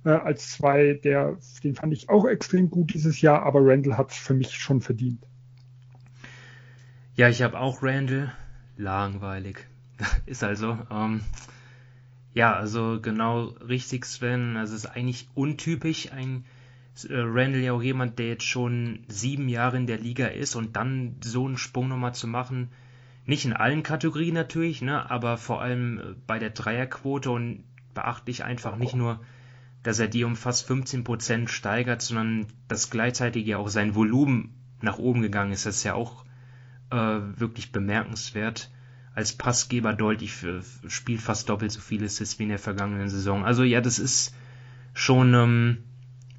äh, 0.05 0.09
als 0.09 0.51
zwei, 0.51 0.99
der, 1.03 1.37
den 1.63 1.75
fand 1.75 1.93
ich 1.93 2.09
auch 2.09 2.25
extrem 2.25 2.69
gut 2.69 2.93
dieses 2.93 3.21
Jahr, 3.21 3.43
aber 3.43 3.59
Randall 3.61 3.97
hat 3.97 4.11
es 4.11 4.17
für 4.17 4.33
mich 4.33 4.53
schon 4.55 4.81
verdient. 4.81 5.25
Ja, 7.15 7.29
ich 7.29 7.41
habe 7.41 7.59
auch 7.59 7.83
Randall. 7.83 8.33
Langweilig. 8.75 9.67
ist 10.25 10.43
also. 10.43 10.77
Ähm, 10.89 11.21
ja, 12.33 12.55
also 12.55 12.99
genau 12.99 13.43
richtig, 13.67 14.05
Sven. 14.05 14.57
Also 14.57 14.73
es 14.73 14.85
ist 14.85 14.89
eigentlich 14.89 15.29
untypisch, 15.35 16.11
ein 16.11 16.45
äh, 17.07 17.13
Randall 17.13 17.61
ja 17.61 17.73
auch 17.73 17.83
jemand, 17.83 18.17
der 18.17 18.29
jetzt 18.29 18.45
schon 18.45 19.05
sieben 19.07 19.47
Jahre 19.47 19.77
in 19.77 19.85
der 19.85 19.99
Liga 19.99 20.27
ist 20.27 20.55
und 20.55 20.75
dann 20.75 21.17
so 21.23 21.45
einen 21.45 21.57
Sprung 21.57 21.87
nochmal 21.89 22.15
zu 22.15 22.27
machen, 22.27 22.69
nicht 23.25 23.45
in 23.45 23.53
allen 23.53 23.83
Kategorien 23.83 24.33
natürlich, 24.33 24.81
ne, 24.81 25.09
aber 25.09 25.37
vor 25.37 25.61
allem 25.61 25.99
äh, 25.99 26.03
bei 26.27 26.39
der 26.39 26.49
Dreierquote 26.49 27.31
und 27.31 27.63
beachte 27.93 28.31
ich 28.31 28.43
einfach 28.43 28.75
nicht 28.75 28.95
nur, 28.95 29.21
dass 29.83 29.99
er 29.99 30.07
die 30.07 30.23
um 30.23 30.35
fast 30.35 30.65
15 30.65 31.03
Prozent 31.03 31.49
steigert, 31.49 32.01
sondern 32.01 32.47
dass 32.67 32.89
gleichzeitig 32.89 33.45
ja 33.45 33.57
auch 33.57 33.69
sein 33.69 33.95
Volumen 33.95 34.55
nach 34.81 34.97
oben 34.97 35.21
gegangen 35.21 35.51
ist. 35.51 35.65
Das 35.65 35.77
ist 35.77 35.83
ja 35.83 35.93
auch 35.93 36.25
äh, 36.89 36.95
wirklich 36.95 37.71
bemerkenswert. 37.71 38.71
Als 39.15 39.33
Passgeber 39.33 39.93
deutlich 39.93 40.33
für, 40.33 40.63
spielt 40.87 41.21
fast 41.21 41.49
doppelt 41.49 41.71
so 41.71 41.81
viel 41.81 42.03
Assists 42.03 42.39
wie 42.39 42.43
in 42.43 42.49
der 42.49 42.59
vergangenen 42.59 43.09
Saison. 43.09 43.45
Also 43.45 43.63
ja, 43.63 43.79
das 43.79 43.99
ist 43.99 44.35
schon 44.93 45.33
ähm, 45.33 45.77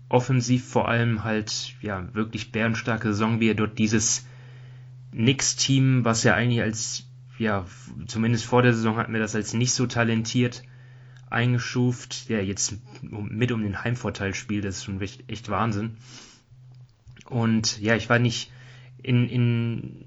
offensiv 0.09 0.67
vor 0.67 0.89
allem 0.89 1.23
halt 1.23 1.75
ja 1.83 2.13
wirklich 2.15 2.51
bärenstarke 2.51 3.09
Saison, 3.09 3.41
wie 3.41 3.51
er 3.51 3.55
dort 3.55 3.79
dieses 3.79 4.27
Knicks-Team, 5.15 6.05
was 6.05 6.25
ja 6.25 6.35
eigentlich 6.35 6.63
als, 6.63 7.07
ja, 7.39 7.67
zumindest 8.07 8.45
vor 8.45 8.63
der 8.63 8.75
Saison 8.75 8.97
hatten 8.97 9.13
wir 9.13 9.21
das 9.21 9.35
als 9.35 9.55
nicht 9.55 9.73
so 9.73 9.87
talentiert 9.87 10.63
eingeschuft, 11.31 12.29
ja, 12.29 12.39
jetzt 12.39 12.77
mit 13.03 13.51
um 13.53 13.63
den 13.63 13.83
Heimvorteil 13.83 14.35
spielt, 14.35 14.65
das 14.65 14.77
ist 14.77 14.85
schon 14.85 15.01
echt, 15.01 15.49
Wahnsinn. 15.49 15.97
Und 17.27 17.81
ja, 17.81 17.97
ich 17.97 18.09
war 18.09 18.19
nicht 18.19 18.53
in, 19.03 19.29
in 19.29 20.05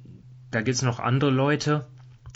da 0.52 0.62
gibt's 0.62 0.82
noch 0.82 1.00
andere 1.00 1.32
Leute, 1.32 1.88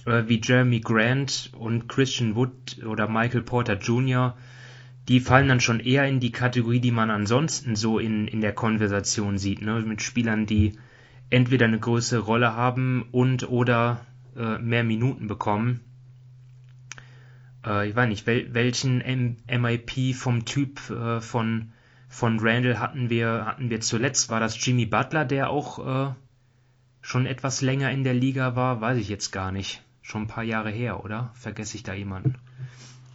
äh, 0.05 0.23
wie 0.27 0.41
Jeremy 0.43 0.79
Grant 0.79 1.51
und 1.57 1.87
Christian 1.87 2.35
Wood 2.35 2.83
oder 2.85 3.07
Michael 3.07 3.43
Porter 3.43 3.77
Jr., 3.77 4.37
die 5.07 5.19
fallen 5.19 5.47
dann 5.47 5.59
schon 5.59 5.79
eher 5.79 6.07
in 6.07 6.19
die 6.19 6.31
Kategorie, 6.31 6.79
die 6.79 6.91
man 6.91 7.09
ansonsten 7.09 7.75
so 7.75 7.97
in, 7.99 8.27
in 8.27 8.41
der 8.41 8.53
Konversation 8.53 9.37
sieht, 9.37 9.61
ne? 9.61 9.81
mit 9.81 10.01
Spielern, 10.01 10.45
die 10.45 10.73
entweder 11.31 11.65
eine 11.65 11.79
größere 11.79 12.21
Rolle 12.21 12.55
haben 12.55 13.07
und 13.11 13.49
oder 13.49 14.05
äh, 14.37 14.59
mehr 14.59 14.83
Minuten 14.83 15.27
bekommen. 15.27 15.79
Äh, 17.65 17.89
ich 17.89 17.95
weiß 17.95 18.07
nicht, 18.07 18.27
wel 18.27 18.53
welchen 18.53 19.01
M 19.01 19.37
MIP 19.49 20.15
vom 20.15 20.45
Typ 20.45 20.89
äh, 20.89 21.21
von, 21.21 21.71
von 22.07 22.39
Randall 22.39 22.79
hatten 22.79 23.09
wir, 23.09 23.45
hatten 23.45 23.69
wir 23.69 23.81
zuletzt? 23.81 24.29
War 24.29 24.39
das 24.39 24.63
Jimmy 24.63 24.85
Butler, 24.85 25.25
der 25.25 25.49
auch 25.49 26.09
äh, 26.09 26.13
schon 27.01 27.25
etwas 27.25 27.61
länger 27.61 27.91
in 27.91 28.03
der 28.03 28.13
Liga 28.13 28.55
war? 28.55 28.81
Weiß 28.81 28.97
ich 28.97 29.09
jetzt 29.09 29.31
gar 29.31 29.51
nicht. 29.51 29.81
Schon 30.01 30.23
ein 30.23 30.27
paar 30.27 30.43
Jahre 30.43 30.69
her, 30.69 31.03
oder? 31.03 31.31
Vergesse 31.33 31.75
ich 31.75 31.83
da 31.83 31.93
jemanden? 31.93 32.35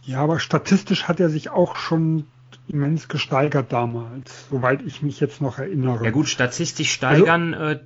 Ja, 0.03 0.21
aber 0.23 0.39
statistisch 0.39 1.07
hat 1.07 1.19
er 1.19 1.29
sich 1.29 1.49
auch 1.49 1.75
schon 1.75 2.25
immens 2.67 3.07
gesteigert 3.07 3.71
damals, 3.71 4.49
soweit 4.49 4.81
ich 4.81 5.01
mich 5.01 5.19
jetzt 5.19 5.41
noch 5.41 5.59
erinnere. 5.59 6.03
Ja 6.03 6.11
gut, 6.11 6.27
statistisch 6.27 6.91
steigern 6.91 7.53
also, 7.53 7.79
äh, 7.79 7.83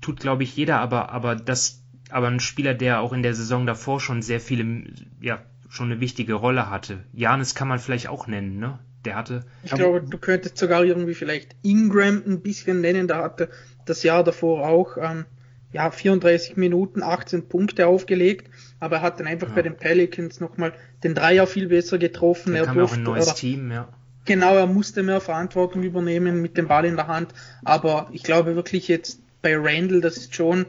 tut, 0.00 0.20
glaube 0.20 0.42
ich, 0.42 0.56
jeder, 0.56 0.80
aber, 0.80 1.10
aber 1.10 1.36
das, 1.36 1.82
aber 2.10 2.28
ein 2.28 2.40
Spieler, 2.40 2.74
der 2.74 3.00
auch 3.00 3.12
in 3.12 3.22
der 3.22 3.34
Saison 3.34 3.66
davor 3.66 4.00
schon 4.00 4.22
sehr 4.22 4.40
viele, 4.40 4.84
ja, 5.20 5.40
schon 5.68 5.90
eine 5.90 6.00
wichtige 6.00 6.34
Rolle 6.34 6.70
hatte. 6.70 7.04
Janis 7.12 7.54
kann 7.54 7.68
man 7.68 7.78
vielleicht 7.78 8.08
auch 8.08 8.26
nennen, 8.26 8.58
ne? 8.58 8.78
Der 9.04 9.16
hatte. 9.16 9.46
Ich 9.62 9.72
glaube, 9.72 10.02
du 10.02 10.18
könntest 10.18 10.58
sogar 10.58 10.84
irgendwie 10.84 11.14
vielleicht 11.14 11.56
Ingram 11.62 12.22
ein 12.26 12.40
bisschen 12.40 12.82
nennen, 12.82 13.08
der 13.08 13.18
hatte 13.18 13.48
das 13.86 14.02
Jahr 14.02 14.24
davor 14.24 14.68
auch, 14.68 14.98
ähm, 14.98 15.24
ja, 15.72 15.90
34 15.90 16.56
Minuten, 16.56 17.02
18 17.02 17.48
Punkte 17.48 17.86
aufgelegt, 17.86 18.50
aber 18.78 18.96
er 18.96 19.02
hat 19.02 19.20
dann 19.20 19.26
einfach 19.26 19.48
ja. 19.48 19.54
bei 19.54 19.62
den 19.62 19.76
Pelicans 19.76 20.40
nochmal 20.40 20.74
den 21.02 21.14
Dreier 21.14 21.46
viel 21.46 21.68
besser 21.68 21.96
getroffen. 21.96 22.52
Da 22.52 22.60
er 22.60 22.64
kam 22.66 22.74
durfte, 22.76 22.94
auch 22.94 22.98
ein 22.98 23.04
neues 23.04 23.26
oder, 23.28 23.36
Team, 23.36 23.70
ja. 23.70 23.88
Genau, 24.24 24.54
er 24.54 24.66
musste 24.66 25.02
mehr 25.02 25.20
Verantwortung 25.20 25.82
übernehmen 25.82 26.42
mit 26.42 26.56
dem 26.56 26.68
Ball 26.68 26.84
in 26.84 26.96
der 26.96 27.08
Hand, 27.08 27.32
aber 27.64 28.08
ich 28.12 28.22
glaube 28.22 28.54
wirklich 28.54 28.86
jetzt 28.88 29.20
bei 29.42 29.56
Randall, 29.56 30.00
das 30.00 30.16
ist 30.18 30.34
schon 30.34 30.66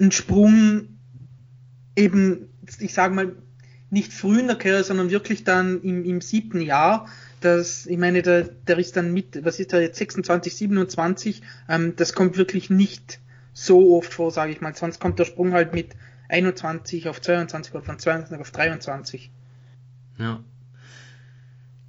ein 0.00 0.10
Sprung 0.10 0.88
eben, 1.96 2.48
ich 2.80 2.92
sage 2.92 3.14
mal, 3.14 3.32
nicht 3.90 4.12
früh 4.12 4.40
in 4.40 4.46
der 4.46 4.56
Karriere, 4.56 4.84
sondern 4.84 5.10
wirklich 5.10 5.44
dann 5.44 5.82
im, 5.82 6.04
im 6.04 6.20
siebten 6.20 6.60
Jahr. 6.60 7.08
Das, 7.40 7.86
ich 7.86 7.98
meine, 7.98 8.22
der, 8.22 8.42
der 8.42 8.78
ist 8.78 8.96
dann 8.96 9.12
mit, 9.12 9.44
was 9.44 9.58
ist 9.58 9.72
der 9.72 9.82
jetzt, 9.82 9.98
26, 9.98 10.56
27, 10.56 11.42
ähm, 11.68 11.94
das 11.96 12.12
kommt 12.12 12.36
wirklich 12.36 12.70
nicht 12.70 13.18
so 13.52 13.96
oft 13.96 14.12
vor, 14.12 14.30
sage 14.30 14.52
ich 14.52 14.60
mal. 14.60 14.74
Sonst 14.74 15.00
kommt 15.00 15.18
der 15.18 15.24
Sprung 15.24 15.52
halt 15.52 15.74
mit 15.74 15.96
21 16.28 17.08
auf 17.08 17.20
22 17.20 17.74
oder 17.74 17.82
von 17.82 17.98
22 17.98 18.40
auf 18.40 18.50
23. 18.50 19.30
Ja. 20.18 20.44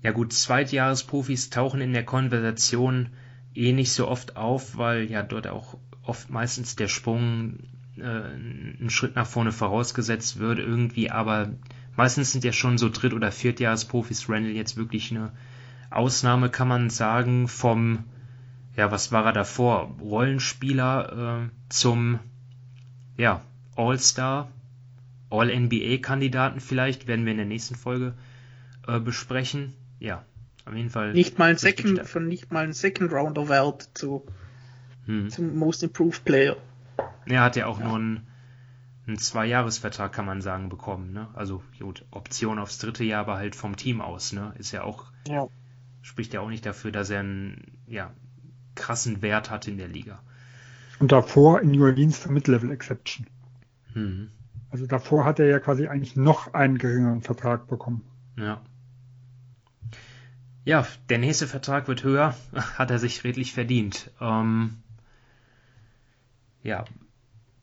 Ja 0.03 0.11
gut, 0.11 0.33
Zweitjahresprofis 0.33 1.49
tauchen 1.49 1.81
in 1.81 1.93
der 1.93 2.05
Konversation 2.05 3.09
eh 3.53 3.71
nicht 3.71 3.91
so 3.91 4.07
oft 4.07 4.35
auf, 4.35 4.77
weil 4.77 5.11
ja 5.11 5.21
dort 5.21 5.47
auch 5.47 5.77
oft 6.03 6.29
meistens 6.29 6.75
der 6.75 6.87
Sprung 6.87 7.59
äh, 7.97 8.03
einen 8.03 8.89
Schritt 8.89 9.15
nach 9.15 9.27
vorne 9.27 9.51
vorausgesetzt 9.51 10.39
wird 10.39 10.59
irgendwie, 10.59 11.11
aber 11.11 11.51
meistens 11.95 12.31
sind 12.31 12.43
ja 12.43 12.53
schon 12.53 12.77
so 12.77 12.89
Dritt- 12.89 13.13
oder 13.13 13.31
Viertjahresprofis 13.31 14.27
Randall 14.29 14.53
jetzt 14.53 14.77
wirklich 14.77 15.11
eine 15.11 15.31
Ausnahme, 15.91 16.49
kann 16.49 16.67
man 16.67 16.89
sagen, 16.89 17.47
vom, 17.47 18.05
ja, 18.77 18.91
was 18.91 19.11
war 19.11 19.25
er 19.25 19.33
davor? 19.33 19.95
Rollenspieler 19.99 21.43
äh, 21.43 21.49
zum, 21.69 22.19
ja, 23.17 23.41
All-Star, 23.75 24.49
All-NBA-Kandidaten 25.29 26.59
vielleicht, 26.59 27.07
werden 27.07 27.25
wir 27.25 27.31
in 27.31 27.37
der 27.37 27.45
nächsten 27.45 27.75
Folge 27.75 28.13
äh, 28.87 28.99
besprechen. 28.99 29.73
Ja, 30.01 30.25
auf 30.65 30.73
jeden 30.73 30.89
Fall. 30.89 31.13
Nicht 31.13 31.37
mal 31.37 31.51
ein 31.51 31.57
Second, 31.57 32.07
von 32.07 32.27
nicht 32.27 32.51
mal 32.51 32.63
ein 32.63 32.73
Second 32.73 33.13
Round 33.13 33.37
Award 33.37 33.89
zu 33.93 34.25
hm. 35.05 35.29
zum 35.29 35.55
Most 35.55 35.83
Improved 35.83 36.25
Player. 36.25 36.57
Er 37.27 37.41
hat 37.41 37.55
ja 37.55 37.67
auch 37.67 37.79
ja. 37.79 37.87
nur 37.87 37.95
einen, 37.97 38.27
einen 39.05 39.19
Zwei-Jahres-Vertrag, 39.19 40.11
kann 40.11 40.25
man 40.25 40.41
sagen, 40.41 40.69
bekommen. 40.69 41.13
Ne? 41.13 41.27
Also 41.35 41.61
gut, 41.79 42.03
Option 42.09 42.57
aufs 42.57 42.79
dritte 42.79 43.03
Jahr, 43.03 43.21
aber 43.21 43.35
halt 43.35 43.55
vom 43.55 43.75
Team 43.75 44.01
aus. 44.01 44.33
Ne? 44.33 44.53
Ist 44.57 44.71
ja 44.71 44.83
auch, 44.83 45.05
ja. 45.27 45.47
spricht 46.01 46.33
ja 46.33 46.41
auch 46.41 46.49
nicht 46.49 46.65
dafür, 46.65 46.91
dass 46.91 47.11
er 47.11 47.19
einen 47.19 47.77
ja, 47.85 48.11
krassen 48.73 49.21
Wert 49.21 49.51
hat 49.51 49.67
in 49.67 49.77
der 49.77 49.87
Liga. 49.87 50.19
Und 50.99 51.11
davor 51.11 51.61
in 51.61 51.71
New 51.71 51.83
Orleans 51.83 52.17
für 52.17 52.31
Mid-Level 52.31 52.71
Exception. 52.71 53.27
Hm. 53.93 54.31
Also 54.71 54.87
davor 54.87 55.25
hat 55.25 55.37
er 55.37 55.45
ja 55.45 55.59
quasi 55.59 55.87
eigentlich 55.87 56.15
noch 56.15 56.55
einen 56.55 56.79
geringeren 56.79 57.21
Vertrag 57.21 57.67
bekommen. 57.67 58.03
Ja. 58.35 58.61
Ja, 60.63 60.87
der 61.09 61.17
nächste 61.19 61.47
Vertrag 61.47 61.87
wird 61.87 62.03
höher, 62.03 62.35
hat 62.77 62.91
er 62.91 62.99
sich 62.99 63.23
redlich 63.23 63.53
verdient. 63.53 64.11
Ähm, 64.19 64.81
Ja, 66.63 66.85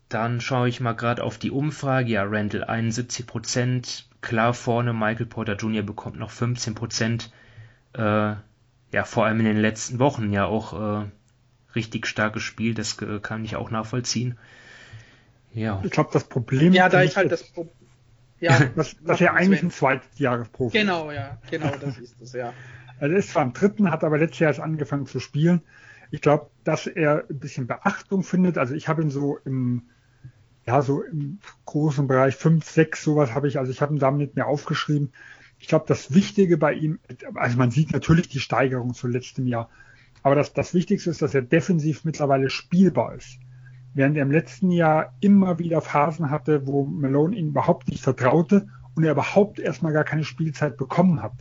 dann 0.08 0.40
schaue 0.40 0.68
ich 0.68 0.80
mal 0.80 0.92
gerade 0.94 1.22
auf 1.22 1.38
die 1.38 1.50
Umfrage. 1.50 2.10
Ja, 2.10 2.24
Randall 2.24 2.64
71 2.64 3.26
Prozent, 3.26 4.08
klar 4.20 4.54
vorne. 4.54 4.92
Michael 4.92 5.26
Porter 5.26 5.56
Jr. 5.56 5.82
bekommt 5.82 6.18
noch 6.18 6.30
15 6.30 6.74
Prozent. 6.74 7.32
Äh, 7.94 8.34
ja, 8.92 9.04
vor 9.04 9.26
allem 9.26 9.40
in 9.40 9.46
den 9.46 9.58
letzten 9.58 9.98
Wochen 9.98 10.32
ja 10.32 10.46
auch 10.46 11.02
äh, 11.02 11.06
richtig 11.74 12.06
stark 12.06 12.32
gespielt. 12.32 12.78
Das 12.78 13.00
äh, 13.02 13.20
kann 13.20 13.44
ich 13.44 13.56
auch 13.56 13.70
nachvollziehen. 13.70 14.38
Ja. 15.52 15.80
Ich 15.84 15.90
glaube, 15.90 16.10
das 16.12 16.24
Problem. 16.24 16.72
Ja, 16.72 16.88
da 16.88 17.00
ist 17.02 17.16
halt 17.16 17.32
das 17.32 17.44
Problem. 17.44 17.74
Ja, 18.40 18.56
dass, 18.76 18.94
dass 19.02 19.20
er 19.20 19.34
eigentlich 19.34 19.64
ein 19.64 19.72
Zweitjahresprofi 19.72 20.78
Genau, 20.78 21.10
ja, 21.10 21.38
genau, 21.50 21.74
das 21.80 21.98
ist 21.98 22.20
es, 22.22 22.32
ja. 22.34 22.52
Also 23.00 23.12
er 23.12 23.18
ist 23.18 23.30
zwar 23.30 23.42
im 23.42 23.52
dritten, 23.52 23.90
hat 23.90 24.04
aber 24.04 24.18
letztes 24.18 24.40
Jahr 24.40 24.50
erst 24.50 24.60
angefangen 24.60 25.06
zu 25.06 25.20
spielen. 25.20 25.62
Ich 26.10 26.20
glaube, 26.20 26.50
dass 26.64 26.86
er 26.86 27.24
ein 27.28 27.38
bisschen 27.38 27.66
Beachtung 27.66 28.22
findet. 28.22 28.58
Also 28.58 28.74
ich 28.74 28.88
habe 28.88 29.02
ihn 29.02 29.10
so 29.10 29.38
im, 29.44 29.82
ja, 30.66 30.82
so 30.82 31.02
im 31.02 31.38
großen 31.66 32.06
Bereich 32.06 32.36
5, 32.36 32.64
6, 32.64 33.02
sowas 33.02 33.34
habe 33.34 33.48
ich, 33.48 33.58
also 33.58 33.70
ich 33.70 33.80
habe 33.80 33.94
ihn 33.94 33.98
damit 33.98 34.36
mir 34.36 34.46
aufgeschrieben. 34.46 35.12
Ich 35.58 35.68
glaube, 35.68 35.86
das 35.88 36.14
Wichtige 36.14 36.56
bei 36.56 36.74
ihm, 36.74 36.98
also 37.34 37.58
man 37.58 37.70
sieht 37.70 37.92
natürlich 37.92 38.28
die 38.28 38.40
Steigerung 38.40 38.94
zu 38.94 39.08
letztem 39.08 39.46
Jahr, 39.46 39.68
aber 40.22 40.34
das, 40.34 40.52
das 40.52 40.74
Wichtigste 40.74 41.10
ist, 41.10 41.22
dass 41.22 41.34
er 41.34 41.42
defensiv 41.42 42.04
mittlerweile 42.04 42.50
spielbar 42.50 43.14
ist. 43.14 43.38
Während 43.94 44.16
er 44.16 44.22
im 44.22 44.30
letzten 44.30 44.70
Jahr 44.70 45.14
immer 45.20 45.58
wieder 45.58 45.80
Phasen 45.80 46.30
hatte, 46.30 46.66
wo 46.66 46.84
Malone 46.84 47.36
ihn 47.36 47.48
überhaupt 47.48 47.88
nicht 47.88 48.02
vertraute 48.02 48.68
und 48.94 49.04
er 49.04 49.12
überhaupt 49.12 49.58
erstmal 49.58 49.92
gar 49.92 50.04
keine 50.04 50.24
Spielzeit 50.24 50.76
bekommen 50.76 51.22
hat. 51.22 51.34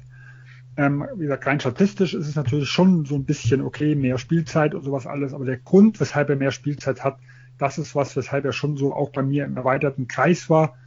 Ähm, 0.78 1.03
wie 1.15 1.23
gesagt, 1.23 1.47
rein 1.47 1.59
statistisch 1.59 2.13
ist 2.13 2.28
es 2.28 2.36
natürlich 2.36 2.69
schon 2.69 3.05
so 3.05 3.15
ein 3.15 3.25
bisschen 3.25 3.61
okay, 3.61 3.95
mehr 3.95 4.19
Spielzeit 4.19 4.75
und 4.75 4.84
sowas 4.84 5.07
alles, 5.07 5.34
aber 5.34 5.43
der 5.43 5.57
Grund, 5.57 5.99
weshalb 5.99 6.30
er 6.30 6.36
mehr 6.36 6.51
Spielzeit 6.51 7.03
hat, 7.03 7.17
das 7.57 7.80
ist 7.80 7.95
was, 7.95 8.15
weshalb 8.15 8.45
er 8.45 8.53
schon 8.53 8.78
so 8.78 8.93
auch 8.93 9.09
bei 9.09 9.23
mir 9.23 9.45
im 9.45 9.57
erweiterten 9.57 10.07
Kreis 10.07 10.51
war. 10.51 10.78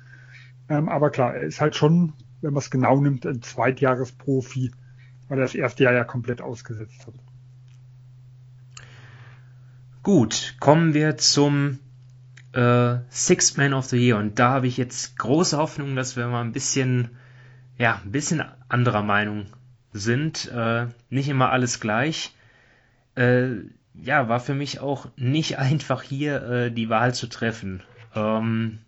Ähm, 0.69 0.89
aber 0.89 1.11
klar, 1.11 1.35
er 1.35 1.43
ist 1.43 1.61
halt 1.61 1.75
schon, 1.75 2.13
wenn 2.41 2.53
man 2.53 2.61
es 2.61 2.71
genau 2.71 3.01
nimmt, 3.01 3.27
ein 3.27 3.43
Zweitjahresprofi, 3.43 4.71
weil 5.29 5.39
er 5.39 5.43
das 5.43 5.57
erste 5.57 5.83
Jahr 5.83 5.93
ja 5.93 6.05
komplett 6.05 6.41
ausgesetzt 6.41 7.09
hat. 7.09 7.15
Gut, 10.05 10.55
kommen 10.61 10.95
wir 10.95 11.17
zum 11.17 11.81
äh, 12.53 12.99
Sixth 13.11 13.59
Man 13.59 13.75
of 13.75 13.87
the 13.87 13.99
Year 13.99 14.19
und 14.19 14.39
da 14.39 14.51
habe 14.51 14.69
ich 14.69 14.77
jetzt 14.77 15.19
große 15.19 15.59
Hoffnung, 15.59 15.97
dass 15.97 16.17
wir 16.17 16.29
mal 16.29 16.43
ein 16.43 16.53
bisschen, 16.53 17.11
ja, 17.77 18.01
ein 18.05 18.13
bisschen 18.13 18.45
anderer 18.69 19.03
Meinung 19.03 19.47
sind. 19.93 20.51
Äh, 20.53 20.87
nicht 21.09 21.29
immer 21.29 21.51
alles 21.51 21.81
gleich. 21.81 22.35
Äh, 23.15 23.51
ja, 23.95 24.29
war 24.29 24.41
für 24.41 24.55
mich 24.55 24.81
auch 24.81 25.09
nicht 25.17 25.59
einfach 25.59 26.03
hier 26.03 26.43
äh, 26.43 26.71
die 26.73 26.89
Wahl 26.89 27.15
zu 27.15 27.27
treffen. 27.27 27.83
Ähm, 28.15 28.79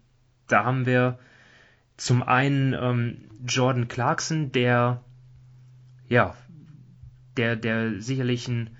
da 0.48 0.64
haben 0.64 0.86
wir 0.86 1.18
zum 1.96 2.22
einen 2.22 2.74
ähm, 2.74 3.18
Jordan 3.46 3.88
Clarkson, 3.88 4.53
der 4.53 5.03
ja, 6.09 6.34
der, 7.36 7.57
der 7.57 8.00
sicherlich 8.00 8.48
ein 8.48 8.70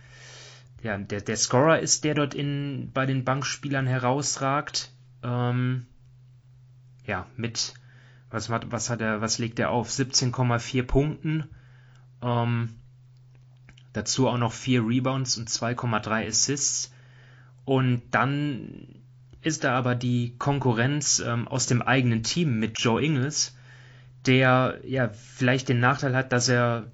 ja, 0.83 0.99
der, 0.99 1.21
der 1.21 1.37
Scorer 1.37 1.79
ist, 1.79 2.05
der 2.05 2.15
dort 2.15 2.35
in, 2.35 2.91
bei 2.93 3.07
den 3.07 3.25
Bankspielern 3.25 3.87
herausragt. 3.87 4.91
Ähm, 5.23 5.87
ja, 7.07 7.27
mit, 7.37 7.75
was, 8.31 8.51
was 8.51 8.91
hat 8.91 9.01
er, 9.01 9.21
was 9.21 9.39
legt 9.39 9.59
er 9.59 9.71
auf? 9.71 9.89
17,4 9.89 10.83
Punkten. 10.83 11.49
Ähm, 12.23 12.71
dazu 13.93 14.29
auch 14.29 14.39
noch 14.39 14.53
4 14.53 14.87
Rebounds 14.87 15.37
und 15.37 15.49
2,3 15.49 16.27
Assists. 16.27 16.93
Und 17.65 18.03
dann 18.11 18.87
ist 19.43 19.65
da 19.65 19.77
aber 19.77 19.95
die 19.95 20.35
Konkurrenz 20.39 21.23
ähm, 21.25 21.49
aus 21.49 21.67
dem 21.67 21.83
eigenen 21.83 22.23
Team 22.23 22.59
mit 22.59 22.79
Joe 22.79 23.03
Ingles, 23.03 23.57
der 24.27 24.79
ja 24.87 25.09
vielleicht 25.09 25.69
den 25.69 25.81
Nachteil 25.81 26.15
hat, 26.15 26.33
dass 26.33 26.49
er 26.49 26.87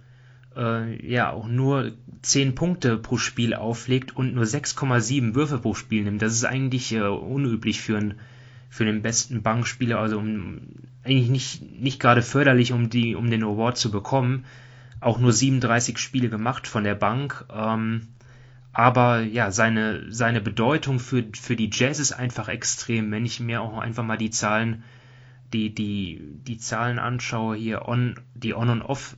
äh, 0.57 1.07
ja 1.07 1.31
auch 1.31 1.47
nur 1.47 1.93
10 2.23 2.55
Punkte 2.55 2.97
pro 2.97 3.19
Spiel 3.19 3.55
auflegt 3.55 4.17
und 4.17 4.35
nur 4.35 4.45
6,7 4.45 5.35
Würfe 5.35 5.59
pro 5.59 5.75
Spiel 5.75 6.05
nimmt. 6.05 6.23
Das 6.23 6.33
ist 6.33 6.45
eigentlich 6.45 6.93
äh, 6.93 7.01
unüblich 7.01 7.81
für, 7.81 7.99
ein, 7.99 8.15
für 8.71 8.85
den 8.85 9.03
besten 9.03 9.43
Bankspieler, 9.43 9.99
also 9.99 10.19
um, 10.19 10.61
eigentlich 11.05 11.29
nicht, 11.29 11.81
nicht 11.81 12.01
gerade 12.01 12.23
förderlich, 12.23 12.73
um, 12.73 12.91
die, 12.91 13.15
um 13.15 13.31
den 13.31 13.45
Award 13.45 13.77
zu 13.77 13.91
bekommen. 13.91 14.45
Auch 15.01 15.19
nur 15.19 15.33
37 15.33 15.99
Spiele 15.99 16.29
gemacht 16.29 16.67
von 16.67 16.85
der 16.85 16.95
Bank. 16.95 17.47
Ähm, 17.53 18.09
aber 18.73 19.21
ja, 19.21 19.51
seine, 19.51 20.13
seine 20.13 20.41
Bedeutung 20.41 21.01
für, 21.01 21.25
für 21.35 21.57
die 21.57 21.71
Jazz 21.73 21.99
ist 21.99 22.13
einfach 22.13 22.49
extrem. 22.49 23.11
Wenn 23.11 23.27
ich 23.27 23.41
mir 23.41 23.61
auch 23.61 23.79
einfach 23.79 24.05
mal 24.05 24.19
die 24.19 24.31
Zahlen, 24.31 24.85
die, 25.53 25.75
die, 25.75 26.21
die 26.47 26.59
Zahlen 26.59 26.99
anschaue, 26.99 27.57
hier 27.57 27.89
on, 27.89 28.21
die 28.35 28.55
On- 28.55 28.69
und 28.69 28.83
Off 28.83 29.17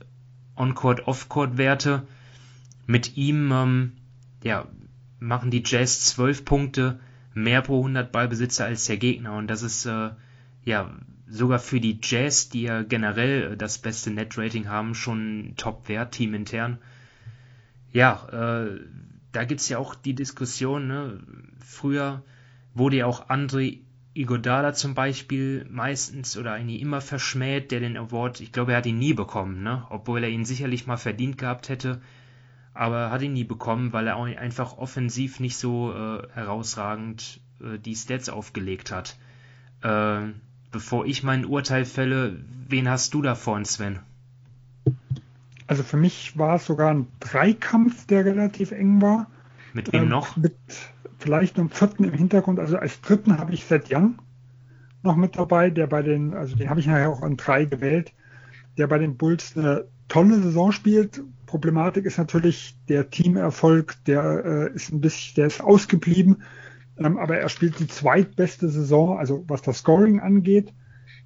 On-Court, 0.55 1.07
Off-Court-Werte. 1.07 2.03
Mit 2.85 3.17
ihm 3.17 3.51
ähm, 3.51 3.91
ja, 4.43 4.67
machen 5.19 5.51
die 5.51 5.63
Jazz 5.65 6.01
12 6.01 6.45
Punkte 6.45 6.99
mehr 7.33 7.61
pro 7.61 7.77
100 7.77 8.11
Ballbesitzer 8.11 8.65
als 8.65 8.85
der 8.85 8.97
Gegner. 8.97 9.33
Und 9.33 9.47
das 9.47 9.63
ist 9.63 9.85
äh, 9.85 10.09
ja 10.65 10.91
sogar 11.31 11.59
für 11.59 11.79
die 11.79 11.99
Jazz, 12.01 12.49
die 12.49 12.63
ja 12.63 12.83
generell 12.83 13.55
das 13.55 13.77
beste 13.77 14.11
Net-Rating 14.11 14.67
haben, 14.67 14.93
schon 14.93 15.53
Top-Wert, 15.55 16.13
teamintern. 16.13 16.79
Ja, 17.91 18.27
äh, 18.65 18.79
da 19.31 19.43
es 19.43 19.69
ja 19.69 19.77
auch 19.77 19.95
die 19.95 20.13
Diskussion, 20.13 20.87
ne? 20.87 21.23
früher 21.59 22.23
wurde 22.73 22.97
ja 22.97 23.05
auch 23.05 23.29
André 23.29 23.79
Igodala 24.13 24.73
zum 24.73 24.93
Beispiel 24.93 25.65
meistens 25.69 26.37
oder 26.37 26.51
eigentlich 26.51 26.81
immer 26.81 26.99
verschmäht, 26.99 27.71
der 27.71 27.79
den 27.79 27.95
Award, 27.95 28.41
ich 28.41 28.51
glaube, 28.51 28.73
er 28.73 28.79
hat 28.79 28.85
ihn 28.85 28.99
nie 28.99 29.13
bekommen, 29.13 29.63
ne? 29.63 29.85
obwohl 29.89 30.23
er 30.23 30.29
ihn 30.29 30.43
sicherlich 30.43 30.85
mal 30.85 30.97
verdient 30.97 31.37
gehabt 31.37 31.69
hätte, 31.69 32.01
aber 32.73 32.97
er 32.97 33.11
hat 33.11 33.21
ihn 33.21 33.33
nie 33.33 33.45
bekommen, 33.45 33.93
weil 33.93 34.07
er 34.07 34.21
einfach 34.21 34.77
offensiv 34.77 35.39
nicht 35.39 35.55
so 35.55 35.93
äh, 35.93 36.27
herausragend 36.33 37.39
äh, 37.61 37.77
die 37.79 37.95
Stats 37.95 38.27
aufgelegt 38.27 38.91
hat. 38.91 39.17
Äh, 39.81 40.33
bevor 40.71 41.05
ich 41.05 41.23
mein 41.23 41.45
Urteil 41.45 41.85
fälle, 41.85 42.39
wen 42.67 42.89
hast 42.89 43.13
du 43.13 43.21
da 43.21 43.35
vorhin, 43.35 43.65
Sven? 43.65 43.99
Also 45.67 45.83
für 45.83 45.97
mich 45.97 46.37
war 46.37 46.55
es 46.55 46.65
sogar 46.65 46.91
ein 46.93 47.07
Dreikampf, 47.19 48.05
der 48.07 48.25
relativ 48.25 48.71
eng 48.71 49.01
war. 49.01 49.27
Mit 49.73 49.93
wem 49.93 50.03
ähm, 50.03 50.09
noch? 50.09 50.35
Mit 50.35 50.55
vielleicht 51.19 51.59
einen 51.59 51.69
vierten 51.69 52.03
im 52.03 52.13
Hintergrund. 52.13 52.59
Also 52.59 52.77
als 52.77 52.99
dritten 53.01 53.37
habe 53.37 53.53
ich 53.53 53.65
Seth 53.65 53.87
Young 53.89 54.15
noch 55.03 55.15
mit 55.15 55.37
dabei, 55.37 55.69
der 55.69 55.87
bei 55.87 56.01
den, 56.01 56.33
also 56.33 56.55
den 56.55 56.69
habe 56.69 56.79
ich 56.79 56.87
nachher 56.87 57.09
auch 57.09 57.21
an 57.21 57.37
drei 57.37 57.65
gewählt, 57.65 58.13
der 58.77 58.87
bei 58.87 58.97
den 58.97 59.17
Bulls 59.17 59.57
eine 59.57 59.85
tolle 60.07 60.41
Saison 60.41 60.71
spielt. 60.71 61.23
Problematik 61.45 62.05
ist 62.05 62.17
natürlich 62.17 62.75
der 62.87 63.09
Teamerfolg, 63.09 63.95
der 64.05 64.45
äh, 64.45 64.73
ist 64.73 64.91
ein 64.91 65.01
bisschen, 65.01 65.35
der 65.35 65.47
ist 65.47 65.61
ausgeblieben, 65.61 66.43
ähm, 67.03 67.17
aber 67.17 67.37
er 67.37 67.49
spielt 67.49 67.79
die 67.79 67.87
zweitbeste 67.87 68.69
Saison, 68.69 69.17
also 69.17 69.43
was 69.47 69.61
das 69.61 69.79
Scoring 69.79 70.19
angeht. 70.19 70.73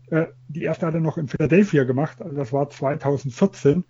Äh, 0.08 0.28
die 0.48 0.64
erste 0.64 0.86
hat 0.86 0.94
er 0.94 1.00
noch 1.00 1.18
in 1.18 1.28
Philadelphia 1.28 1.84
gemacht, 1.84 2.22
also 2.22 2.36
das 2.36 2.54
war 2.54 2.70
2014 2.70 3.84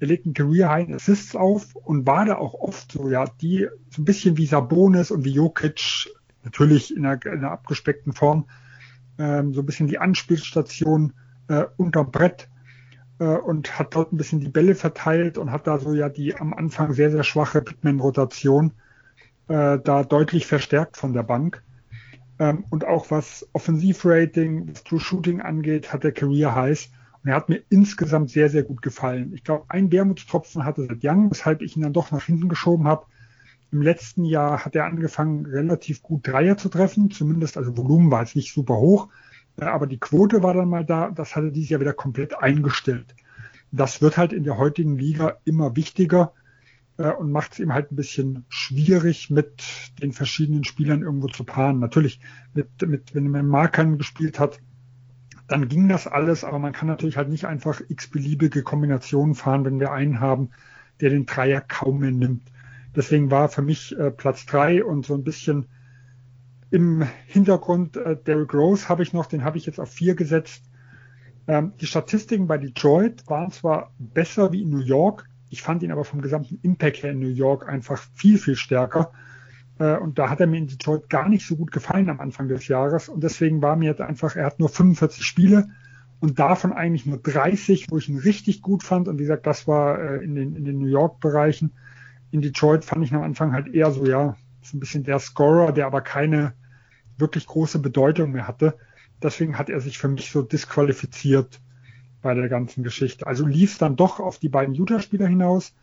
er 0.00 0.06
legt 0.06 0.26
einen 0.26 0.34
Career 0.34 0.70
High 0.70 0.88
in 0.88 0.94
Assists 0.94 1.36
auf 1.36 1.74
und 1.76 2.06
war 2.06 2.24
da 2.24 2.36
auch 2.36 2.54
oft 2.54 2.92
so, 2.92 3.08
ja, 3.08 3.24
die 3.40 3.68
so 3.90 4.02
ein 4.02 4.04
bisschen 4.04 4.36
wie 4.36 4.46
Sabonis 4.46 5.10
und 5.10 5.24
wie 5.24 5.32
Jokic, 5.32 6.08
natürlich 6.42 6.94
in 6.94 7.06
einer, 7.06 7.24
in 7.24 7.38
einer 7.38 7.52
abgespeckten 7.52 8.12
Form, 8.12 8.46
ähm, 9.18 9.54
so 9.54 9.62
ein 9.62 9.66
bisschen 9.66 9.86
die 9.86 9.98
Anspielstation 9.98 11.12
äh, 11.48 11.64
unterm 11.76 12.10
Brett 12.10 12.48
äh, 13.18 13.24
und 13.24 13.78
hat 13.78 13.94
dort 13.94 14.12
ein 14.12 14.16
bisschen 14.16 14.40
die 14.40 14.48
Bälle 14.48 14.74
verteilt 14.74 15.38
und 15.38 15.52
hat 15.52 15.66
da 15.66 15.78
so 15.78 15.94
ja 15.94 16.08
die 16.08 16.34
am 16.34 16.52
Anfang 16.52 16.92
sehr, 16.92 17.10
sehr 17.10 17.24
schwache 17.24 17.62
Pitman-Rotation 17.62 18.72
äh, 19.48 19.78
da 19.78 20.04
deutlich 20.04 20.46
verstärkt 20.46 20.96
von 20.96 21.12
der 21.12 21.22
Bank. 21.22 21.62
Ähm, 22.38 22.64
und 22.70 22.84
auch 22.84 23.10
was 23.10 23.48
Offensivrating, 23.52 24.68
was 24.70 24.84
True 24.84 25.00
Shooting 25.00 25.40
angeht, 25.40 25.92
hat 25.92 26.04
der 26.04 26.12
Career 26.12 26.54
Highs. 26.54 26.90
Und 27.22 27.30
er 27.30 27.36
hat 27.36 27.48
mir 27.48 27.62
insgesamt 27.70 28.30
sehr, 28.30 28.50
sehr 28.50 28.64
gut 28.64 28.82
gefallen. 28.82 29.32
Ich 29.34 29.44
glaube, 29.44 29.64
ein 29.68 29.90
Wermutstropfen 29.90 30.64
hatte 30.64 30.86
seit 30.86 30.98
Young, 31.02 31.30
weshalb 31.30 31.62
ich 31.62 31.76
ihn 31.76 31.82
dann 31.82 31.92
doch 31.92 32.10
nach 32.10 32.24
hinten 32.24 32.48
geschoben 32.48 32.86
habe. 32.86 33.06
Im 33.70 33.82
letzten 33.82 34.24
Jahr 34.24 34.64
hat 34.64 34.76
er 34.76 34.84
angefangen, 34.84 35.46
relativ 35.46 36.02
gut 36.02 36.26
Dreier 36.26 36.56
zu 36.56 36.68
treffen. 36.68 37.10
Zumindest, 37.10 37.56
also 37.56 37.76
Volumen 37.76 38.10
war 38.10 38.22
jetzt 38.22 38.36
nicht 38.36 38.52
super 38.52 38.76
hoch. 38.76 39.08
Äh, 39.58 39.64
aber 39.64 39.86
die 39.86 39.98
Quote 39.98 40.42
war 40.42 40.54
dann 40.54 40.68
mal 40.68 40.84
da. 40.84 41.10
Das 41.10 41.36
hatte 41.36 41.52
dieses 41.52 41.70
Jahr 41.70 41.80
wieder 41.80 41.92
komplett 41.92 42.38
eingestellt. 42.38 43.14
Das 43.72 44.02
wird 44.02 44.16
halt 44.16 44.32
in 44.32 44.44
der 44.44 44.58
heutigen 44.58 44.96
Liga 44.96 45.38
immer 45.44 45.76
wichtiger 45.76 46.32
äh, 46.98 47.10
und 47.10 47.32
macht 47.32 47.52
es 47.52 47.58
ihm 47.58 47.72
halt 47.72 47.92
ein 47.92 47.96
bisschen 47.96 48.44
schwierig, 48.48 49.30
mit 49.30 49.62
den 50.02 50.12
verschiedenen 50.12 50.64
Spielern 50.64 51.02
irgendwo 51.02 51.28
zu 51.28 51.44
paaren. 51.44 51.78
Natürlich, 51.78 52.20
mit, 52.54 52.68
mit, 52.86 53.14
wenn 53.14 53.28
man 53.28 53.46
Markern 53.46 53.98
gespielt 53.98 54.38
hat, 54.38 54.60
dann 55.46 55.68
ging 55.68 55.88
das 55.88 56.06
alles, 56.06 56.42
aber 56.44 56.58
man 56.58 56.72
kann 56.72 56.88
natürlich 56.88 57.16
halt 57.16 57.28
nicht 57.28 57.46
einfach 57.46 57.80
x-beliebige 57.86 58.62
Kombinationen 58.62 59.34
fahren, 59.34 59.64
wenn 59.64 59.80
wir 59.80 59.92
einen 59.92 60.20
haben, 60.20 60.50
der 61.00 61.10
den 61.10 61.26
Dreier 61.26 61.60
kaum 61.60 61.98
mehr 61.98 62.12
nimmt. 62.12 62.50
Deswegen 62.96 63.30
war 63.30 63.48
für 63.48 63.62
mich 63.62 63.96
äh, 63.98 64.10
Platz 64.10 64.46
drei 64.46 64.84
und 64.84 65.04
so 65.04 65.14
ein 65.14 65.24
bisschen, 65.24 65.66
im 66.74 67.06
Hintergrund 67.26 67.96
äh, 67.96 68.16
Derrick 68.16 68.52
Rose 68.52 68.88
habe 68.88 69.04
ich 69.04 69.12
noch, 69.12 69.26
den 69.26 69.44
habe 69.44 69.58
ich 69.58 69.66
jetzt 69.66 69.78
auf 69.78 69.90
vier 69.90 70.16
gesetzt. 70.16 70.64
Ähm, 71.46 71.72
die 71.80 71.86
Statistiken 71.86 72.48
bei 72.48 72.58
Detroit 72.58 73.28
waren 73.28 73.52
zwar 73.52 73.92
besser 73.98 74.50
wie 74.50 74.62
in 74.62 74.70
New 74.70 74.80
York, 74.80 75.28
ich 75.54 75.62
fand 75.62 75.84
ihn 75.84 75.92
aber 75.92 76.04
vom 76.04 76.20
gesamten 76.20 76.58
Impact 76.62 77.04
her 77.04 77.12
in 77.12 77.20
New 77.20 77.28
York 77.28 77.68
einfach 77.68 78.02
viel, 78.12 78.38
viel 78.38 78.56
stärker. 78.56 79.12
Äh, 79.78 79.96
und 79.98 80.18
da 80.18 80.28
hat 80.28 80.40
er 80.40 80.48
mir 80.48 80.58
in 80.58 80.66
Detroit 80.66 81.08
gar 81.08 81.28
nicht 81.28 81.46
so 81.46 81.54
gut 81.54 81.70
gefallen 81.70 82.10
am 82.10 82.18
Anfang 82.18 82.48
des 82.48 82.66
Jahres. 82.66 83.08
Und 83.08 83.22
deswegen 83.22 83.62
war 83.62 83.76
mir 83.76 83.90
jetzt 83.90 84.00
einfach, 84.00 84.34
er 84.34 84.46
hat 84.46 84.58
nur 84.58 84.68
45 84.68 85.24
Spiele 85.24 85.68
und 86.18 86.40
davon 86.40 86.72
eigentlich 86.72 87.06
nur 87.06 87.18
30, 87.18 87.86
wo 87.88 87.98
ich 87.98 88.08
ihn 88.08 88.18
richtig 88.18 88.62
gut 88.62 88.82
fand. 88.82 89.06
Und 89.06 89.18
wie 89.18 89.22
gesagt, 89.22 89.46
das 89.46 89.68
war 89.68 90.00
äh, 90.00 90.24
in 90.24 90.34
den, 90.34 90.56
in 90.56 90.64
den 90.64 90.78
New 90.80 90.88
York-Bereichen. 90.88 91.72
In 92.32 92.42
Detroit 92.42 92.84
fand 92.84 93.04
ich 93.04 93.14
am 93.14 93.22
Anfang 93.22 93.52
halt 93.52 93.72
eher 93.72 93.92
so, 93.92 94.04
ja, 94.04 94.36
ist 94.60 94.74
ein 94.74 94.80
bisschen 94.80 95.04
der 95.04 95.20
Scorer, 95.20 95.70
der 95.70 95.86
aber 95.86 96.00
keine 96.00 96.54
wirklich 97.16 97.46
große 97.46 97.78
Bedeutung 97.78 98.32
mehr 98.32 98.48
hatte. 98.48 98.76
Deswegen 99.22 99.56
hat 99.56 99.70
er 99.70 99.80
sich 99.80 99.98
für 99.98 100.08
mich 100.08 100.32
so 100.32 100.42
disqualifiziert 100.42 101.60
bei 102.24 102.34
der 102.34 102.48
ganzen 102.48 102.82
Geschichte. 102.82 103.26
Also 103.26 103.46
lief 103.46 103.72
es 103.72 103.78
dann 103.78 103.96
doch 103.96 104.18
auf 104.18 104.38
die 104.38 104.48
beiden 104.48 104.74
Utah-Spieler 104.74 105.28
hinaus. 105.28 105.74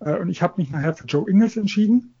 Äh, 0.00 0.16
und 0.16 0.30
ich 0.30 0.42
habe 0.42 0.54
mich 0.56 0.70
nachher 0.70 0.94
für 0.94 1.06
Joe 1.06 1.30
Ingles 1.30 1.56
entschieden. 1.56 2.14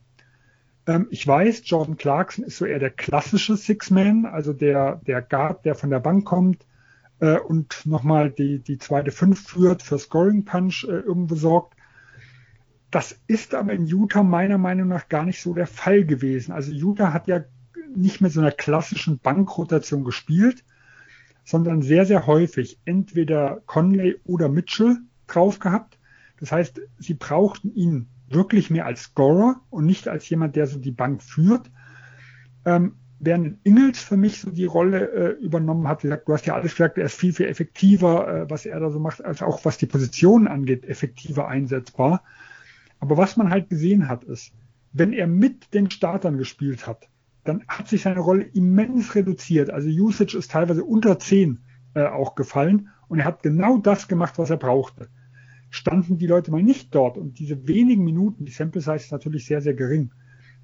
Ähm, 0.86 1.08
ich 1.10 1.26
weiß, 1.26 1.62
Jordan 1.64 1.96
Clarkson 1.96 2.44
ist 2.44 2.58
so 2.58 2.66
eher 2.66 2.78
der 2.78 2.90
klassische 2.90 3.56
Six-Man, 3.56 4.26
also 4.26 4.52
der, 4.52 5.00
der 5.06 5.22
Guard, 5.22 5.64
der 5.64 5.74
von 5.74 5.88
der 5.88 5.98
Bank 5.98 6.26
kommt 6.26 6.66
äh, 7.20 7.38
und 7.38 7.86
nochmal 7.86 8.30
die, 8.30 8.58
die 8.58 8.76
zweite 8.76 9.10
Fünf 9.12 9.48
führt, 9.48 9.82
für 9.82 9.98
Scoring 9.98 10.44
Punch 10.44 10.84
äh, 10.84 11.00
irgendwo 11.00 11.34
sorgt. 11.34 11.74
Das 12.90 13.18
ist 13.28 13.54
aber 13.54 13.72
in 13.72 13.86
Utah 13.86 14.22
meiner 14.22 14.58
Meinung 14.58 14.88
nach 14.88 15.08
gar 15.08 15.24
nicht 15.24 15.40
so 15.40 15.54
der 15.54 15.66
Fall 15.66 16.04
gewesen. 16.04 16.52
Also 16.52 16.70
Utah 16.70 17.14
hat 17.14 17.28
ja 17.28 17.44
nicht 17.96 18.20
mit 18.20 18.32
so 18.32 18.40
einer 18.40 18.52
klassischen 18.52 19.18
Bankrotation 19.20 20.04
gespielt, 20.04 20.64
sondern 21.44 21.82
sehr, 21.82 22.06
sehr 22.06 22.26
häufig 22.26 22.78
entweder 22.84 23.62
Conley 23.66 24.20
oder 24.24 24.48
Mitchell 24.48 24.98
drauf 25.26 25.58
gehabt. 25.58 25.98
Das 26.38 26.52
heißt, 26.52 26.80
sie 26.98 27.14
brauchten 27.14 27.74
ihn 27.74 28.08
wirklich 28.28 28.70
mehr 28.70 28.86
als 28.86 29.02
Scorer 29.02 29.60
und 29.70 29.86
nicht 29.86 30.08
als 30.08 30.28
jemand, 30.28 30.56
der 30.56 30.66
so 30.66 30.78
die 30.78 30.92
Bank 30.92 31.22
führt. 31.22 31.70
Ähm, 32.64 32.96
während 33.18 33.58
Ingels 33.64 34.00
für 34.00 34.16
mich 34.16 34.40
so 34.40 34.50
die 34.50 34.64
Rolle 34.64 35.10
äh, 35.12 35.44
übernommen 35.44 35.86
hat, 35.86 36.02
gesagt, 36.02 36.28
du 36.28 36.32
hast 36.32 36.46
ja 36.46 36.54
alles 36.54 36.72
gesagt, 36.72 36.96
er 36.96 37.04
ist 37.04 37.18
viel, 37.18 37.32
viel 37.32 37.46
effektiver, 37.46 38.28
äh, 38.28 38.50
was 38.50 38.66
er 38.66 38.80
da 38.80 38.90
so 38.90 38.98
macht, 38.98 39.24
als 39.24 39.42
auch 39.42 39.64
was 39.64 39.78
die 39.78 39.86
Positionen 39.86 40.48
angeht, 40.48 40.84
effektiver 40.86 41.48
einsetzbar. 41.48 42.22
Aber 42.98 43.16
was 43.16 43.36
man 43.36 43.50
halt 43.50 43.68
gesehen 43.68 44.08
hat, 44.08 44.24
ist, 44.24 44.52
wenn 44.92 45.12
er 45.12 45.26
mit 45.26 45.74
den 45.74 45.90
Startern 45.90 46.38
gespielt 46.38 46.86
hat, 46.86 47.08
dann 47.50 47.64
hat 47.68 47.88
sich 47.88 48.02
seine 48.02 48.20
Rolle 48.20 48.44
immens 48.44 49.14
reduziert. 49.14 49.70
Also 49.70 49.88
Usage 49.88 50.38
ist 50.38 50.50
teilweise 50.50 50.84
unter 50.84 51.18
10 51.18 51.58
äh, 51.94 52.04
auch 52.04 52.34
gefallen 52.34 52.88
und 53.08 53.18
er 53.18 53.24
hat 53.24 53.42
genau 53.42 53.78
das 53.78 54.08
gemacht, 54.08 54.38
was 54.38 54.50
er 54.50 54.56
brauchte. 54.56 55.08
Standen 55.70 56.18
die 56.18 56.26
Leute 56.26 56.50
mal 56.50 56.62
nicht 56.62 56.94
dort 56.94 57.18
und 57.18 57.38
diese 57.38 57.66
wenigen 57.66 58.04
Minuten, 58.04 58.44
die 58.44 58.52
Sample 58.52 58.80
Size 58.80 58.96
ist 58.96 59.12
natürlich 59.12 59.46
sehr, 59.46 59.60
sehr 59.60 59.74
gering, 59.74 60.12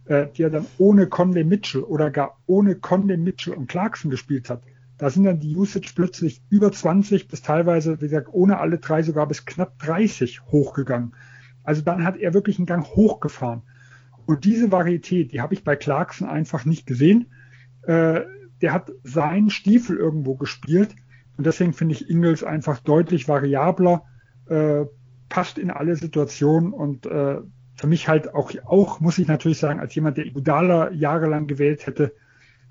äh, 0.05 0.29
die 0.29 0.43
er 0.43 0.51
dann 0.51 0.67
ohne 0.79 1.09
Conley 1.09 1.45
Mitchell 1.45 1.83
oder 1.83 2.11
gar 2.11 2.39
ohne 2.47 2.77
Conley 2.77 3.17
Mitchell 3.17 3.55
und 3.55 3.69
Clarkson 3.69 4.11
gespielt 4.11 4.49
hat, 4.49 4.63
da 4.99 5.11
sind 5.11 5.25
dann 5.25 5.41
die 5.41 5.57
Usage 5.57 5.93
plötzlich 5.95 6.43
über 6.49 6.73
20 6.73 7.29
bis 7.29 7.43
teilweise, 7.43 8.01
wie 8.01 8.09
gesagt, 8.09 8.29
ohne 8.33 8.59
alle 8.59 8.79
drei 8.79 9.03
sogar 9.03 9.27
bis 9.27 9.45
knapp 9.45 9.79
30 9.81 10.43
hochgegangen. 10.47 11.15
Also 11.65 11.83
dann 11.83 12.05
hat 12.05 12.17
er 12.17 12.33
wirklich 12.33 12.59
einen 12.59 12.67
Gang 12.67 12.87
hochgefahren. 12.87 13.63
Und 14.27 14.45
diese 14.45 14.73
Varietät, 14.73 15.33
die 15.33 15.41
habe 15.41 15.55
ich 15.55 15.65
bei 15.65 15.77
Clarkson 15.77 16.29
einfach 16.29 16.65
nicht 16.65 16.87
gesehen. 16.87 17.33
Äh, 17.83 18.23
der 18.61 18.73
hat 18.73 18.91
seinen 19.05 19.51
Stiefel 19.51 19.97
irgendwo 19.97 20.35
gespielt. 20.35 20.95
Und 21.37 21.47
deswegen 21.47 21.73
finde 21.73 21.95
ich 21.95 22.11
Ingles 22.11 22.43
einfach 22.43 22.81
deutlich 22.81 23.29
variabler, 23.29 24.05
äh, 24.47 24.85
passt 25.29 25.59
in 25.59 25.71
alle 25.71 25.97
Situationen 25.97 26.73
und 26.73 27.07
äh, 27.07 27.39
für 27.77 27.87
mich 27.87 28.09
halt 28.09 28.35
auch, 28.35 28.53
auch, 28.65 29.01
muss 29.01 29.19
ich 29.19 29.29
natürlich 29.29 29.59
sagen, 29.59 29.81
als 29.81 29.95
jemand, 29.95 30.17
der 30.17 30.27
Iguodala 30.27 30.91
jahrelang 30.93 31.47
gewählt 31.47 31.87
hätte, 31.87 32.15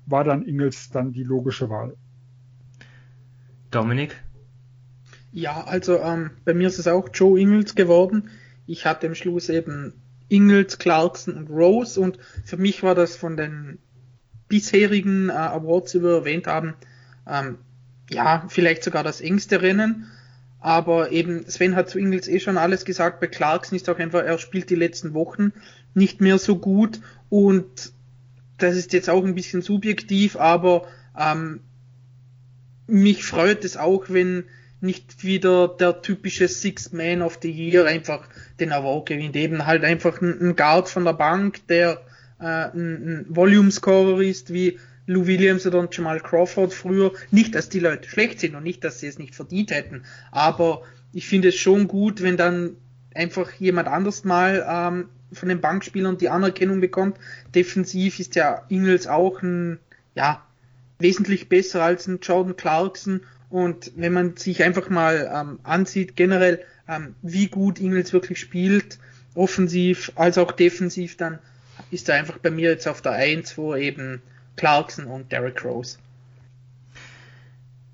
war 0.04 0.24
dann 0.24 0.44
Ingles 0.44 0.90
dann 0.90 1.12
die 1.12 1.22
logische 1.22 1.70
Wahl. 1.70 1.96
Dominik? 3.70 4.16
Ja, 5.32 5.64
also 5.64 5.98
ähm, 6.00 6.30
bei 6.44 6.54
mir 6.54 6.66
ist 6.66 6.78
es 6.78 6.88
auch 6.88 7.08
Joe 7.12 7.38
Ingles 7.38 7.74
geworden. 7.74 8.30
Ich 8.66 8.84
hatte 8.84 9.06
im 9.06 9.14
Schluss 9.14 9.48
eben 9.48 9.92
Ingles, 10.28 10.78
Clarkson 10.78 11.34
und 11.34 11.50
Rose 11.50 12.00
und 12.00 12.18
für 12.44 12.56
mich 12.56 12.82
war 12.82 12.94
das 12.94 13.16
von 13.16 13.36
den 13.36 13.78
bisherigen 14.48 15.28
äh, 15.28 15.32
Awards, 15.32 15.92
die 15.92 16.02
wir 16.02 16.18
erwähnt 16.18 16.46
haben, 16.46 16.74
ähm, 17.28 17.58
ja, 18.10 18.44
vielleicht 18.48 18.84
sogar 18.84 19.02
das 19.02 19.20
engste 19.20 19.62
Rennen. 19.62 20.06
Aber 20.60 21.12
eben, 21.12 21.48
Sven 21.48 21.76
hat 21.76 21.90
zu 21.90 21.98
Ingles 21.98 22.28
eh 22.28 22.40
schon 22.40 22.56
alles 22.58 22.84
gesagt, 22.84 23.20
bei 23.20 23.26
Clarkson 23.26 23.76
ist 23.76 23.88
auch 23.88 23.98
einfach, 23.98 24.24
er 24.24 24.38
spielt 24.38 24.70
die 24.70 24.74
letzten 24.74 25.14
Wochen 25.14 25.52
nicht 25.94 26.20
mehr 26.20 26.38
so 26.38 26.58
gut 26.58 27.00
und 27.28 27.92
das 28.58 28.76
ist 28.76 28.92
jetzt 28.92 29.10
auch 29.10 29.24
ein 29.24 29.34
bisschen 29.34 29.62
subjektiv, 29.62 30.36
aber 30.36 30.86
ähm, 31.18 31.60
mich 32.86 33.24
freut 33.24 33.64
es 33.64 33.76
auch, 33.76 34.06
wenn 34.08 34.44
nicht 34.86 35.24
wieder 35.24 35.68
der 35.68 36.00
typische 36.02 36.48
Six 36.48 36.92
Man 36.92 37.22
of 37.22 37.38
the 37.42 37.50
Year 37.50 37.84
einfach 37.84 38.28
den 38.58 38.72
Award 38.72 39.06
gewinnt. 39.06 39.36
Eben 39.36 39.66
halt 39.66 39.84
einfach 39.84 40.20
ein, 40.22 40.56
Guard 40.56 40.88
von 40.88 41.04
der 41.04 41.12
Bank, 41.12 41.66
der 41.68 42.00
äh, 42.40 42.44
ein, 42.44 42.72
ein 42.74 43.26
Volume 43.28 43.70
Scorer 43.70 44.20
ist, 44.20 44.52
wie 44.52 44.78
Lou 45.06 45.26
Williams 45.26 45.66
oder 45.66 45.88
Jamal 45.90 46.20
Crawford 46.20 46.72
früher. 46.72 47.12
Nicht, 47.30 47.54
dass 47.54 47.68
die 47.68 47.80
Leute 47.80 48.08
schlecht 48.08 48.40
sind 48.40 48.54
und 48.54 48.64
nicht, 48.64 48.82
dass 48.84 49.00
sie 49.00 49.06
es 49.06 49.18
nicht 49.18 49.34
verdient 49.34 49.70
hätten, 49.70 50.04
aber 50.30 50.82
ich 51.12 51.26
finde 51.26 51.48
es 51.48 51.56
schon 51.56 51.88
gut, 51.88 52.22
wenn 52.22 52.36
dann 52.36 52.76
einfach 53.14 53.52
jemand 53.54 53.88
anders 53.88 54.24
mal 54.24 54.66
ähm, 54.68 55.08
von 55.32 55.48
den 55.48 55.60
Bankspielern 55.60 56.18
die 56.18 56.28
Anerkennung 56.28 56.80
bekommt. 56.80 57.18
Defensiv 57.54 58.20
ist 58.20 58.34
ja 58.34 58.64
Ingels 58.68 59.06
auch 59.06 59.42
ein, 59.42 59.78
ja, 60.14 60.42
wesentlich 60.98 61.48
besser 61.48 61.82
als 61.82 62.06
ein 62.06 62.20
Jordan 62.20 62.56
Clarkson 62.56 63.22
und 63.50 63.92
wenn 63.96 64.12
man 64.12 64.36
sich 64.36 64.62
einfach 64.64 64.88
mal 64.90 65.30
ähm, 65.32 65.60
ansieht, 65.62 66.16
generell, 66.16 66.64
ähm, 66.88 67.14
wie 67.22 67.46
gut 67.46 67.80
Ingels 67.80 68.12
wirklich 68.12 68.40
spielt, 68.40 68.98
offensiv 69.34 70.12
als 70.16 70.38
auch 70.38 70.52
defensiv, 70.52 71.16
dann 71.16 71.38
ist 71.90 72.08
er 72.08 72.16
einfach 72.16 72.38
bei 72.38 72.50
mir 72.50 72.70
jetzt 72.70 72.88
auf 72.88 73.02
der 73.02 73.12
1, 73.12 73.56
wo 73.58 73.74
eben 73.76 74.22
Clarkson 74.56 75.04
und 75.06 75.30
Derrick 75.30 75.64
Rose. 75.64 75.98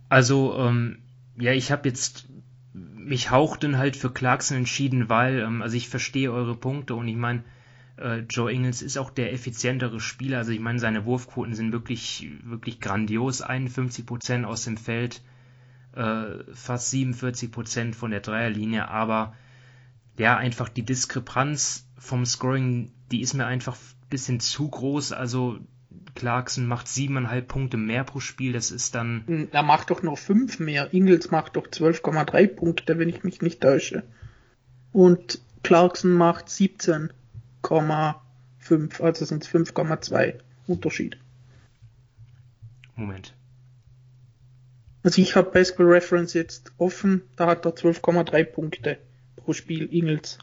Also, 0.09 0.57
ähm, 0.59 0.99
ja, 1.37 1.53
ich 1.53 1.73
habe 1.73 1.89
jetzt 1.89 2.27
mich 2.75 3.31
hauchten 3.31 3.79
halt 3.79 3.97
für 3.97 4.11
Clarkson 4.11 4.57
entschieden, 4.59 5.09
weil, 5.09 5.41
ähm, 5.41 5.63
also 5.63 5.77
ich 5.77 5.89
verstehe 5.89 6.33
eure 6.33 6.57
Punkte 6.57 6.95
und 6.95 7.09
ich 7.09 7.17
meine, 7.17 7.43
äh, 7.97 8.19
Joe 8.29 8.53
Ingles 8.53 8.83
ist 8.83 8.97
auch 8.97 9.11
der 9.11 9.33
effizientere 9.33 10.01
Spieler. 10.01 10.39
Also 10.39 10.53
ich 10.53 10.61
meine, 10.61 10.79
seine 10.79 11.05
Wurfquoten 11.05 11.55
sind 11.55 11.73
wirklich, 11.73 12.29
wirklich 12.45 12.81
grandios. 12.81 13.43
51% 13.43 14.45
aus 14.45 14.65
dem 14.65 14.77
Feld, 14.77 15.23
äh, 15.95 16.55
fast 16.55 16.91
47 16.91 17.51
Prozent 17.51 17.97
von 17.97 18.11
der 18.11 18.21
Dreierlinie, 18.21 18.89
aber 18.89 19.35
ja, 20.19 20.37
einfach 20.37 20.69
die 20.69 20.85
Diskrepanz 20.85 21.87
vom 21.99 22.27
Scoring, 22.27 22.93
die 23.11 23.23
ist 23.23 23.35
mir 23.35 23.47
einfach 23.47 23.77
ein 23.77 24.09
bisschen 24.11 24.41
zu 24.41 24.69
groß. 24.69 25.13
Also 25.13 25.59
Clarkson 26.15 26.67
macht 26.67 26.89
siebeneinhalb 26.89 27.49
Punkte 27.49 27.77
mehr 27.77 28.05
pro 28.05 28.21
Spiel, 28.21 28.53
das 28.53 28.71
ist 28.71 28.95
dann. 28.95 29.25
Hm, 29.27 29.49
er 29.53 29.63
macht 29.63 29.91
doch 29.91 30.03
noch 30.03 30.19
fünf 30.19 30.59
mehr. 30.59 30.93
Ingels 30.93 31.31
macht 31.31 31.57
doch 31.57 31.67
12,3 31.67 32.47
Punkte, 32.49 32.99
wenn 32.99 33.09
ich 33.09 33.25
mich 33.25 33.41
nicht 33.41 33.61
täusche. 33.61 34.03
Und 34.93 35.41
Clarkson 35.63 36.13
macht 36.13 36.49
17,5, 36.49 39.03
also 39.03 39.25
sind 39.25 39.45
es 39.45 39.51
5,2 39.51 40.35
Unterschied. 40.67 41.17
Moment. 42.95 43.35
Also 45.03 45.21
ich 45.21 45.35
habe 45.35 45.51
Basketball 45.51 45.87
Reference 45.87 46.33
jetzt 46.33 46.73
offen, 46.79 47.23
da 47.37 47.47
hat 47.47 47.67
er 47.67 47.75
12,3 47.75 48.45
Punkte 48.45 48.99
pro 49.37 49.53
Spiel 49.53 49.93
Ingels. 49.93 50.39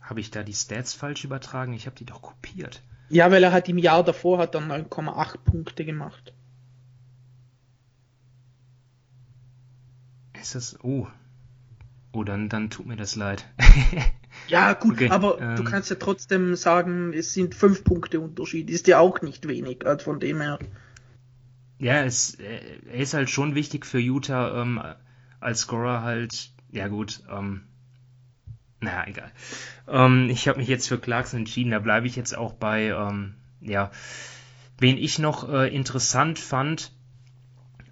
Habe 0.00 0.20
ich 0.20 0.30
da 0.30 0.42
die 0.42 0.54
Stats 0.54 0.94
falsch 0.94 1.24
übertragen? 1.24 1.72
Ich 1.74 1.86
habe 1.86 1.96
die 1.96 2.06
doch 2.06 2.22
kopiert. 2.22 2.82
Ja, 3.10 3.30
weil 3.30 3.42
er 3.42 3.52
hat 3.52 3.68
im 3.68 3.78
Jahr 3.78 4.02
davor 4.04 4.38
hat 4.38 4.54
er 4.54 4.62
9,8 4.62 5.38
Punkte 5.44 5.84
gemacht. 5.84 6.32
Ist 10.40 10.54
das. 10.54 10.82
Oh. 10.82 11.06
Oh, 12.12 12.24
dann, 12.24 12.48
dann 12.48 12.70
tut 12.70 12.86
mir 12.86 12.96
das 12.96 13.14
leid. 13.14 13.44
ja, 14.48 14.72
gut, 14.72 14.94
okay, 14.94 15.10
aber 15.10 15.40
ähm, 15.40 15.56
du 15.56 15.64
kannst 15.64 15.90
ja 15.90 15.96
trotzdem 15.96 16.56
sagen, 16.56 17.12
es 17.12 17.34
sind 17.34 17.54
5 17.54 17.84
Punkte 17.84 18.20
Unterschied. 18.20 18.70
Ist 18.70 18.88
ja 18.88 18.98
auch 18.98 19.22
nicht 19.22 19.46
wenig, 19.46 19.86
also 19.86 20.04
von 20.04 20.18
dem 20.18 20.40
her 20.40 20.58
ja, 21.80 22.04
es, 22.04 22.34
äh, 22.34 22.60
er 22.92 23.00
ist 23.00 23.14
halt 23.14 23.30
schon 23.30 23.54
wichtig 23.54 23.86
für 23.86 23.98
Utah 23.98 24.60
ähm, 24.60 24.80
als 25.40 25.60
Scorer 25.60 26.02
halt. 26.02 26.50
Ja 26.70 26.88
gut, 26.88 27.22
ähm, 27.28 27.62
naja, 28.80 29.04
egal. 29.06 29.32
Ähm, 29.88 30.28
ich 30.30 30.46
habe 30.46 30.58
mich 30.58 30.68
jetzt 30.68 30.88
für 30.88 30.98
Clarkson 30.98 31.40
entschieden, 31.40 31.70
da 31.70 31.78
bleibe 31.78 32.06
ich 32.06 32.16
jetzt 32.16 32.36
auch 32.36 32.52
bei, 32.52 32.88
ähm, 32.88 33.34
ja, 33.60 33.90
wen 34.78 34.98
ich 34.98 35.18
noch 35.18 35.48
äh, 35.48 35.74
interessant 35.74 36.38
fand, 36.38 36.92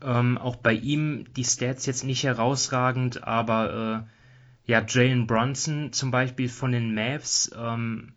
ähm, 0.03 0.39
auch 0.39 0.57
bei 0.57 0.75
ihm 0.75 1.25
die 1.35 1.45
Stats 1.45 1.87
jetzt 1.87 2.05
nicht 2.05 2.25
herausragend, 2.25 3.25
aber 3.25 4.07
äh, 4.07 4.71
ja, 4.71 4.85
Jalen 4.87 5.27
Brunson 5.27 5.93
zum 5.93 6.11
Beispiel 6.11 6.49
von 6.49 6.73
den 6.73 6.95
Mavs, 6.95 7.51
ähm, 7.57 8.13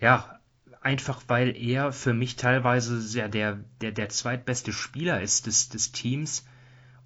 ja, 0.00 0.37
einfach 0.80 1.22
weil 1.28 1.56
er 1.56 1.92
für 1.92 2.14
mich 2.14 2.36
teilweise 2.36 3.18
ja, 3.18 3.28
der, 3.28 3.58
der, 3.80 3.92
der 3.92 4.08
zweitbeste 4.08 4.72
Spieler 4.72 5.20
ist 5.20 5.46
des, 5.46 5.68
des 5.68 5.92
Teams 5.92 6.46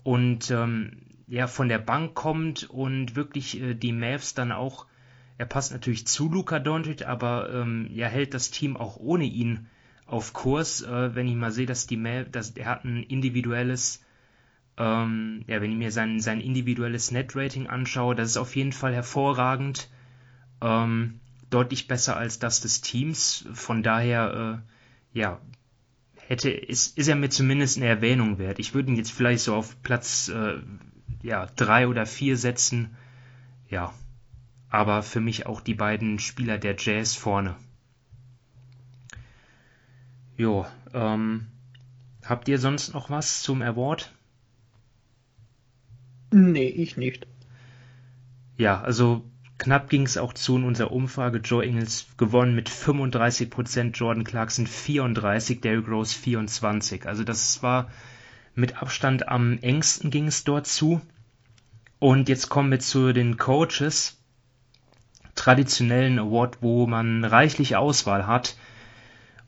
und 0.03 0.51
ähm, 0.51 1.03
ja, 1.27 1.47
von 1.47 1.69
der 1.69 1.79
Bank 1.79 2.15
kommt 2.15 2.69
und 2.69 3.17
wirklich 3.17 3.61
äh, 3.61 3.75
die 3.75 3.93
Mavs 3.93 4.35
dann 4.35 4.53
auch, 4.53 4.87
er 5.39 5.47
passt 5.47 5.73
natürlich 5.73 6.07
zu 6.07 6.31
Luka 6.31 6.59
Doncic, 6.59 7.07
aber 7.07 7.51
ähm, 7.53 7.89
ja, 7.93 8.07
hält 8.07 8.35
das 8.35 8.51
Team 8.51 8.77
auch 8.77 8.97
ohne 8.97 9.25
ihn 9.25 9.69
auf 10.07 10.33
Kurs, 10.33 10.83
äh, 10.83 11.15
wenn 11.15 11.29
ich 11.29 11.37
mal 11.37 11.53
sehe, 11.53 11.67
dass 11.67 11.87
die 11.87 11.97
Mavs, 11.97 12.31
dass 12.31 12.51
er 12.51 12.67
hat 12.67 12.85
ein 12.85 13.03
individuelles 13.03 14.05
ähm, 14.79 15.45
ja, 15.47 15.61
wenn 15.61 15.71
ich 15.71 15.77
mir 15.77 15.93
sein, 15.93 16.21
sein 16.21 16.41
individuelles 16.41 17.11
Net-Rating 17.11 17.67
anschaue, 17.67 18.15
das 18.15 18.31
ist 18.31 18.37
auf 18.37 18.57
jeden 18.57 18.73
Fall 18.73 18.95
hervorragend. 18.95 19.91
Ähm, 20.61 21.21
deutlich 21.53 21.89
besser 21.89 22.17
als 22.17 22.39
das 22.39 22.61
des 22.61 22.81
Teams. 22.81 23.47
Von 23.53 23.83
daher, 23.83 24.63
äh, 25.15 25.19
ja, 25.19 25.41
hätte, 26.27 26.51
ist, 26.51 26.97
ist 26.97 27.09
er 27.09 27.17
mir 27.17 27.29
zumindest 27.29 27.77
eine 27.77 27.87
Erwähnung 27.87 28.39
wert. 28.39 28.59
Ich 28.59 28.75
würde 28.75 28.91
ihn 28.91 28.97
jetzt 28.97 29.13
vielleicht 29.13 29.45
so 29.45 29.55
auf 29.55 29.83
Platz 29.83 30.29
äh, 30.29 30.61
ja, 31.23 31.47
drei 31.57 31.89
oder 31.89 32.07
vier 32.07 32.37
setzen. 32.37 32.97
Ja, 33.69 33.93
aber 34.69 35.03
für 35.03 35.21
mich 35.21 35.47
auch 35.47 35.61
die 35.61 35.75
beiden 35.75 36.19
Spieler 36.19 36.59
der 36.59 36.77
Jazz 36.79 37.15
vorne. 37.15 37.57
Jo, 40.37 40.67
ähm, 40.95 41.47
habt 42.25 42.49
ihr 42.49 42.59
sonst 42.59 42.95
noch 42.95 43.11
was 43.11 43.43
zum 43.43 43.63
Award? 43.63 44.13
Nee, 46.33 46.69
ich 46.69 46.97
nicht. 46.97 47.27
Ja, 48.57 48.81
also 48.81 49.25
knapp 49.63 49.89
ging 49.89 50.03
es 50.03 50.19
auch 50.19 50.33
zu 50.33 50.57
in 50.57 50.65
unserer 50.65 50.91
Umfrage. 50.91 51.39
Joe 51.39 51.65
Ingles 51.65 52.07
gewonnen 52.17 52.57
mit 52.57 52.69
35%, 52.69 53.93
Jordan 53.93 54.25
Clarkson 54.25 54.67
34, 54.67 55.61
Derrick 55.61 55.87
Rose 55.87 56.19
24. 56.19 57.07
Also 57.07 57.23
das 57.23 57.63
war 57.63 57.89
mit 58.57 58.83
Abstand 58.83 59.29
am 59.29 59.59
engsten 59.59 60.11
ging 60.11 60.27
es 60.27 60.43
dort 60.43 60.67
zu. 60.67 61.01
Und 62.01 62.29
jetzt 62.29 62.49
kommen 62.49 62.73
wir 62.73 62.81
zu 62.81 63.13
den 63.13 63.37
Coaches. 63.37 64.19
Traditionellen 65.37 66.19
Award, 66.19 66.59
wo 66.61 66.89
man 66.89 67.25
reichlich 67.25 67.77
Auswahl 67.77 68.27
hat. 68.27 68.57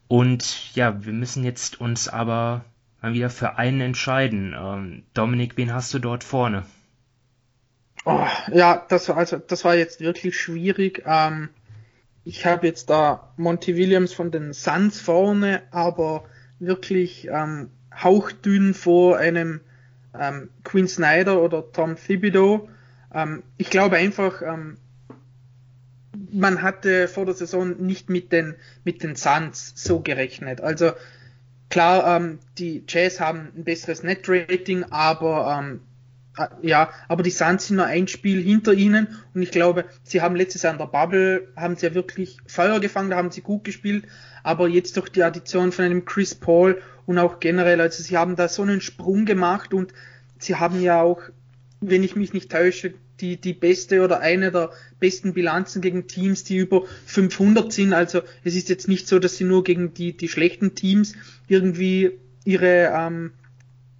Und 0.06 0.76
ja, 0.76 1.04
wir 1.04 1.12
müssen 1.12 1.42
jetzt 1.42 1.80
uns 1.80 2.06
aber 2.06 2.64
mal 3.02 3.14
wieder 3.14 3.30
für 3.30 3.58
einen 3.58 3.80
entscheiden. 3.80 4.54
Ähm, 4.56 5.02
Dominik, 5.12 5.56
wen 5.56 5.74
hast 5.74 5.92
du 5.92 5.98
dort 5.98 6.22
vorne? 6.22 6.64
Oh, 8.04 8.26
ja, 8.52 8.84
das 8.88 9.08
war 9.08 9.16
also 9.16 9.38
das 9.38 9.64
war 9.64 9.74
jetzt 9.74 10.00
wirklich 10.00 10.38
schwierig. 10.38 11.02
Ähm, 11.06 11.48
ich 12.24 12.44
habe 12.44 12.66
jetzt 12.66 12.90
da 12.90 13.32
Monty 13.36 13.76
Williams 13.76 14.12
von 14.12 14.30
den 14.30 14.52
Suns 14.52 15.00
vorne, 15.00 15.62
aber 15.70 16.24
wirklich 16.58 17.28
ähm, 17.30 17.70
hauchdünn 17.94 18.74
vor 18.74 19.16
einem 19.16 19.60
ähm, 20.18 20.50
Quinn 20.64 20.88
Snyder 20.88 21.40
oder 21.40 21.70
Tom 21.72 21.96
Thibodeau. 21.96 22.68
Ähm, 23.12 23.42
ich 23.56 23.70
glaube 23.70 23.96
einfach, 23.96 24.42
ähm, 24.42 24.76
man 26.30 26.62
hatte 26.62 27.08
vor 27.08 27.24
der 27.24 27.34
Saison 27.34 27.70
nicht 27.78 28.10
mit 28.10 28.32
den 28.32 28.54
mit 28.84 29.02
den 29.02 29.16
Suns 29.16 29.72
so 29.76 30.00
gerechnet. 30.00 30.60
Also 30.60 30.92
klar, 31.70 32.16
ähm, 32.16 32.38
die 32.58 32.84
Jazz 32.86 33.18
haben 33.18 33.50
ein 33.56 33.64
besseres 33.64 34.02
Net-Rating, 34.02 34.84
aber 34.90 35.58
ja, 36.62 36.90
aber 37.08 37.22
die 37.22 37.30
Suns 37.30 37.68
sind 37.68 37.76
nur 37.76 37.86
ein 37.86 38.08
Spiel 38.08 38.42
hinter 38.42 38.72
ihnen 38.72 39.08
und 39.34 39.42
ich 39.42 39.50
glaube, 39.50 39.84
sie 40.02 40.20
haben 40.20 40.34
letztes 40.34 40.62
Jahr 40.62 40.72
in 40.72 40.78
der 40.78 40.86
Bubble, 40.86 41.48
haben 41.56 41.76
sie 41.76 41.86
ja 41.86 41.94
wirklich 41.94 42.38
Feuer 42.46 42.80
gefangen, 42.80 43.10
da 43.10 43.16
haben 43.16 43.30
sie 43.30 43.40
gut 43.40 43.64
gespielt, 43.64 44.04
aber 44.42 44.68
jetzt 44.68 44.96
durch 44.96 45.08
die 45.10 45.22
Addition 45.22 45.70
von 45.70 45.84
einem 45.84 46.04
Chris 46.04 46.34
Paul 46.34 46.80
und 47.06 47.18
auch 47.18 47.38
generell, 47.38 47.80
also 47.80 48.02
sie 48.02 48.16
haben 48.16 48.36
da 48.36 48.48
so 48.48 48.62
einen 48.62 48.80
Sprung 48.80 49.26
gemacht 49.26 49.72
und 49.72 49.92
sie 50.38 50.56
haben 50.56 50.82
ja 50.82 51.00
auch, 51.00 51.22
wenn 51.80 52.02
ich 52.02 52.16
mich 52.16 52.32
nicht 52.32 52.50
täusche, 52.50 52.94
die, 53.20 53.40
die 53.40 53.52
beste 53.52 54.02
oder 54.02 54.20
eine 54.20 54.50
der 54.50 54.70
besten 54.98 55.34
Bilanzen 55.34 55.80
gegen 55.80 56.08
Teams, 56.08 56.42
die 56.42 56.56
über 56.56 56.84
500 57.06 57.72
sind. 57.72 57.92
Also 57.92 58.22
es 58.42 58.56
ist 58.56 58.68
jetzt 58.68 58.88
nicht 58.88 59.06
so, 59.06 59.20
dass 59.20 59.36
sie 59.36 59.44
nur 59.44 59.62
gegen 59.62 59.94
die, 59.94 60.16
die 60.16 60.28
schlechten 60.28 60.74
Teams 60.74 61.14
irgendwie 61.46 62.18
ihre 62.44 62.92
ähm, 62.92 63.32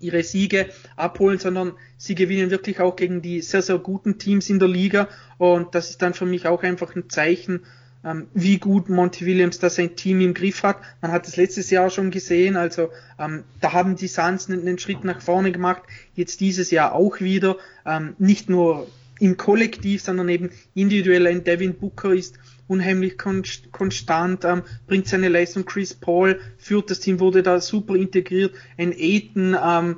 ihre 0.05 0.23
Siege 0.23 0.69
abholen, 0.97 1.39
sondern 1.39 1.73
sie 1.97 2.15
gewinnen 2.15 2.51
wirklich 2.51 2.81
auch 2.81 2.97
gegen 2.97 3.23
die 3.23 3.41
sehr, 3.41 3.63
sehr 3.63 3.79
guten 3.79 4.19
Teams 4.19 4.51
in 4.51 4.59
der 4.59 4.69
Liga. 4.69 5.09
Und 5.39 5.75
das 5.75 5.91
ist 5.91 6.03
dann 6.03 6.15
für 6.15 6.27
mich 6.27 6.47
auch 6.47 6.63
einfach 6.63 6.95
ein 6.95 7.09
Zeichen, 7.09 7.61
ähm, 8.05 8.29
wie 8.35 8.59
gut 8.59 8.89
Monty 8.89 9.25
Williams 9.27 9.59
da 9.59 9.71
sein 9.71 9.97
Team 9.97 10.21
im 10.21 10.35
Griff 10.35 10.63
hat. 10.63 10.77
Man 11.01 11.11
hat 11.11 11.27
es 11.27 11.37
letztes 11.37 11.71
Jahr 11.71 11.91
schon 11.91 12.11
gesehen, 12.11 12.57
also 12.57 12.91
ähm, 13.19 13.45
da 13.61 13.73
haben 13.73 13.97
die 13.97 14.09
Suns 14.09 14.49
einen, 14.49 14.61
einen, 14.61 14.79
Schritt 14.79 15.05
nach 15.05 15.21
vorne 15.21 15.53
gemacht, 15.53 15.83
jetzt 16.15 16.41
dieses 16.41 16.71
Jahr 16.71 16.95
auch 16.95 17.21
wieder. 17.21 17.57
Ähm, 17.87 18.15
nicht 18.19 18.51
nur 18.51 18.87
im 19.21 19.37
Kollektiv, 19.37 20.03
sondern 20.03 20.29
eben 20.29 20.51
individuell. 20.75 21.27
Ein 21.27 21.45
Devin 21.45 21.75
Booker 21.75 22.13
ist 22.15 22.39
unheimlich 22.67 23.17
konstant, 23.19 24.45
ähm, 24.45 24.63
bringt 24.87 25.09
seine 25.09 25.29
Leistung. 25.29 25.65
Chris 25.65 25.95
Paul 25.95 26.41
führt 26.57 26.91
das 26.91 27.01
Team, 27.01 27.21
wurde 27.21 27.43
da 27.43 27.61
super 27.61 27.95
integriert. 27.95 28.55
Ein 28.79 28.93
Aiton, 28.93 29.57
ähm, 29.63 29.97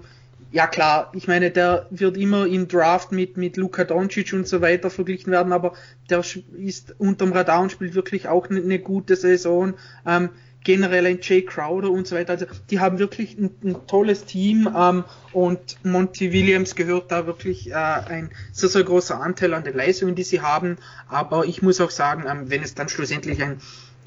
ja 0.53 0.67
klar, 0.67 1.13
ich 1.15 1.29
meine, 1.29 1.51
der 1.51 1.87
wird 1.91 2.17
immer 2.17 2.47
im 2.47 2.69
Draft 2.69 3.13
mit, 3.13 3.37
mit 3.37 3.57
Luka 3.57 3.85
Doncic 3.85 4.33
und 4.33 4.49
so 4.49 4.61
weiter 4.61 4.91
verglichen 4.91 5.33
werden, 5.33 5.53
aber 5.53 5.75
der 6.09 6.23
ist 6.57 6.95
unterm 6.99 7.33
Radar 7.33 7.63
und 7.63 7.73
spielt 7.73 7.95
wirklich 7.95 8.29
auch 8.29 8.49
eine, 8.49 8.61
eine 8.61 8.79
gute 8.79 9.17
Saison. 9.17 9.75
Ähm, 10.07 10.31
generell 10.67 11.07
ein 11.07 11.21
Jay 11.23 11.43
Crowder 11.43 11.93
und 11.93 12.09
so 12.09 12.17
weiter. 12.17 12.33
Also 12.33 12.47
die 12.71 12.81
haben 12.81 12.99
wirklich 12.99 13.39
ein, 13.39 13.51
ein 13.63 13.87
tolles 13.87 14.25
Team 14.25 14.69
ähm, 14.77 15.05
und 15.33 15.77
Monty 15.85 16.33
Williams 16.33 16.75
gehört 16.75 17.13
da 17.13 17.25
wirklich 17.25 17.71
äh, 17.71 17.75
ein 17.75 18.31
sehr, 18.53 18.69
sehr 18.69 18.83
großer 18.83 19.21
Anteil 19.21 19.55
an 19.55 19.63
den 19.63 19.77
Leistungen, 19.77 20.17
die 20.17 20.25
sie 20.25 20.41
haben. 20.41 20.79
Aber 21.09 21.45
ich 21.45 21.63
muss 21.63 21.81
auch 21.81 21.93
sagen, 21.93 22.25
ähm, 22.29 22.51
wenn 22.51 22.65
es 22.65 22.75
dann 22.75 22.89
schlussendlich 22.89 23.41
ein 23.41 23.61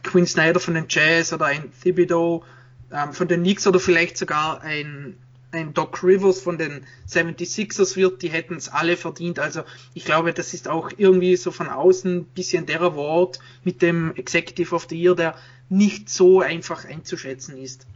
Quinn 0.03 0.27
Snyder 0.27 0.59
von 0.59 0.73
den 0.73 0.87
Jazz 0.89 1.31
oder 1.31 1.45
ein 1.45 1.71
Thibodeau 1.81 2.43
ähm, 2.91 3.13
von 3.13 3.29
den 3.29 3.41
Knicks 3.41 3.65
oder 3.65 3.79
vielleicht 3.79 4.17
sogar 4.17 4.61
ein 4.61 5.15
ein 5.51 5.73
Doc 5.73 6.03
Rivers 6.03 6.41
von 6.41 6.57
den 6.57 6.85
76ers 7.07 7.95
wird, 7.95 8.21
die 8.21 8.29
hätten 8.29 8.55
es 8.55 8.69
alle 8.69 8.97
verdient. 8.97 9.39
Also 9.39 9.63
ich 9.93 10.05
glaube, 10.05 10.33
das 10.33 10.53
ist 10.53 10.67
auch 10.67 10.91
irgendwie 10.95 11.35
so 11.35 11.51
von 11.51 11.67
außen 11.67 12.17
ein 12.17 12.25
bisschen 12.25 12.65
der 12.65 12.81
Award 12.81 13.39
mit 13.63 13.81
dem 13.81 14.15
Executive 14.15 14.75
of 14.75 14.87
the 14.89 14.99
Year, 14.99 15.15
der 15.15 15.35
nicht 15.69 16.09
so 16.09 16.41
einfach 16.41 16.85
einzuschätzen 16.85 17.57
ist. 17.57 17.87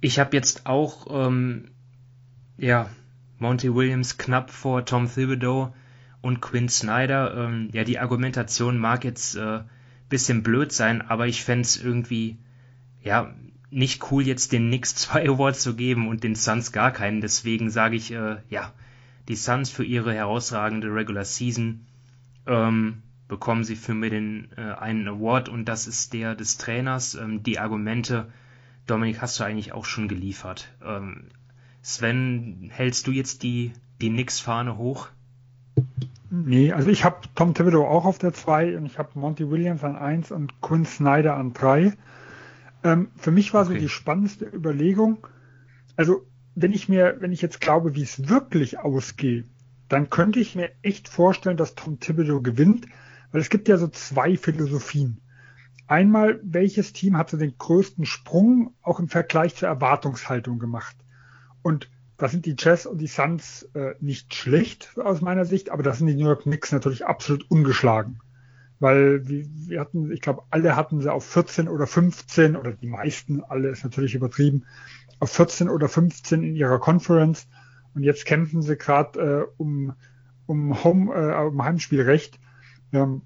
Ich 0.00 0.18
habe 0.18 0.36
jetzt 0.36 0.66
auch, 0.66 1.06
ähm, 1.10 1.70
ja, 2.58 2.90
Monty 3.38 3.74
Williams 3.74 4.18
knapp 4.18 4.50
vor 4.50 4.84
Tom 4.84 5.12
Thibodeau 5.12 5.74
und 6.20 6.40
Quinn 6.40 6.68
Snyder. 6.68 7.34
Ähm, 7.36 7.68
ja, 7.72 7.84
die 7.84 7.98
Argumentation 7.98 8.78
mag 8.78 9.04
jetzt 9.04 9.36
äh, 9.36 9.60
bisschen 10.08 10.42
blöd 10.42 10.72
sein, 10.72 11.02
aber 11.02 11.26
ich 11.26 11.42
fände 11.42 11.62
es 11.62 11.82
irgendwie, 11.82 12.38
ja, 13.02 13.34
nicht 13.74 14.10
cool, 14.10 14.26
jetzt 14.26 14.52
den 14.52 14.68
Knicks 14.68 14.94
zwei 14.94 15.28
Awards 15.28 15.62
zu 15.62 15.74
geben 15.74 16.08
und 16.08 16.24
den 16.24 16.34
Suns 16.34 16.72
gar 16.72 16.92
keinen. 16.92 17.20
Deswegen 17.20 17.70
sage 17.70 17.96
ich, 17.96 18.12
äh, 18.12 18.36
ja, 18.48 18.72
die 19.28 19.36
Suns 19.36 19.70
für 19.70 19.84
ihre 19.84 20.14
herausragende 20.14 20.88
Regular 20.94 21.24
Season 21.24 21.86
ähm, 22.46 23.02
bekommen 23.26 23.64
sie 23.64 23.76
für 23.76 23.94
mich 23.94 24.10
den, 24.10 24.48
äh, 24.56 24.60
einen 24.60 25.08
Award 25.08 25.48
und 25.48 25.64
das 25.64 25.86
ist 25.86 26.12
der 26.12 26.34
des 26.34 26.58
Trainers. 26.58 27.14
Ähm, 27.14 27.42
die 27.42 27.58
Argumente, 27.58 28.30
Dominik, 28.86 29.20
hast 29.22 29.40
du 29.40 29.44
eigentlich 29.44 29.72
auch 29.72 29.86
schon 29.86 30.08
geliefert. 30.08 30.68
Ähm, 30.84 31.28
Sven, 31.82 32.70
hältst 32.72 33.06
du 33.06 33.12
jetzt 33.12 33.42
die, 33.42 33.72
die 34.00 34.10
Knicks-Fahne 34.10 34.76
hoch? 34.76 35.08
Nee, 36.30 36.72
also 36.72 36.90
ich 36.90 37.04
habe 37.04 37.20
Tom 37.34 37.54
Thibodeau 37.54 37.86
auch 37.86 38.04
auf 38.04 38.18
der 38.18 38.32
2 38.32 38.76
und 38.76 38.86
ich 38.86 38.98
habe 38.98 39.10
Monty 39.14 39.50
Williams 39.50 39.84
an 39.84 39.96
1 39.96 40.32
und 40.32 40.60
Quinn 40.60 40.84
Snyder 40.84 41.36
an 41.36 41.52
3. 41.52 41.92
Ähm, 42.84 43.10
für 43.16 43.30
mich 43.30 43.54
war 43.54 43.64
okay. 43.64 43.74
so 43.74 43.80
die 43.80 43.88
spannendste 43.88 44.44
Überlegung, 44.44 45.26
also 45.96 46.26
wenn 46.54 46.72
ich 46.72 46.88
mir, 46.88 47.16
wenn 47.18 47.32
ich 47.32 47.42
jetzt 47.42 47.60
glaube, 47.60 47.94
wie 47.94 48.02
es 48.02 48.28
wirklich 48.28 48.78
ausgeht, 48.78 49.46
dann 49.88 50.10
könnte 50.10 50.38
ich 50.38 50.54
mir 50.54 50.70
echt 50.82 51.08
vorstellen, 51.08 51.56
dass 51.56 51.74
Tom 51.74 51.98
Thibodeau 51.98 52.40
gewinnt, 52.40 52.86
weil 53.32 53.40
es 53.40 53.50
gibt 53.50 53.68
ja 53.68 53.78
so 53.78 53.88
zwei 53.88 54.36
Philosophien. 54.36 55.20
Einmal, 55.86 56.40
welches 56.42 56.92
Team 56.92 57.16
hat 57.16 57.30
so 57.30 57.36
den 57.36 57.58
größten 57.58 58.06
Sprung 58.06 58.74
auch 58.82 59.00
im 59.00 59.08
Vergleich 59.08 59.56
zur 59.56 59.68
Erwartungshaltung 59.68 60.58
gemacht? 60.58 60.96
Und 61.62 61.90
da 62.16 62.28
sind 62.28 62.46
die 62.46 62.54
Jazz 62.56 62.86
und 62.86 62.98
die 62.98 63.06
Suns 63.06 63.64
äh, 63.74 63.94
nicht 64.00 64.34
schlecht 64.34 64.96
aus 64.98 65.20
meiner 65.20 65.44
Sicht, 65.44 65.70
aber 65.70 65.82
das 65.82 65.98
sind 65.98 66.06
die 66.06 66.14
New 66.14 66.26
York 66.26 66.42
Knicks 66.42 66.70
natürlich 66.70 67.06
absolut 67.06 67.50
ungeschlagen 67.50 68.20
weil 68.84 69.26
wir 69.26 69.80
hatten, 69.80 70.12
ich 70.12 70.20
glaube, 70.20 70.42
alle 70.50 70.76
hatten 70.76 71.00
sie 71.00 71.10
auf 71.10 71.24
14 71.24 71.68
oder 71.68 71.86
15 71.86 72.54
oder 72.54 72.72
die 72.72 72.86
meisten, 72.86 73.42
alle 73.42 73.70
ist 73.70 73.82
natürlich 73.82 74.14
übertrieben, 74.14 74.66
auf 75.20 75.30
14 75.30 75.70
oder 75.70 75.88
15 75.88 76.42
in 76.42 76.54
ihrer 76.54 76.78
Conference 76.78 77.48
und 77.94 78.02
jetzt 78.02 78.26
kämpfen 78.26 78.60
sie 78.60 78.76
gerade 78.76 79.46
äh, 79.48 79.52
um, 79.56 79.94
um, 80.44 80.84
Home, 80.84 81.14
äh, 81.14 81.46
um 81.46 81.64
Heimspielrecht. 81.64 82.38
Ähm, 82.92 83.22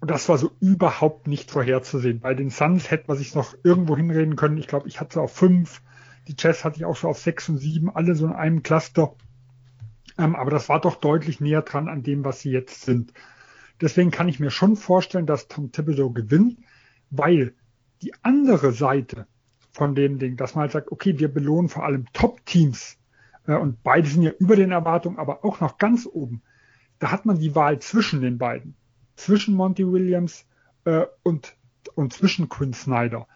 und 0.00 0.10
das 0.10 0.28
war 0.28 0.36
so 0.36 0.50
überhaupt 0.60 1.26
nicht 1.26 1.50
vorherzusehen. 1.50 2.20
Bei 2.20 2.34
den 2.34 2.50
Suns 2.50 2.90
hätte 2.90 3.04
man 3.08 3.16
sich 3.16 3.34
noch 3.34 3.54
irgendwo 3.64 3.96
hinreden 3.96 4.36
können. 4.36 4.58
Ich 4.58 4.66
glaube, 4.66 4.88
ich 4.88 5.00
hatte 5.00 5.22
auf 5.22 5.32
fünf. 5.32 5.80
Die 6.28 6.34
Jazz 6.36 6.64
hatte 6.66 6.76
ich 6.76 6.84
auch 6.84 6.96
so 6.96 7.08
auf 7.08 7.18
sechs 7.18 7.48
und 7.48 7.56
sieben, 7.56 7.88
alle 7.88 8.14
so 8.14 8.26
in 8.26 8.32
einem 8.34 8.62
Cluster. 8.62 9.14
Ähm, 10.18 10.36
aber 10.36 10.50
das 10.50 10.68
war 10.68 10.82
doch 10.82 10.96
deutlich 10.96 11.40
näher 11.40 11.62
dran 11.62 11.88
an 11.88 12.02
dem, 12.02 12.26
was 12.26 12.40
sie 12.40 12.50
jetzt 12.50 12.82
sind. 12.82 13.14
Deswegen 13.82 14.12
kann 14.12 14.28
ich 14.28 14.40
mir 14.40 14.50
schon 14.50 14.76
vorstellen, 14.76 15.26
dass 15.26 15.48
Tom 15.48 15.72
Thibodeau 15.72 16.10
gewinnt, 16.10 16.58
weil 17.10 17.54
die 18.00 18.14
andere 18.22 18.72
Seite 18.72 19.26
von 19.72 19.94
dem 19.94 20.18
Ding, 20.18 20.36
dass 20.36 20.54
man 20.54 20.62
halt 20.62 20.72
sagt, 20.72 20.92
okay, 20.92 21.18
wir 21.18 21.28
belohnen 21.28 21.68
vor 21.68 21.84
allem 21.84 22.06
Top-Teams 22.12 22.98
äh, 23.46 23.54
und 23.54 23.82
beide 23.82 24.08
sind 24.08 24.22
ja 24.22 24.30
über 24.38 24.54
den 24.54 24.70
Erwartungen, 24.70 25.18
aber 25.18 25.44
auch 25.44 25.60
noch 25.60 25.78
ganz 25.78 26.06
oben. 26.06 26.42
Da 27.00 27.10
hat 27.10 27.26
man 27.26 27.40
die 27.40 27.54
Wahl 27.56 27.80
zwischen 27.80 28.20
den 28.20 28.38
beiden, 28.38 28.76
zwischen 29.16 29.54
Monty 29.54 29.90
Williams 29.90 30.46
äh, 30.84 31.06
und, 31.24 31.56
und 31.96 32.12
zwischen 32.12 32.48
Quinn 32.48 32.74
Snyder. 32.74 33.26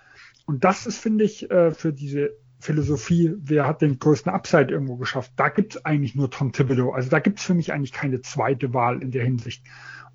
Und 0.46 0.62
das 0.62 0.86
ist, 0.86 0.98
finde 0.98 1.24
ich, 1.24 1.50
äh, 1.50 1.72
für 1.72 1.92
diese 1.92 2.30
Philosophie, 2.58 3.34
wer 3.38 3.66
hat 3.66 3.82
den 3.82 3.98
größten 3.98 4.32
Upside 4.32 4.72
irgendwo 4.72 4.96
geschafft, 4.96 5.32
da 5.36 5.48
gibt 5.48 5.76
es 5.76 5.84
eigentlich 5.84 6.14
nur 6.14 6.30
Tom 6.30 6.52
Thibodeau. 6.52 6.92
Also 6.92 7.10
da 7.10 7.18
gibt 7.18 7.38
es 7.38 7.44
für 7.44 7.54
mich 7.54 7.72
eigentlich 7.72 7.92
keine 7.92 8.22
zweite 8.22 8.72
Wahl 8.72 9.02
in 9.02 9.10
der 9.10 9.24
Hinsicht. 9.24 9.64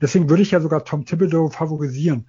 Deswegen 0.02 0.30
würde 0.30 0.42
ich 0.42 0.52
ja 0.52 0.60
sogar 0.60 0.84
Tom 0.84 1.06
Thibodeau 1.06 1.50
favorisieren. 1.50 2.28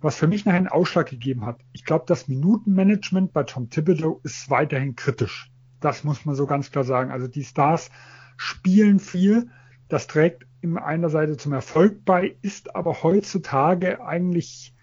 Was 0.00 0.16
für 0.16 0.26
mich 0.26 0.44
nachher 0.44 0.58
einen 0.58 0.68
Ausschlag 0.68 1.10
gegeben 1.10 1.44
hat. 1.44 1.60
Ich 1.72 1.84
glaube, 1.84 2.06
das 2.08 2.26
Minutenmanagement 2.26 3.32
bei 3.32 3.44
Tom 3.44 3.70
Thibodeau 3.70 4.20
ist 4.24 4.50
weiterhin 4.50 4.96
kritisch. 4.96 5.50
Das 5.80 6.02
muss 6.02 6.24
man 6.24 6.34
so 6.34 6.46
ganz 6.46 6.70
klar 6.70 6.84
sagen. 6.84 7.10
Also 7.10 7.28
die 7.28 7.44
Stars 7.44 7.90
spielen 8.36 8.98
viel. 8.98 9.50
Das 9.88 10.06
trägt 10.06 10.46
in 10.62 10.78
einer 10.78 11.10
Seite 11.10 11.36
zum 11.36 11.52
Erfolg 11.52 12.04
bei, 12.04 12.36
ist 12.40 12.74
aber 12.74 13.02
heutzutage 13.02 14.04
eigentlich 14.04 14.74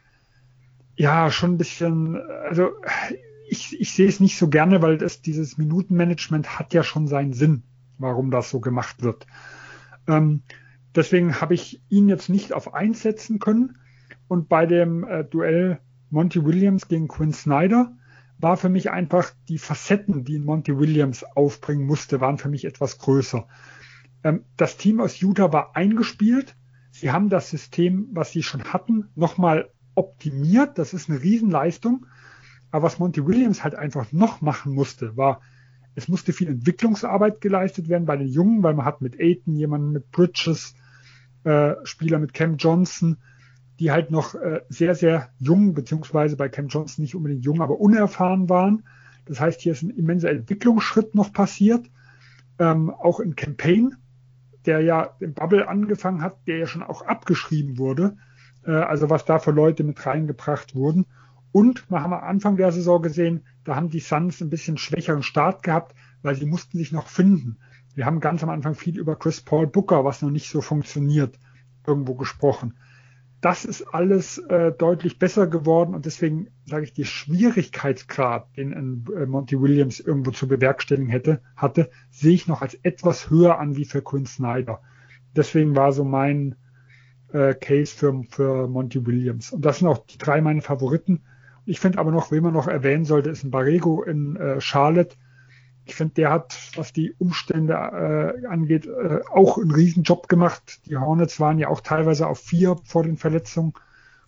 ja 0.95 1.31
schon 1.31 1.53
ein 1.53 1.57
bisschen, 1.57 2.21
also 2.43 2.71
ich, 3.59 3.79
ich 3.79 3.93
sehe 3.93 4.07
es 4.07 4.19
nicht 4.19 4.37
so 4.37 4.47
gerne, 4.47 4.81
weil 4.81 4.97
das, 4.97 5.21
dieses 5.21 5.57
Minutenmanagement 5.57 6.57
hat 6.57 6.73
ja 6.73 6.83
schon 6.83 7.07
seinen 7.07 7.33
Sinn, 7.33 7.63
warum 7.97 8.31
das 8.31 8.49
so 8.49 8.59
gemacht 8.59 9.01
wird. 9.03 9.27
Ähm, 10.07 10.43
deswegen 10.95 11.41
habe 11.41 11.53
ich 11.53 11.81
ihn 11.89 12.07
jetzt 12.09 12.29
nicht 12.29 12.53
auf 12.53 12.73
eins 12.73 13.01
setzen 13.01 13.39
können. 13.39 13.77
Und 14.27 14.47
bei 14.47 14.65
dem 14.65 15.03
äh, 15.03 15.23
Duell 15.25 15.79
Monty 16.09 16.43
Williams 16.45 16.87
gegen 16.87 17.07
Quinn 17.07 17.33
Snyder 17.33 17.95
war 18.37 18.55
für 18.55 18.69
mich 18.69 18.89
einfach 18.89 19.31
die 19.49 19.57
Facetten, 19.57 20.23
die 20.23 20.39
Monty 20.39 20.77
Williams 20.77 21.23
aufbringen 21.23 21.85
musste, 21.85 22.21
waren 22.21 22.37
für 22.37 22.49
mich 22.49 22.65
etwas 22.65 22.97
größer. 22.99 23.47
Ähm, 24.23 24.45
das 24.55 24.77
Team 24.77 25.01
aus 25.01 25.19
Utah 25.19 25.51
war 25.51 25.75
eingespielt. 25.75 26.55
Sie 26.91 27.11
haben 27.11 27.29
das 27.29 27.49
System, 27.49 28.07
was 28.11 28.31
sie 28.31 28.43
schon 28.43 28.63
hatten, 28.65 29.09
nochmal 29.15 29.69
optimiert. 29.95 30.77
Das 30.77 30.93
ist 30.93 31.09
eine 31.09 31.21
Riesenleistung. 31.21 32.05
Aber 32.71 32.83
was 32.83 32.99
Monty 32.99 33.25
Williams 33.25 33.63
halt 33.63 33.75
einfach 33.75 34.11
noch 34.11 34.41
machen 34.41 34.73
musste, 34.73 35.17
war, 35.17 35.41
es 35.95 36.07
musste 36.07 36.33
viel 36.33 36.47
Entwicklungsarbeit 36.47 37.41
geleistet 37.41 37.89
werden 37.89 38.05
bei 38.05 38.17
den 38.17 38.27
Jungen, 38.27 38.63
weil 38.63 38.73
man 38.73 38.85
hat 38.85 39.01
mit 39.01 39.19
Aiton 39.19 39.55
jemanden 39.55 39.91
mit 39.91 40.11
Bridges, 40.11 40.75
äh, 41.43 41.75
Spieler 41.83 42.19
mit 42.19 42.33
Cam 42.33 42.57
Johnson, 42.57 43.17
die 43.79 43.91
halt 43.91 44.11
noch 44.11 44.35
äh, 44.35 44.61
sehr, 44.69 44.93
sehr 44.95 45.29
jung, 45.39 45.73
beziehungsweise 45.73 46.35
bei 46.35 46.49
Cam 46.49 46.67
Johnson 46.67 47.01
nicht 47.01 47.15
unbedingt 47.15 47.45
jung, 47.45 47.61
aber 47.61 47.79
unerfahren 47.79 48.49
waren. 48.49 48.83
Das 49.25 49.39
heißt, 49.39 49.61
hier 49.61 49.71
ist 49.71 49.83
ein 49.83 49.89
immenser 49.89 50.29
Entwicklungsschritt 50.29 51.15
noch 51.15 51.31
passiert. 51.31 51.89
Ähm, 52.59 52.89
auch 52.89 53.19
in 53.19 53.35
Campaign, 53.35 53.95
der 54.65 54.81
ja 54.81 55.15
im 55.19 55.33
Bubble 55.33 55.67
angefangen 55.67 56.21
hat, 56.21 56.45
der 56.47 56.57
ja 56.57 56.67
schon 56.67 56.83
auch 56.83 57.03
abgeschrieben 57.03 57.77
wurde. 57.77 58.17
Äh, 58.65 58.71
also 58.71 59.09
was 59.09 59.25
da 59.25 59.39
für 59.39 59.51
Leute 59.51 59.83
mit 59.83 60.05
reingebracht 60.05 60.75
wurden. 60.75 61.05
Und 61.51 61.89
wir 61.89 62.01
haben 62.01 62.13
am 62.13 62.23
Anfang 62.23 62.57
der 62.57 62.71
Saison 62.71 63.01
gesehen, 63.01 63.45
da 63.63 63.75
haben 63.75 63.89
die 63.89 63.99
Suns 63.99 64.41
ein 64.41 64.49
bisschen 64.49 64.77
schwächeren 64.77 65.23
Start 65.23 65.63
gehabt, 65.63 65.95
weil 66.21 66.35
sie 66.35 66.45
mussten 66.45 66.77
sich 66.77 66.91
noch 66.91 67.07
finden. 67.07 67.59
Wir 67.95 68.05
haben 68.05 68.19
ganz 68.19 68.43
am 68.43 68.49
Anfang 68.49 68.75
viel 68.75 68.97
über 68.97 69.15
Chris 69.15 69.41
Paul 69.41 69.67
Booker, 69.67 70.05
was 70.05 70.21
noch 70.21 70.29
nicht 70.29 70.49
so 70.49 70.61
funktioniert, 70.61 71.39
irgendwo 71.85 72.15
gesprochen 72.15 72.75
das 73.41 73.63
ist 73.63 73.83
alles 73.93 74.37
äh, 74.37 74.71
deutlich 74.71 75.17
besser 75.17 75.47
geworden 75.47 75.95
und 75.95 76.05
deswegen 76.05 76.47
sage 76.65 76.83
ich, 76.83 76.93
die 76.93 77.05
Schwierigkeitsgrad, 77.05 78.47
den 78.57 79.05
äh, 79.15 79.25
Monty 79.25 79.61
Williams 79.61 79.99
irgendwo 79.99 80.31
zu 80.31 80.47
bewerkstelligen 80.47 81.09
hätte, 81.09 81.41
hatte, 81.55 81.89
sehe 82.11 82.33
ich 82.33 82.47
noch 82.47 82.61
als 82.61 82.73
etwas 82.83 83.29
höher 83.29 83.57
an 83.57 83.77
wie 83.77 83.85
für 83.85 84.01
Quinn 84.01 84.25
Snyder. 84.25 84.81
Deswegen 85.35 85.75
war 85.75 85.93
so 85.93 86.03
mein 86.03 86.55
äh, 87.31 87.53
Case 87.53 87.95
für, 87.95 88.23
für 88.29 88.67
Monty 88.67 89.05
Williams. 89.05 89.53
Und 89.53 89.63
das 89.63 89.79
sind 89.79 89.87
auch 89.87 90.05
die 90.05 90.17
drei 90.17 90.41
meine 90.41 90.61
Favoriten. 90.61 91.21
Ich 91.69 91.79
finde 91.79 91.99
aber 91.99 92.11
noch, 92.11 92.31
wen 92.31 92.43
man 92.43 92.53
noch 92.53 92.67
erwähnen 92.67 93.05
sollte, 93.05 93.29
ist 93.29 93.43
ein 93.43 93.51
Barrego 93.51 94.03
in 94.03 94.35
äh, 94.35 94.59
Charlotte 94.59 95.15
ich 95.89 95.95
finde, 95.95 96.13
der 96.13 96.29
hat, 96.29 96.55
was 96.75 96.93
die 96.93 97.13
Umstände 97.17 97.73
äh, 97.73 98.45
angeht, 98.45 98.85
äh, 98.85 99.21
auch 99.31 99.57
einen 99.57 99.71
Riesenjob 99.71 100.29
gemacht. 100.29 100.81
Die 100.85 100.95
Hornets 100.95 101.39
waren 101.39 101.57
ja 101.57 101.67
auch 101.67 101.81
teilweise 101.81 102.27
auf 102.27 102.39
vier 102.39 102.77
vor 102.83 103.03
den 103.03 103.17
Verletzungen 103.17 103.73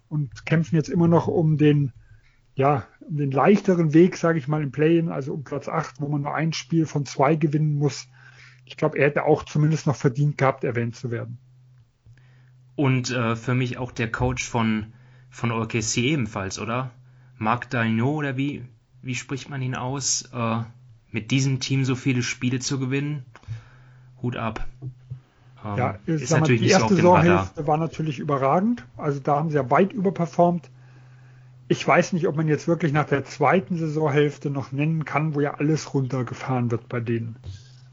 und 0.09 0.45
kämpfen 0.47 0.75
jetzt 0.75 0.89
immer 0.89 1.07
noch 1.07 1.27
um 1.27 1.57
den, 1.57 1.93
ja, 2.55 2.87
um 3.01 3.17
den 3.17 3.29
leichteren 3.29 3.93
Weg, 3.93 4.17
sage 4.17 4.39
ich 4.39 4.47
mal, 4.47 4.63
im 4.63 4.71
Play-in, 4.71 5.09
also 5.09 5.33
um 5.33 5.43
Platz 5.43 5.69
acht, 5.69 6.01
wo 6.01 6.07
man 6.07 6.23
nur 6.23 6.33
ein 6.33 6.51
Spiel 6.51 6.87
von 6.87 7.05
zwei 7.05 7.35
gewinnen 7.35 7.75
muss. 7.75 8.07
Ich 8.65 8.75
glaube, 8.75 8.97
er 8.97 9.05
hätte 9.05 9.25
auch 9.25 9.43
zumindest 9.43 9.85
noch 9.85 9.95
verdient 9.95 10.39
gehabt, 10.39 10.63
erwähnt 10.63 10.95
zu 10.95 11.11
werden. 11.11 11.37
Und 12.75 13.11
äh, 13.11 13.35
für 13.35 13.53
mich 13.53 13.77
auch 13.77 13.91
der 13.91 14.11
Coach 14.11 14.49
von, 14.49 14.93
von 15.29 15.51
OKC 15.51 15.97
ebenfalls, 15.97 16.57
oder? 16.57 16.89
Marc 17.41 17.71
Dagnot, 17.71 18.17
oder 18.17 18.37
wie, 18.37 18.63
wie 19.01 19.15
spricht 19.15 19.49
man 19.49 19.63
ihn 19.63 19.73
aus? 19.73 20.29
Äh, 20.31 20.59
mit 21.11 21.31
diesem 21.31 21.59
Team 21.59 21.83
so 21.85 21.95
viele 21.95 22.21
Spiele 22.21 22.59
zu 22.59 22.79
gewinnen, 22.79 23.25
Hut 24.21 24.37
ab. 24.37 24.67
Ähm, 25.65 25.77
ja, 25.77 25.97
ist 26.05 26.29
natürlich 26.29 26.61
mal, 26.61 26.67
die 26.67 26.71
erste 26.71 26.89
so 26.89 26.95
Saisonhälfte 26.95 27.65
war 27.65 27.77
natürlich 27.77 28.19
überragend. 28.19 28.85
Also 28.95 29.19
da 29.19 29.37
haben 29.37 29.49
sie 29.49 29.55
ja 29.55 29.69
weit 29.71 29.91
überperformt. 29.91 30.69
Ich 31.67 31.85
weiß 31.85 32.13
nicht, 32.13 32.27
ob 32.27 32.35
man 32.35 32.47
jetzt 32.47 32.67
wirklich 32.67 32.93
nach 32.93 33.07
der 33.07 33.25
zweiten 33.25 33.75
Saisonhälfte 33.75 34.51
noch 34.51 34.71
nennen 34.71 35.03
kann, 35.03 35.33
wo 35.33 35.39
ja 35.39 35.55
alles 35.55 35.95
runtergefahren 35.95 36.69
wird 36.69 36.89
bei 36.89 36.99
denen. 36.99 37.37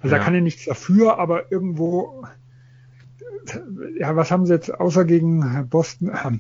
Also 0.01 0.15
ja. 0.15 0.19
da 0.19 0.25
kann 0.25 0.35
ja 0.35 0.43
nichts 0.43 0.67
dafür, 0.67 1.19
aber 1.19 1.51
irgendwo, 1.51 2.27
ja, 3.99 4.15
was 4.15 4.31
haben 4.31 4.45
sie 4.45 4.53
jetzt 4.53 4.79
außer 4.79 5.07
gegen 5.07 5.69
Boston, 5.71 6.11
äh, 6.11 6.39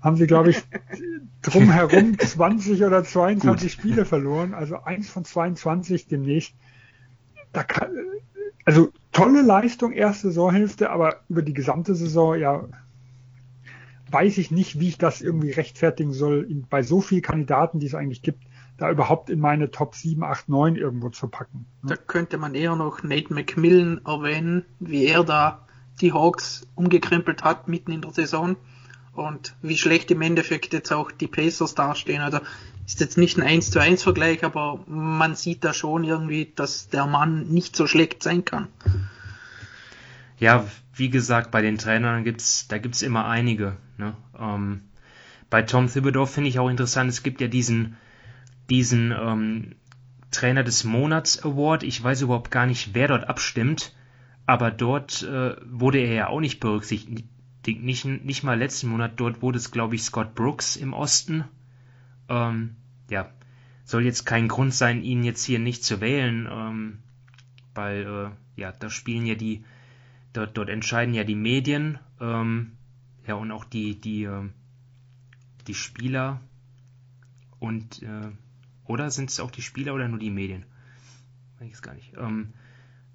haben 0.00 0.16
sie, 0.16 0.28
glaube 0.28 0.50
ich, 0.50 0.62
drumherum 1.44 2.18
20 2.18 2.82
oder 2.82 3.04
22 3.04 3.72
Spiele 3.72 4.04
verloren, 4.04 4.54
also 4.54 4.82
eins 4.82 5.08
von 5.08 5.24
22 5.24 6.06
demnächst. 6.06 6.54
Da 7.52 7.62
kann, 7.62 7.90
also 8.64 8.90
tolle 9.12 9.42
Leistung 9.42 9.92
erste 9.92 10.28
Saisonhälfte, 10.28 10.90
aber 10.90 11.20
über 11.28 11.42
die 11.42 11.54
gesamte 11.54 11.94
Saison, 11.94 12.38
ja, 12.38 12.64
weiß 14.10 14.38
ich 14.38 14.50
nicht, 14.50 14.80
wie 14.80 14.88
ich 14.88 14.98
das 14.98 15.20
irgendwie 15.20 15.50
rechtfertigen 15.50 16.12
soll, 16.12 16.48
bei 16.70 16.82
so 16.82 17.00
vielen 17.00 17.22
Kandidaten, 17.22 17.78
die 17.78 17.86
es 17.86 17.94
eigentlich 17.94 18.22
gibt, 18.22 18.44
da 18.76 18.90
überhaupt 18.90 19.30
in 19.30 19.38
meine 19.38 19.70
Top 19.70 19.94
7, 19.94 20.24
8, 20.24 20.48
9 20.48 20.76
irgendwo 20.76 21.10
zu 21.10 21.28
packen. 21.28 21.66
Ne? 21.82 21.90
Da 21.90 21.96
könnte 21.96 22.38
man 22.38 22.54
eher 22.54 22.74
noch 22.74 23.02
Nate 23.02 23.32
McMillan 23.32 24.00
erwähnen, 24.04 24.64
wie 24.80 25.06
er 25.06 25.22
da 25.22 25.66
die 26.00 26.12
Hawks 26.12 26.66
umgekrempelt 26.74 27.44
hat 27.44 27.68
mitten 27.68 27.92
in 27.92 28.00
der 28.00 28.10
Saison 28.10 28.56
und 29.14 29.54
wie 29.62 29.76
schlecht 29.76 30.10
im 30.10 30.22
Endeffekt 30.22 30.72
jetzt 30.72 30.92
auch 30.92 31.10
die 31.12 31.28
Pacers 31.28 31.74
dastehen. 31.74 32.20
Also 32.20 32.40
ist 32.86 33.00
jetzt 33.00 33.16
nicht 33.16 33.38
ein 33.38 33.42
1 33.42 33.70
zu 33.70 33.78
1 33.78 34.02
Vergleich, 34.02 34.44
aber 34.44 34.80
man 34.86 35.34
sieht 35.34 35.64
da 35.64 35.72
schon 35.72 36.04
irgendwie, 36.04 36.52
dass 36.54 36.88
der 36.88 37.06
Mann 37.06 37.48
nicht 37.48 37.76
so 37.76 37.86
schlecht 37.86 38.22
sein 38.22 38.44
kann. 38.44 38.68
Ja, 40.38 40.66
wie 40.94 41.10
gesagt, 41.10 41.50
bei 41.50 41.62
den 41.62 41.78
Trainern 41.78 42.24
gibt's, 42.24 42.68
da 42.68 42.78
gibt's 42.78 43.02
immer 43.02 43.26
einige. 43.26 43.76
Ne? 43.96 44.14
Ähm, 44.38 44.82
bei 45.48 45.62
Tom 45.62 45.88
Thibodeau 45.88 46.26
finde 46.26 46.50
ich 46.50 46.58
auch 46.58 46.68
interessant, 46.68 47.08
es 47.10 47.22
gibt 47.22 47.40
ja 47.40 47.48
diesen, 47.48 47.96
diesen 48.68 49.12
ähm, 49.12 49.76
Trainer 50.30 50.64
des 50.64 50.84
Monats 50.84 51.42
Award. 51.42 51.84
Ich 51.84 52.02
weiß 52.02 52.22
überhaupt 52.22 52.50
gar 52.50 52.66
nicht, 52.66 52.94
wer 52.94 53.08
dort 53.08 53.28
abstimmt, 53.28 53.94
aber 54.46 54.70
dort 54.70 55.22
äh, 55.22 55.56
wurde 55.64 55.98
er 55.98 56.12
ja 56.12 56.26
auch 56.28 56.40
nicht 56.40 56.60
berücksichtigt 56.60 57.24
nicht, 57.66 58.04
nicht 58.04 58.42
mal 58.42 58.58
letzten 58.58 58.88
Monat, 58.88 59.12
dort 59.16 59.42
wurde 59.42 59.58
es, 59.58 59.70
glaube 59.70 59.94
ich, 59.94 60.02
Scott 60.02 60.34
Brooks 60.34 60.76
im 60.76 60.92
Osten. 60.92 61.44
Ähm, 62.28 62.76
ja, 63.10 63.30
soll 63.84 64.04
jetzt 64.04 64.24
kein 64.24 64.48
Grund 64.48 64.74
sein, 64.74 65.02
ihn 65.02 65.24
jetzt 65.24 65.44
hier 65.44 65.58
nicht 65.58 65.84
zu 65.84 66.00
wählen, 66.00 66.48
ähm, 66.50 66.98
weil, 67.74 68.06
äh, 68.06 68.60
ja, 68.60 68.72
da 68.72 68.90
spielen 68.90 69.26
ja 69.26 69.34
die, 69.34 69.64
dort, 70.32 70.56
dort 70.56 70.68
entscheiden 70.68 71.14
ja 71.14 71.24
die 71.24 71.34
Medien. 71.34 71.98
Ähm, 72.20 72.72
ja, 73.26 73.34
und 73.34 73.50
auch 73.50 73.64
die, 73.64 74.00
die, 74.00 74.24
äh, 74.24 74.48
die 75.66 75.74
Spieler 75.74 76.40
und, 77.58 78.02
äh, 78.02 78.30
oder 78.84 79.10
sind 79.10 79.30
es 79.30 79.40
auch 79.40 79.50
die 79.50 79.62
Spieler 79.62 79.94
oder 79.94 80.08
nur 80.08 80.18
die 80.18 80.30
Medien? 80.30 80.64
Weiß 81.58 81.68
ich 81.68 81.74
es 81.74 81.82
gar 81.82 81.94
nicht. 81.94 82.12
Ähm, 82.16 82.52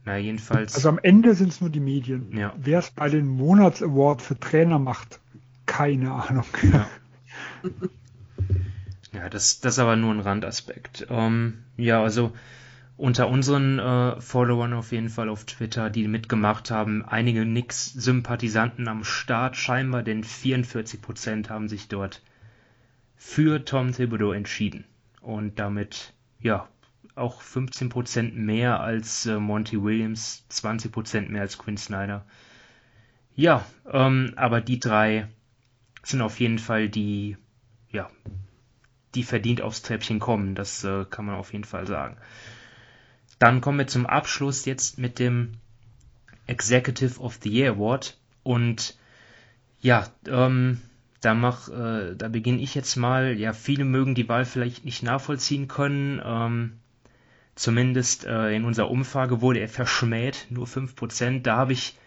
na, 0.10 0.18
jedenfalls. 0.18 0.74
Also 0.74 0.89
am 0.89 0.97
Ende 0.97 1.36
sind 1.36 1.49
es 1.49 1.62
nur 1.62 1.70
die 1.70 1.80
Medien. 1.80 2.36
Ja. 2.36 2.51
Wer 2.57 2.80
es 2.80 2.89
bei 2.89 3.10
den 3.10 3.28
Monats-Award 3.28 4.24
für 4.24 4.39
Trainer 4.39 4.80
macht, 4.80 5.20
keine 5.68 6.12
Ahnung. 6.12 6.45
Ja. 6.64 6.89
ja, 9.14 9.30
das, 9.30 9.60
das 9.60 9.76
ist 9.76 9.80
aber 9.80 9.95
nur 9.95 10.12
ein 10.12 10.20
Randaspekt. 10.20 11.05
Ähm, 11.12 11.60
ja, 11.78 12.01
also 12.01 12.34
unter 12.97 13.30
unseren 13.30 13.78
äh, 13.78 14.20
Followern 14.20 14.74
auf 14.74 14.91
jeden 14.91 15.10
Fall 15.10 15.30
auf 15.30 15.45
Twitter, 15.45 15.91
die 15.91 16.07
mitgemacht 16.07 16.72
haben, 16.72 17.05
einige 17.05 17.45
Nix-Sympathisanten 17.45 18.88
am 18.88 19.03
Start 19.03 19.57
scheinbar, 19.57 20.01
denn 20.01 20.24
44% 20.24 21.49
haben 21.49 21.70
sich 21.70 21.88
dort 21.88 22.24
für 23.16 23.64
Tom 23.64 23.91
Thibodeau 23.93 24.32
entschieden. 24.32 24.86
Und 25.22 25.60
damit, 25.60 26.14
ja, 26.39 26.68
auch 27.20 27.42
15% 27.42 28.34
mehr 28.34 28.80
als 28.80 29.26
äh, 29.26 29.40
Monty 29.40 29.82
Williams, 29.82 30.46
20% 30.52 31.30
mehr 31.30 31.42
als 31.42 31.58
Quinn 31.58 31.78
Snyder. 31.78 32.26
Ja, 33.36 33.66
ähm, 33.90 34.34
aber 34.36 34.62
die 34.62 34.80
drei 34.80 35.28
sind 36.04 36.22
auf 36.22 36.40
jeden 36.40 36.60
Fall 36.60 36.90
die, 36.90 37.38
ja, 37.92 38.10
die 39.16 39.24
verdient 39.24 39.62
aufs 39.62 39.82
Treppchen 39.82 40.20
kommen. 40.20 40.56
Das 40.56 40.84
äh, 40.84 41.06
kann 41.10 41.26
man 41.26 41.36
auf 41.36 41.54
jeden 41.54 41.64
Fall 41.64 41.88
sagen. 41.88 42.18
Dann 43.38 43.62
kommen 43.62 43.80
wir 43.80 43.88
zum 43.88 44.06
Abschluss 44.06 44.66
jetzt 44.66 44.98
mit 44.98 45.20
dem 45.20 45.54
Executive 46.48 47.20
of 47.20 47.40
the 47.42 47.50
Year 47.50 47.74
Award. 47.74 48.18
Und 48.44 48.98
ja, 49.80 50.08
ähm, 50.28 50.82
da 51.22 51.34
mach, 51.34 51.70
äh, 51.70 52.16
da 52.16 52.28
beginne 52.28 52.62
ich 52.62 52.76
jetzt 52.76 52.96
mal. 52.96 53.38
Ja, 53.38 53.54
viele 53.54 53.86
mögen 53.86 54.16
die 54.16 54.28
Wahl 54.28 54.46
vielleicht 54.46 54.86
nicht 54.86 55.04
nachvollziehen 55.04 55.68
können. 55.68 56.22
Ähm, 56.24 56.80
zumindest 57.60 58.26
äh, 58.26 58.55
in 58.55 58.64
unserer 58.64 58.89
Umfrage 58.89 59.41
wurde 59.41 59.60
er 59.60 59.68
verschmäht, 59.68 60.47
nur 60.49 60.66
5%. 60.66 61.41
Da 61.41 61.57
habe 61.57 61.74
ich 61.74 61.97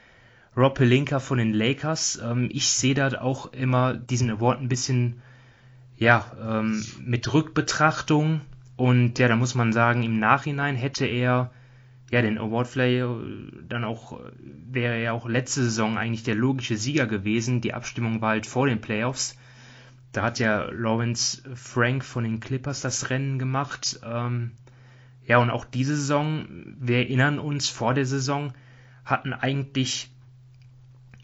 Rob 0.57 0.77
Pelinka 0.77 1.21
von 1.21 1.37
den 1.37 1.53
Lakers. 1.53 2.19
Ähm, 2.25 2.49
ich 2.51 2.69
sehe 2.69 2.95
da 2.95 3.21
auch 3.21 3.53
immer 3.53 3.93
diesen 3.93 4.31
Award 4.31 4.63
ein 4.63 4.69
bisschen 4.69 5.21
ja, 5.99 6.25
ähm, 6.43 6.83
mit 7.05 7.33
Rückbetrachtung. 7.35 8.41
Und 8.77 9.19
ja, 9.19 9.29
da 9.29 9.37
muss 9.37 9.55
man 9.55 9.75
sagen, 9.75 10.03
im 10.03 10.19
Nachhinein 10.19 10.75
hätte 10.75 11.05
er 11.05 11.51
ja 12.11 12.23
den 12.23 12.39
Award 12.39 12.67
vielleicht 12.67 13.05
dann 13.69 13.85
auch, 13.85 14.21
wäre 14.41 14.97
er 14.97 15.13
auch 15.13 15.29
letzte 15.29 15.65
Saison 15.65 15.99
eigentlich 15.99 16.23
der 16.23 16.35
logische 16.35 16.79
Sieger 16.79 17.07
gewesen. 17.07 17.61
Die 17.61 17.75
Abstimmung 17.75 18.23
war 18.23 18.31
halt 18.31 18.47
vor 18.47 18.67
den 18.67 18.81
Playoffs. 18.81 19.37
Da 20.13 20.23
hat 20.23 20.39
ja 20.39 20.65
Lawrence 20.71 21.43
Frank 21.55 22.05
von 22.05 22.25
den 22.25 22.41
Clippers 22.41 22.81
das 22.81 23.11
Rennen 23.11 23.39
gemacht. 23.39 24.01
Ähm, 24.03 24.53
ja, 25.27 25.39
und 25.39 25.51
auch 25.51 25.65
diese 25.65 25.97
Saison, 25.97 26.47
wir 26.79 26.99
erinnern 26.99 27.39
uns, 27.39 27.69
vor 27.69 27.95
der 27.95 28.07
Saison 28.07 28.53
hatten 29.05 29.33
eigentlich 29.33 30.11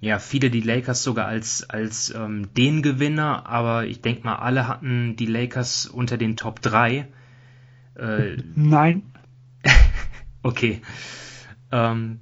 ja, 0.00 0.18
viele 0.18 0.50
die 0.50 0.60
Lakers 0.60 1.02
sogar 1.02 1.26
als, 1.26 1.68
als 1.68 2.14
ähm, 2.14 2.54
den 2.54 2.82
Gewinner, 2.82 3.46
aber 3.46 3.86
ich 3.86 4.00
denke 4.00 4.24
mal, 4.24 4.36
alle 4.36 4.68
hatten 4.68 5.16
die 5.16 5.26
Lakers 5.26 5.86
unter 5.86 6.16
den 6.16 6.36
Top 6.36 6.62
3. 6.62 7.08
Äh, 7.96 8.36
Nein. 8.54 9.02
okay. 10.42 10.80
Ähm, 11.72 12.20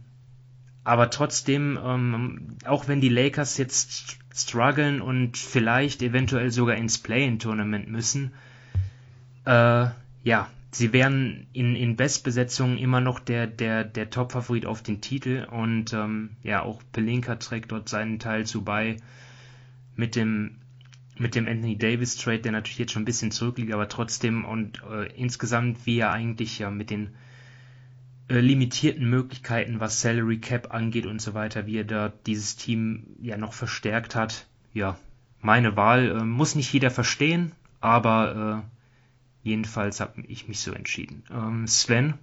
aber 0.85 1.11
trotzdem, 1.11 1.79
ähm, 1.83 2.57
auch 2.65 2.89
wenn 2.89 3.03
die 3.03 3.11
Lakers 3.11 3.59
jetzt 3.59 4.19
strugglen 4.35 5.03
und 5.03 5.37
vielleicht 5.37 6.01
eventuell 6.03 6.51
sogar 6.51 6.77
ins 6.77 6.99
Play-in-Tournament 6.99 7.89
müssen, 7.89 8.33
äh, 9.45 9.87
ja, 10.23 10.49
sie 10.77 10.93
wären 10.93 11.47
in, 11.53 11.75
in 11.75 11.97
Bestbesetzung 11.97 12.77
immer 12.77 13.01
noch 13.01 13.19
der, 13.19 13.47
der, 13.47 13.85
der 13.85 14.11
Top-Favorit 14.11 14.67
auf 14.67 14.83
den 14.83 15.01
Titel 15.01 15.47
und 15.51 15.93
ähm, 15.93 16.37
ja, 16.43 16.63
auch 16.63 16.83
Pelinka 16.93 17.37
trägt 17.37 17.73
dort 17.73 17.89
seinen 17.89 18.19
Teil 18.19 18.47
zu 18.47 18.63
bei 18.63 18.97
mit 19.95 20.17
dem 20.17 20.59
mit 21.19 21.35
dem 21.35 21.49
Anthony 21.49 21.79
Davis 21.79 22.17
Trade, 22.17 22.41
der 22.41 22.53
natürlich 22.53 22.77
jetzt 22.77 22.93
schon 22.93 23.03
ein 23.03 23.07
bisschen 23.07 23.31
zurückliegt, 23.31 23.73
aber 23.73 23.89
trotzdem 23.89 24.45
und 24.45 24.83
äh, 24.91 25.11
insgesamt 25.17 25.87
wie 25.87 25.99
er 25.99 26.13
eigentlich 26.13 26.59
ja 26.59 26.71
mit 26.71 26.91
den 26.91 27.15
äh, 28.29 28.41
limitierten 28.41 29.09
Möglichkeiten, 29.09 29.81
was 29.81 30.03
Salary 30.03 30.39
Cap 30.39 30.75
angeht 30.75 31.07
und 31.07 31.23
so 31.23 31.33
weiter, 31.33 31.67
wie 31.67 31.79
er 31.79 31.85
da 31.85 32.13
dieses 32.27 32.57
Team 32.57 33.07
ja 33.23 33.39
noch 33.39 33.55
verstärkt 33.55 34.15
hat. 34.15 34.47
Ja, 34.75 34.99
meine 35.41 35.75
Wahl 35.77 36.11
äh, 36.11 36.25
muss 36.25 36.55
nicht 36.55 36.71
jeder 36.73 36.91
verstehen, 36.91 37.53
aber 37.81 38.63
äh, 38.67 38.76
Jedenfalls 39.47 40.01
habe 40.01 40.23
ich 40.23 40.49
mich 40.49 40.59
so 40.59 40.73
entschieden. 40.73 41.23
Ähm, 41.31 41.69
Sven? 41.69 42.15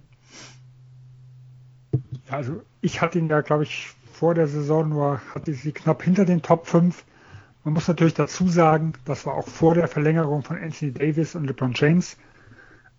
Also 2.28 2.60
ich 2.82 3.00
hatte 3.00 3.18
ihn 3.18 3.30
ja, 3.30 3.40
glaube 3.40 3.62
ich, 3.62 3.88
vor 4.12 4.34
der 4.34 4.46
Saison 4.46 4.90
nur, 4.90 5.22
hatte 5.34 5.54
sie 5.54 5.72
knapp 5.72 6.02
hinter 6.02 6.26
den 6.26 6.42
Top 6.42 6.66
5. 6.66 7.02
Man 7.64 7.72
muss 7.72 7.88
natürlich 7.88 8.12
dazu 8.12 8.46
sagen, 8.46 8.92
das 9.06 9.24
war 9.24 9.36
auch 9.36 9.48
vor 9.48 9.74
der 9.74 9.88
Verlängerung 9.88 10.42
von 10.42 10.58
Anthony 10.58 10.92
Davis 10.92 11.34
und 11.34 11.46
LeBron 11.46 11.72
James. 11.74 12.18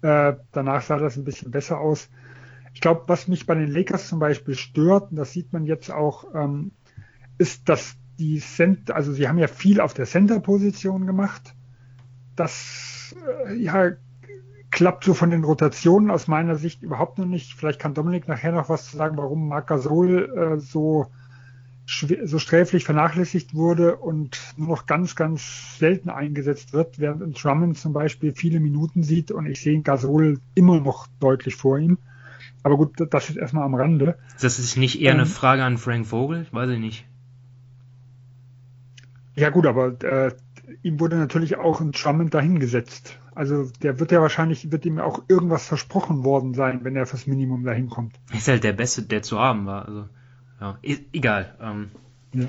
Äh, 0.02 0.34
danach 0.52 0.82
sah 0.82 0.98
das 0.98 1.18
ein 1.18 1.24
bisschen 1.24 1.52
besser 1.52 1.80
aus. 1.80 2.10
Ich 2.74 2.82
glaube, 2.82 3.04
was 3.06 3.28
mich 3.28 3.46
bei 3.46 3.54
den 3.54 3.70
Lakers 3.70 4.08
zum 4.08 4.18
Beispiel 4.18 4.56
stört, 4.56 5.12
und 5.12 5.18
das 5.18 5.34
sieht 5.34 5.54
man 5.54 5.66
jetzt 5.66 5.92
auch, 5.92 6.34
ähm, 6.34 6.72
ist, 7.38 7.70
dass 7.70 7.96
die 8.18 8.40
Cent, 8.40 8.90
also 8.90 9.14
sie 9.14 9.28
haben 9.28 9.38
ja 9.38 9.48
viel 9.48 9.80
auf 9.80 9.94
der 9.94 10.08
Center-Position 10.08 11.06
gemacht. 11.06 11.54
Das 12.36 13.16
äh, 13.48 13.54
ja 13.54 13.92
klappt 14.76 15.06
so 15.06 15.14
von 15.14 15.32
den 15.32 15.46
Rotationen 15.46 16.12
aus 16.12 16.28
meiner 16.28 16.58
Sicht 16.58 16.84
überhaupt 16.84 17.18
noch 17.18 17.26
nicht. 17.26 17.54
Vielleicht 17.54 17.80
kann 17.80 17.94
Dominik 17.94 18.28
nachher 18.28 18.52
noch 18.52 18.68
was 18.68 18.92
zu 18.92 18.98
sagen, 18.98 19.16
warum 19.16 19.48
Marc 19.48 19.68
Gasol 19.68 20.58
äh, 20.58 20.60
so, 20.60 21.08
so 21.86 22.40
sträflich 22.40 22.84
vernachlässigt 22.84 23.56
wurde 23.56 23.96
und 23.96 24.38
nur 24.58 24.68
noch 24.68 24.86
ganz, 24.86 25.16
ganz 25.16 25.80
selten 25.80 26.10
eingesetzt 26.10 26.74
wird, 26.74 27.00
während 27.00 27.22
in 27.22 27.32
Drummond 27.32 27.78
zum 27.78 27.94
Beispiel 27.94 28.34
viele 28.34 28.60
Minuten 28.60 29.02
sieht 29.02 29.32
und 29.32 29.46
ich 29.46 29.62
sehe 29.62 29.80
Gasol 29.82 30.42
immer 30.56 30.82
noch 30.82 31.08
deutlich 31.22 31.56
vor 31.56 31.80
ihm. 31.80 31.98
Aber 32.62 32.76
gut, 32.76 32.96
das 33.12 33.30
ist 33.30 33.38
erstmal 33.38 33.64
am 33.64 33.76
Rande. 33.76 34.18
Das 34.42 34.60
ist 34.60 34.76
nicht 34.76 35.02
eher 35.02 35.14
ähm, 35.14 35.20
eine 35.20 35.26
Frage 35.26 35.64
an 35.64 35.78
Frank 35.78 36.06
Vogel? 36.06 36.48
Weiß 36.52 36.70
ich 36.70 36.80
nicht. 36.80 37.08
Ja 39.36 39.52
gut, 39.52 39.68
aber 39.68 40.04
äh, 40.04 40.34
ihm 40.84 41.00
wurde 41.00 41.16
natürlich 41.16 41.56
auch 41.56 41.80
ein 41.80 41.94
Drummond 41.94 42.34
dahingesetzt. 42.34 43.20
Also 43.36 43.70
der 43.82 44.00
wird 44.00 44.12
ja 44.12 44.22
wahrscheinlich, 44.22 44.72
wird 44.72 44.86
ihm 44.86 44.98
auch 45.00 45.24
irgendwas 45.28 45.68
versprochen 45.68 46.24
worden 46.24 46.54
sein, 46.54 46.84
wenn 46.84 46.96
er 46.96 47.06
fürs 47.06 47.28
Minimum 47.28 47.66
dahin 47.66 47.90
kommt. 47.90 48.16
Ist 48.34 48.48
halt 48.48 48.64
der 48.64 48.74
Beste, 48.74 49.04
der 49.04 49.22
zu 49.22 49.40
haben 49.40 49.66
war. 49.66 49.86
Also 49.86 50.10
ja, 50.62 50.78
e 50.82 50.98
egal. 51.12 51.56
Ähm. 51.62 51.92
Ja. 52.34 52.48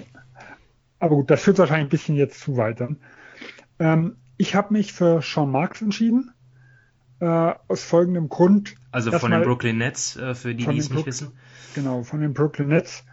Aber 1.00 1.16
gut, 1.16 1.30
das 1.30 1.42
führt 1.42 1.58
wahrscheinlich 1.58 1.88
ein 1.88 1.90
bisschen 1.90 2.14
jetzt 2.14 2.40
zu 2.40 2.56
weit 2.56 2.80
dann. 2.80 2.98
Ähm, 3.78 4.16
ich 4.38 4.54
habe 4.54 4.72
mich 4.72 4.92
für 4.92 5.20
Sean 5.22 5.50
Marks 5.50 5.82
entschieden. 5.82 6.30
Äh, 7.18 7.54
aus 7.68 7.82
folgendem 7.82 8.28
Grund. 8.28 8.76
Also 8.92 9.10
von 9.10 9.30
den 9.30 9.42
Brooklyn 9.42 9.78
Nets, 9.78 10.16
äh, 10.16 10.34
für 10.34 10.54
die, 10.54 10.66
die 10.66 10.78
es 10.78 10.90
nicht 10.90 11.06
wissen. 11.06 11.32
Genau, 11.74 12.02
von 12.02 12.20
den 12.20 12.34
Brooklyn 12.34 12.68
Nets. 12.68 13.04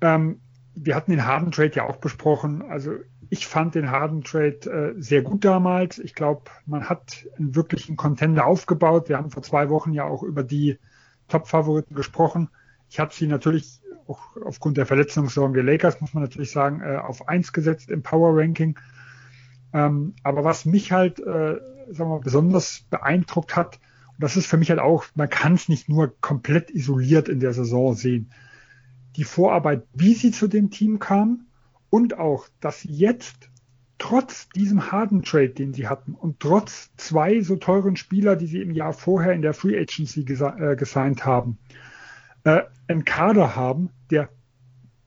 Ähm, 0.00 0.40
wir 0.74 0.94
hatten 0.94 1.10
den 1.10 1.24
Harden 1.24 1.52
Trade 1.52 1.72
ja 1.74 1.84
auch 1.84 1.96
besprochen. 1.96 2.62
Also 2.62 2.92
ich 3.30 3.46
fand 3.46 3.74
den 3.74 3.90
Harden 3.90 4.22
Trade 4.22 4.94
äh, 4.96 5.00
sehr 5.00 5.22
gut 5.22 5.44
damals. 5.44 5.98
Ich 5.98 6.14
glaube, 6.14 6.42
man 6.66 6.88
hat 6.88 7.26
einen 7.38 7.54
wirklichen 7.54 7.96
Contender 7.96 8.46
aufgebaut. 8.46 9.08
Wir 9.08 9.18
haben 9.18 9.30
vor 9.30 9.42
zwei 9.42 9.68
Wochen 9.70 9.92
ja 9.92 10.04
auch 10.04 10.22
über 10.22 10.42
die 10.42 10.78
Top-Favoriten 11.28 11.94
gesprochen. 11.94 12.48
Ich 12.90 12.98
habe 13.00 13.12
sie 13.14 13.26
natürlich 13.26 13.80
auch 14.06 14.36
aufgrund 14.44 14.76
der 14.76 14.86
Verletzungssorgen 14.86 15.54
der 15.54 15.64
Lakers, 15.64 16.00
muss 16.00 16.14
man 16.14 16.22
natürlich 16.22 16.50
sagen, 16.50 16.80
äh, 16.80 16.96
auf 16.96 17.28
eins 17.28 17.52
gesetzt 17.52 17.90
im 17.90 18.02
Power 18.02 18.36
Ranking. 18.36 18.78
Ähm, 19.72 20.14
aber 20.22 20.44
was 20.44 20.64
mich 20.64 20.92
halt, 20.92 21.18
äh, 21.20 21.22
sagen 21.24 21.98
wir 21.98 22.06
mal, 22.06 22.20
besonders 22.20 22.84
beeindruckt 22.90 23.56
hat, 23.56 23.80
und 24.08 24.22
das 24.22 24.36
ist 24.36 24.46
für 24.46 24.56
mich 24.56 24.70
halt 24.70 24.80
auch, 24.80 25.04
man 25.14 25.28
kann 25.28 25.54
es 25.54 25.68
nicht 25.68 25.88
nur 25.88 26.14
komplett 26.20 26.70
isoliert 26.70 27.28
in 27.28 27.40
der 27.40 27.52
Saison 27.52 27.94
sehen. 27.94 28.30
Die 29.16 29.24
Vorarbeit, 29.24 29.84
wie 29.94 30.14
sie 30.14 30.30
zu 30.30 30.46
dem 30.46 30.70
Team 30.70 30.98
kam, 30.98 31.46
und 31.94 32.18
auch, 32.18 32.48
dass 32.58 32.80
sie 32.80 32.92
jetzt 32.92 33.50
trotz 33.98 34.48
diesem 34.48 34.90
harten 34.90 35.22
Trade, 35.22 35.50
den 35.50 35.74
sie 35.74 35.86
hatten 35.86 36.14
und 36.14 36.40
trotz 36.40 36.90
zwei 36.96 37.40
so 37.40 37.54
teuren 37.54 37.94
Spieler, 37.94 38.34
die 38.34 38.48
sie 38.48 38.60
im 38.60 38.72
Jahr 38.72 38.92
vorher 38.92 39.32
in 39.32 39.42
der 39.42 39.54
Free 39.54 39.78
Agency 39.78 40.22
äh, 40.22 40.74
gesigned 40.74 41.24
haben, 41.24 41.58
äh, 42.42 42.62
einen 42.88 43.04
Kader 43.04 43.54
haben, 43.54 43.90
der 44.10 44.28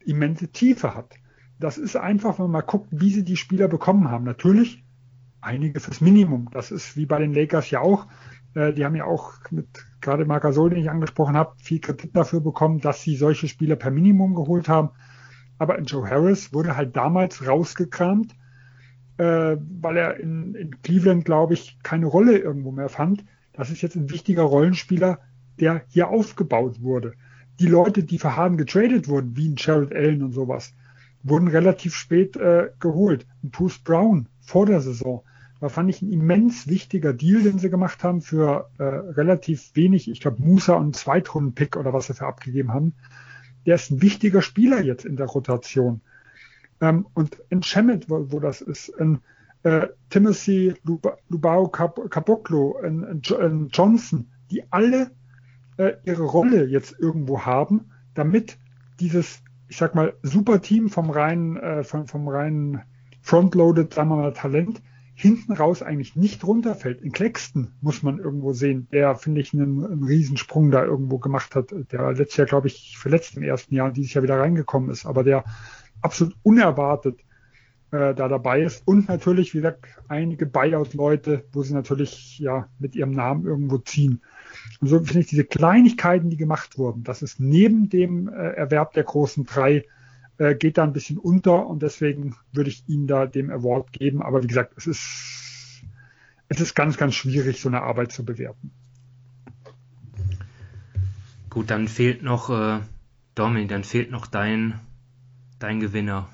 immense 0.06 0.48
Tiefe 0.48 0.96
hat. 0.96 1.16
Das 1.60 1.78
ist 1.78 1.98
einfach, 1.98 2.40
wenn 2.40 2.46
man 2.46 2.52
mal 2.52 2.62
guckt, 2.62 2.88
wie 2.92 3.12
sie 3.12 3.26
die 3.26 3.36
Spieler 3.36 3.68
bekommen 3.68 4.10
haben. 4.10 4.24
Natürlich 4.24 4.86
einige 5.42 5.82
fürs 5.82 6.00
Minimum. 6.00 6.48
Das 6.54 6.72
ist 6.72 6.96
wie 6.96 7.06
bei 7.06 7.20
den 7.20 7.34
Lakers 7.34 7.70
ja 7.70 7.82
auch. 7.82 8.08
Äh, 8.54 8.72
die 8.72 8.86
haben 8.86 8.96
ja 8.96 9.04
auch 9.04 9.34
mit 9.52 9.68
gerade 10.00 10.24
Marc 10.24 10.44
Gasol, 10.44 10.70
den 10.70 10.80
ich 10.80 10.90
angesprochen 10.90 11.36
habe, 11.36 11.54
viel 11.58 11.82
Kritik 11.82 12.14
dafür 12.14 12.40
bekommen, 12.40 12.80
dass 12.80 13.02
sie 13.02 13.18
solche 13.18 13.50
Spieler 13.50 13.76
per 13.76 13.92
Minimum 13.92 14.36
geholt 14.36 14.70
haben. 14.70 14.92
Aber 15.58 15.80
Joe 15.82 16.10
Harris 16.10 16.54
wurde 16.54 16.78
halt 16.78 16.96
damals 16.96 17.48
rausgekramt, 17.48 18.36
äh, 19.18 19.58
weil 19.58 19.98
er 19.98 20.18
in, 20.20 20.56
in 20.56 20.82
Cleveland, 20.82 21.26
glaube 21.26 21.54
ich, 21.54 21.78
keine 21.84 22.06
Rolle 22.06 22.38
irgendwo 22.38 22.72
mehr 22.72 22.90
fand. 22.90 23.26
Das 23.54 23.72
ist 23.72 23.82
jetzt 23.82 23.96
ein 23.96 24.10
wichtiger 24.12 24.44
Rollenspieler, 24.44 25.20
der 25.60 25.82
hier 25.88 26.10
aufgebaut 26.10 26.82
wurde. 26.82 27.14
Die 27.60 27.68
Leute, 27.68 28.04
die 28.04 28.20
für 28.20 28.36
Harden 28.36 28.58
getradet 28.58 29.08
wurden, 29.08 29.36
wie 29.36 29.50
ein 29.50 29.56
Jared 29.58 29.94
Allen 29.94 30.22
und 30.22 30.34
sowas, 30.34 30.74
wurden 31.24 31.48
relativ 31.48 31.96
spät 31.96 32.38
äh, 32.38 32.70
geholt. 32.80 33.26
Ein 33.44 33.50
Bruce 33.50 33.80
Brown 33.80 34.28
vor 34.40 34.68
der 34.68 34.82
Saison 34.82 35.24
war, 35.60 35.72
fand 35.72 35.90
ich, 35.90 36.04
ein 36.04 36.12
immens 36.12 36.68
wichtiger 36.68 37.14
Deal, 37.14 37.42
den 37.42 37.58
sie 37.58 37.72
gemacht 37.72 38.04
haben 38.04 38.22
für 38.22 38.70
äh, 38.78 38.84
relativ 38.84 39.72
wenig, 39.74 40.10
ich 40.10 40.22
glaube 40.22 40.42
Musa 40.42 40.76
und 40.76 40.96
Zweitrunden-Pick 40.96 41.78
oder 41.78 41.94
was 41.94 42.08
sie 42.08 42.14
für 42.14 42.28
abgegeben 42.28 42.74
haben. 42.74 42.94
Der 43.68 43.76
ist 43.76 43.92
ein 43.92 44.02
wichtiger 44.02 44.42
Spieler 44.42 44.82
jetzt 44.82 45.06
in 45.06 45.18
der 45.18 45.28
Rotation. 45.28 46.02
Ähm, 46.82 47.06
und 47.14 47.38
in 47.50 47.62
Shemet, 47.62 48.10
wo, 48.10 48.32
wo 48.32 48.40
das 48.40 48.62
ist, 48.62 48.90
in 48.90 49.20
äh, 49.64 49.88
Timothy 50.10 50.74
Lubao 51.30 51.68
Caboclo, 51.68 52.80
in, 52.80 53.22
in 53.40 53.68
Johnson, 53.72 54.32
die 54.50 54.64
alle 54.72 55.12
äh, 55.78 55.94
ihre 56.06 56.24
Rolle 56.24 56.66
jetzt 56.66 56.96
irgendwo 57.00 57.42
haben, 57.46 57.92
damit 58.14 58.58
dieses, 59.00 59.42
ich 59.68 59.78
sag 59.78 59.96
mal, 59.96 60.14
super 60.24 60.62
Team 60.62 60.90
vom 60.90 61.10
reinen, 61.10 61.58
äh, 61.58 61.84
vom, 61.84 62.08
vom 62.08 62.28
reinen 62.28 62.82
Frontloaded, 63.22 63.94
sagen 63.94 64.10
wir 64.10 64.16
mal, 64.16 64.34
Talent 64.34 64.82
hinten 65.20 65.54
raus 65.54 65.82
eigentlich 65.82 66.16
nicht 66.16 66.46
runterfällt. 66.46 67.02
In 67.02 67.12
Claxton 67.12 67.70
muss 67.82 68.04
man 68.04 68.20
irgendwo 68.20 68.54
sehen, 68.54 68.88
der, 68.92 69.16
finde 69.16 69.42
ich, 69.42 69.52
einen, 69.52 69.84
einen 69.84 70.04
Riesensprung 70.04 70.70
da 70.70 70.86
irgendwo 70.86 71.18
gemacht 71.18 71.56
hat, 71.56 71.74
der 71.92 72.14
letztes 72.14 72.38
Jahr, 72.38 72.46
glaube 72.46 72.68
ich, 72.68 73.00
verletzt 73.00 73.36
im 73.36 73.42
ersten 73.42 73.74
Jahr 73.74 73.88
und 73.88 73.98
dieses 73.98 74.14
Jahr 74.14 74.22
wieder 74.22 74.40
reingekommen 74.40 74.92
ist, 74.92 75.08
aber 75.08 75.24
der 75.24 75.44
absolut 76.04 76.36
unerwartet 76.44 77.20
äh, 77.90 78.14
da 78.14 78.28
dabei 78.28 78.62
ist. 78.62 78.88
Und 78.88 79.10
natürlich, 79.10 79.56
wie 79.56 79.58
gesagt, 79.58 79.88
einige 80.08 80.46
Buyout-Leute, 80.46 81.46
wo 81.52 81.64
sie 81.64 81.74
natürlich 81.74 82.38
ja 82.38 82.70
mit 82.78 82.96
ihrem 82.96 83.12
Namen 83.12 83.48
irgendwo 83.48 83.80
ziehen. 83.80 84.22
Und 84.82 84.88
so 84.90 85.00
finde 85.00 85.22
ich 85.22 85.28
diese 85.28 85.46
Kleinigkeiten, 85.46 86.30
die 86.30 86.38
gemacht 86.38 86.78
wurden, 86.78 87.04
das 87.04 87.24
ist 87.24 87.40
neben 87.40 87.90
dem 87.90 88.28
äh, 88.28 88.34
Erwerb 88.34 88.94
der 88.94 89.04
großen 89.04 89.46
drei, 89.46 89.84
äh, 90.38 90.56
geht 90.56 90.78
da 90.78 90.84
ein 90.84 90.94
bisschen 90.94 91.18
unter 91.18 91.66
und 91.66 91.82
deswegen 91.82 92.36
würde 92.54 92.70
ich 92.70 92.84
ihm 92.88 93.08
da 93.08 93.26
dem 93.26 93.50
Award 93.50 93.92
geben. 93.92 94.22
Aber 94.22 94.44
wie 94.44 94.48
gesagt, 94.48 94.74
es 94.78 94.88
ist, 94.88 95.84
es 96.48 96.62
ist 96.62 96.76
ganz, 96.76 96.98
ganz 96.98 97.16
schwierig, 97.16 97.60
so 97.60 97.70
eine 97.70 97.82
Arbeit 97.82 98.12
zu 98.12 98.24
bewerten. 98.24 98.72
Gut, 101.50 101.72
dann 101.72 101.88
fehlt 101.88 102.22
noch, 102.22 102.50
äh, 102.50 102.82
Domin, 103.36 103.68
dann 103.68 103.84
fehlt 103.84 104.12
noch 104.12 104.28
dein, 104.28 104.80
dein 105.60 105.80
Gewinner. 105.80 106.30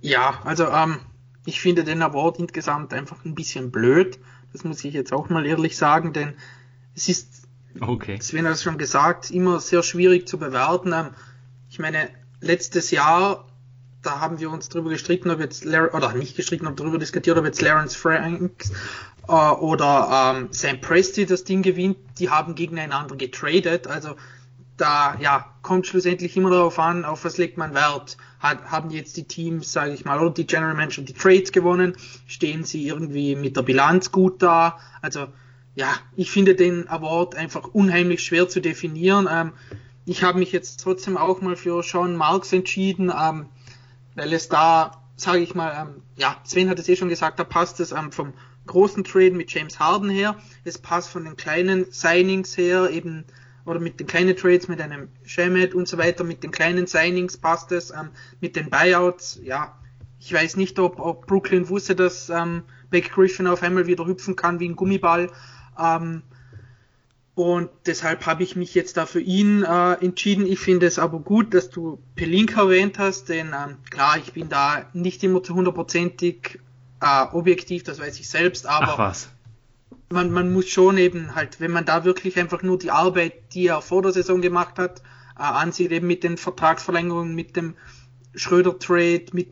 Ja, 0.00 0.40
also 0.44 0.66
ähm, 0.68 0.98
ich 1.46 1.60
finde 1.60 1.84
den 1.84 2.02
Award 2.02 2.38
insgesamt 2.38 2.92
einfach 2.92 3.24
ein 3.24 3.34
bisschen 3.34 3.70
blöd. 3.70 4.18
Das 4.52 4.64
muss 4.64 4.84
ich 4.84 4.92
jetzt 4.92 5.12
auch 5.12 5.30
mal 5.30 5.46
ehrlich 5.46 5.76
sagen, 5.76 6.12
denn 6.12 6.34
es 6.94 7.08
ist, 7.08 7.48
okay. 7.80 8.18
Sven 8.20 8.44
hat 8.46 8.54
es 8.54 8.62
schon 8.62 8.76
gesagt, 8.76 9.30
immer 9.30 9.60
sehr 9.60 9.82
schwierig 9.82 10.28
zu 10.28 10.38
bewerten. 10.38 10.92
Ähm, 10.92 11.10
ich 11.70 11.78
meine, 11.78 12.10
letztes 12.42 12.90
Jahr, 12.90 13.48
da 14.02 14.20
haben 14.20 14.40
wir 14.40 14.50
uns 14.50 14.68
darüber 14.68 14.90
gestritten, 14.90 15.30
ob 15.30 15.40
jetzt, 15.40 15.64
Lar 15.64 15.94
oder 15.94 16.12
nicht 16.12 16.36
gestritten, 16.36 16.66
ob 16.66 16.76
darüber 16.76 16.98
diskutiert, 16.98 17.38
ob 17.38 17.44
jetzt 17.44 17.62
Lawrence 17.62 17.96
Franks 17.96 18.70
äh, 19.28 19.32
oder 19.32 20.34
ähm, 20.36 20.48
Sam 20.50 20.80
Presti 20.80 21.24
das 21.24 21.44
Ding 21.44 21.62
gewinnt. 21.62 21.96
Die 22.18 22.28
haben 22.28 22.54
gegeneinander 22.54 23.16
getradet. 23.16 23.86
Also 23.86 24.16
da 24.76 25.16
ja 25.20 25.46
kommt 25.62 25.86
schlussendlich 25.86 26.36
immer 26.36 26.50
darauf 26.50 26.78
an, 26.78 27.04
auf 27.04 27.24
was 27.24 27.38
legt 27.38 27.56
man 27.56 27.74
Wert. 27.74 28.16
Hat, 28.40 28.64
haben 28.64 28.90
jetzt 28.90 29.16
die 29.16 29.24
Teams, 29.24 29.72
sage 29.72 29.92
ich 29.92 30.04
mal, 30.04 30.18
oder 30.18 30.30
die 30.30 30.46
General 30.46 30.74
Manager 30.74 31.02
die 31.02 31.12
Trades 31.12 31.52
gewonnen? 31.52 31.94
Stehen 32.26 32.64
sie 32.64 32.88
irgendwie 32.88 33.36
mit 33.36 33.56
der 33.56 33.62
Bilanz 33.62 34.10
gut 34.10 34.42
da? 34.42 34.80
Also 35.00 35.28
ja, 35.76 35.94
ich 36.16 36.30
finde 36.30 36.56
den 36.56 36.88
Award 36.88 37.36
einfach 37.36 37.68
unheimlich 37.68 38.24
schwer 38.24 38.48
zu 38.48 38.60
definieren. 38.60 39.28
Ähm, 39.30 39.52
ich 40.04 40.22
habe 40.22 40.38
mich 40.38 40.52
jetzt 40.52 40.80
trotzdem 40.80 41.16
auch 41.16 41.40
mal 41.40 41.56
für 41.56 41.82
Sean 41.82 42.16
Marks 42.16 42.52
entschieden, 42.52 43.12
ähm, 43.16 43.46
weil 44.14 44.32
es 44.32 44.48
da, 44.48 45.02
sage 45.16 45.38
ich 45.38 45.54
mal, 45.54 45.72
ähm, 45.80 46.02
ja, 46.16 46.36
Sven 46.44 46.68
hat 46.68 46.78
es 46.78 46.88
eh 46.88 46.96
schon 46.96 47.08
gesagt, 47.08 47.38
da 47.38 47.44
passt 47.44 47.80
es 47.80 47.92
ähm, 47.92 48.12
vom 48.12 48.32
großen 48.66 49.04
Trade 49.04 49.32
mit 49.32 49.52
James 49.52 49.78
Harden 49.78 50.10
her, 50.10 50.36
es 50.64 50.78
passt 50.78 51.08
von 51.08 51.24
den 51.24 51.36
kleinen 51.36 51.90
Signings 51.90 52.56
her, 52.56 52.90
eben 52.90 53.24
oder 53.64 53.78
mit 53.78 54.00
den 54.00 54.08
kleinen 54.08 54.36
Trades, 54.36 54.66
mit 54.66 54.80
einem 54.80 55.08
Shemet 55.24 55.74
und 55.74 55.86
so 55.86 55.96
weiter, 55.96 56.24
mit 56.24 56.42
den 56.42 56.50
kleinen 56.50 56.86
Signings 56.86 57.36
passt 57.36 57.70
es, 57.72 57.90
ähm, 57.90 58.10
mit 58.40 58.56
den 58.56 58.70
Buyouts, 58.70 59.40
ja, 59.42 59.76
ich 60.18 60.32
weiß 60.32 60.56
nicht, 60.56 60.78
ob, 60.78 61.00
ob 61.00 61.26
Brooklyn 61.26 61.68
wusste, 61.68 61.96
dass 61.96 62.28
ähm, 62.28 62.62
Beck 62.90 63.10
Griffin 63.10 63.48
auf 63.48 63.62
einmal 63.62 63.88
wieder 63.88 64.06
hüpfen 64.06 64.36
kann 64.36 64.60
wie 64.60 64.68
ein 64.68 64.76
Gummiball. 64.76 65.30
Ähm, 65.76 66.22
und 67.34 67.70
deshalb 67.86 68.26
habe 68.26 68.42
ich 68.42 68.56
mich 68.56 68.74
jetzt 68.74 68.98
da 68.98 69.06
für 69.06 69.20
ihn 69.20 69.62
äh, 69.62 69.94
entschieden. 69.94 70.46
Ich 70.46 70.58
finde 70.58 70.86
es 70.86 70.98
aber 70.98 71.18
gut, 71.20 71.54
dass 71.54 71.70
du 71.70 71.98
Pelink 72.14 72.56
erwähnt 72.56 72.98
hast, 72.98 73.30
denn 73.30 73.48
ähm, 73.48 73.78
klar, 73.90 74.18
ich 74.18 74.34
bin 74.34 74.50
da 74.50 74.84
nicht 74.92 75.24
immer 75.24 75.42
zu 75.42 75.54
hundertprozentig 75.54 76.60
äh, 77.00 77.22
objektiv, 77.32 77.84
das 77.84 78.00
weiß 78.00 78.20
ich 78.20 78.28
selbst, 78.28 78.66
aber 78.66 79.14
man, 80.10 80.30
man 80.30 80.52
muss 80.52 80.68
schon 80.68 80.98
eben 80.98 81.34
halt, 81.34 81.58
wenn 81.58 81.70
man 81.70 81.86
da 81.86 82.04
wirklich 82.04 82.38
einfach 82.38 82.62
nur 82.62 82.78
die 82.78 82.90
Arbeit, 82.90 83.54
die 83.54 83.68
er 83.68 83.80
vor 83.80 84.02
der 84.02 84.12
Saison 84.12 84.42
gemacht 84.42 84.78
hat, 84.78 85.00
äh, 85.38 85.42
ansieht, 85.42 85.90
eben 85.90 86.06
mit 86.06 86.24
den 86.24 86.36
Vertragsverlängerungen, 86.36 87.34
mit 87.34 87.56
dem 87.56 87.74
Schröder-Trade, 88.34 89.24
mit 89.32 89.48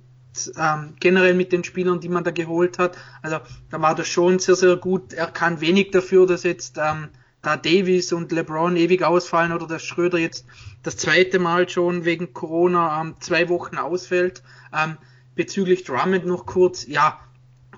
ähm, 0.57 0.95
generell 1.01 1.35
mit 1.35 1.51
den 1.51 1.65
Spielern, 1.65 2.01
die 2.01 2.09
man 2.09 2.25
da 2.25 2.31
geholt 2.31 2.79
hat. 2.79 2.97
Also 3.23 3.41
da 3.71 3.81
war 3.81 3.95
das 3.95 4.07
schon 4.07 4.39
sehr, 4.39 4.55
sehr 4.55 4.77
gut. 4.77 5.13
Er 5.13 5.27
kann 5.27 5.61
wenig 5.61 5.91
dafür, 5.91 6.27
dass 6.27 6.45
jetzt 6.45 6.79
ähm, 6.79 7.09
da 7.43 7.57
Davis 7.57 8.13
und 8.13 8.33
LeBron 8.33 8.77
ewig 8.77 9.03
ausfallen 9.03 9.53
oder 9.53 9.67
dass 9.67 9.85
Schröder 9.85 10.19
jetzt 10.19 10.47
das 10.83 10.97
zweite 10.97 11.39
Mal 11.39 11.69
schon 11.69 12.05
wegen 12.05 12.33
Corona 12.33 13.01
ähm, 13.01 13.15
zwei 13.21 13.49
Wochen 13.49 13.77
ausfällt. 13.77 14.43
Ähm, 14.77 14.97
bezüglich 15.35 15.85
Drummond 15.85 16.27
noch 16.27 16.47
kurz, 16.47 16.87
ja, 16.87 17.19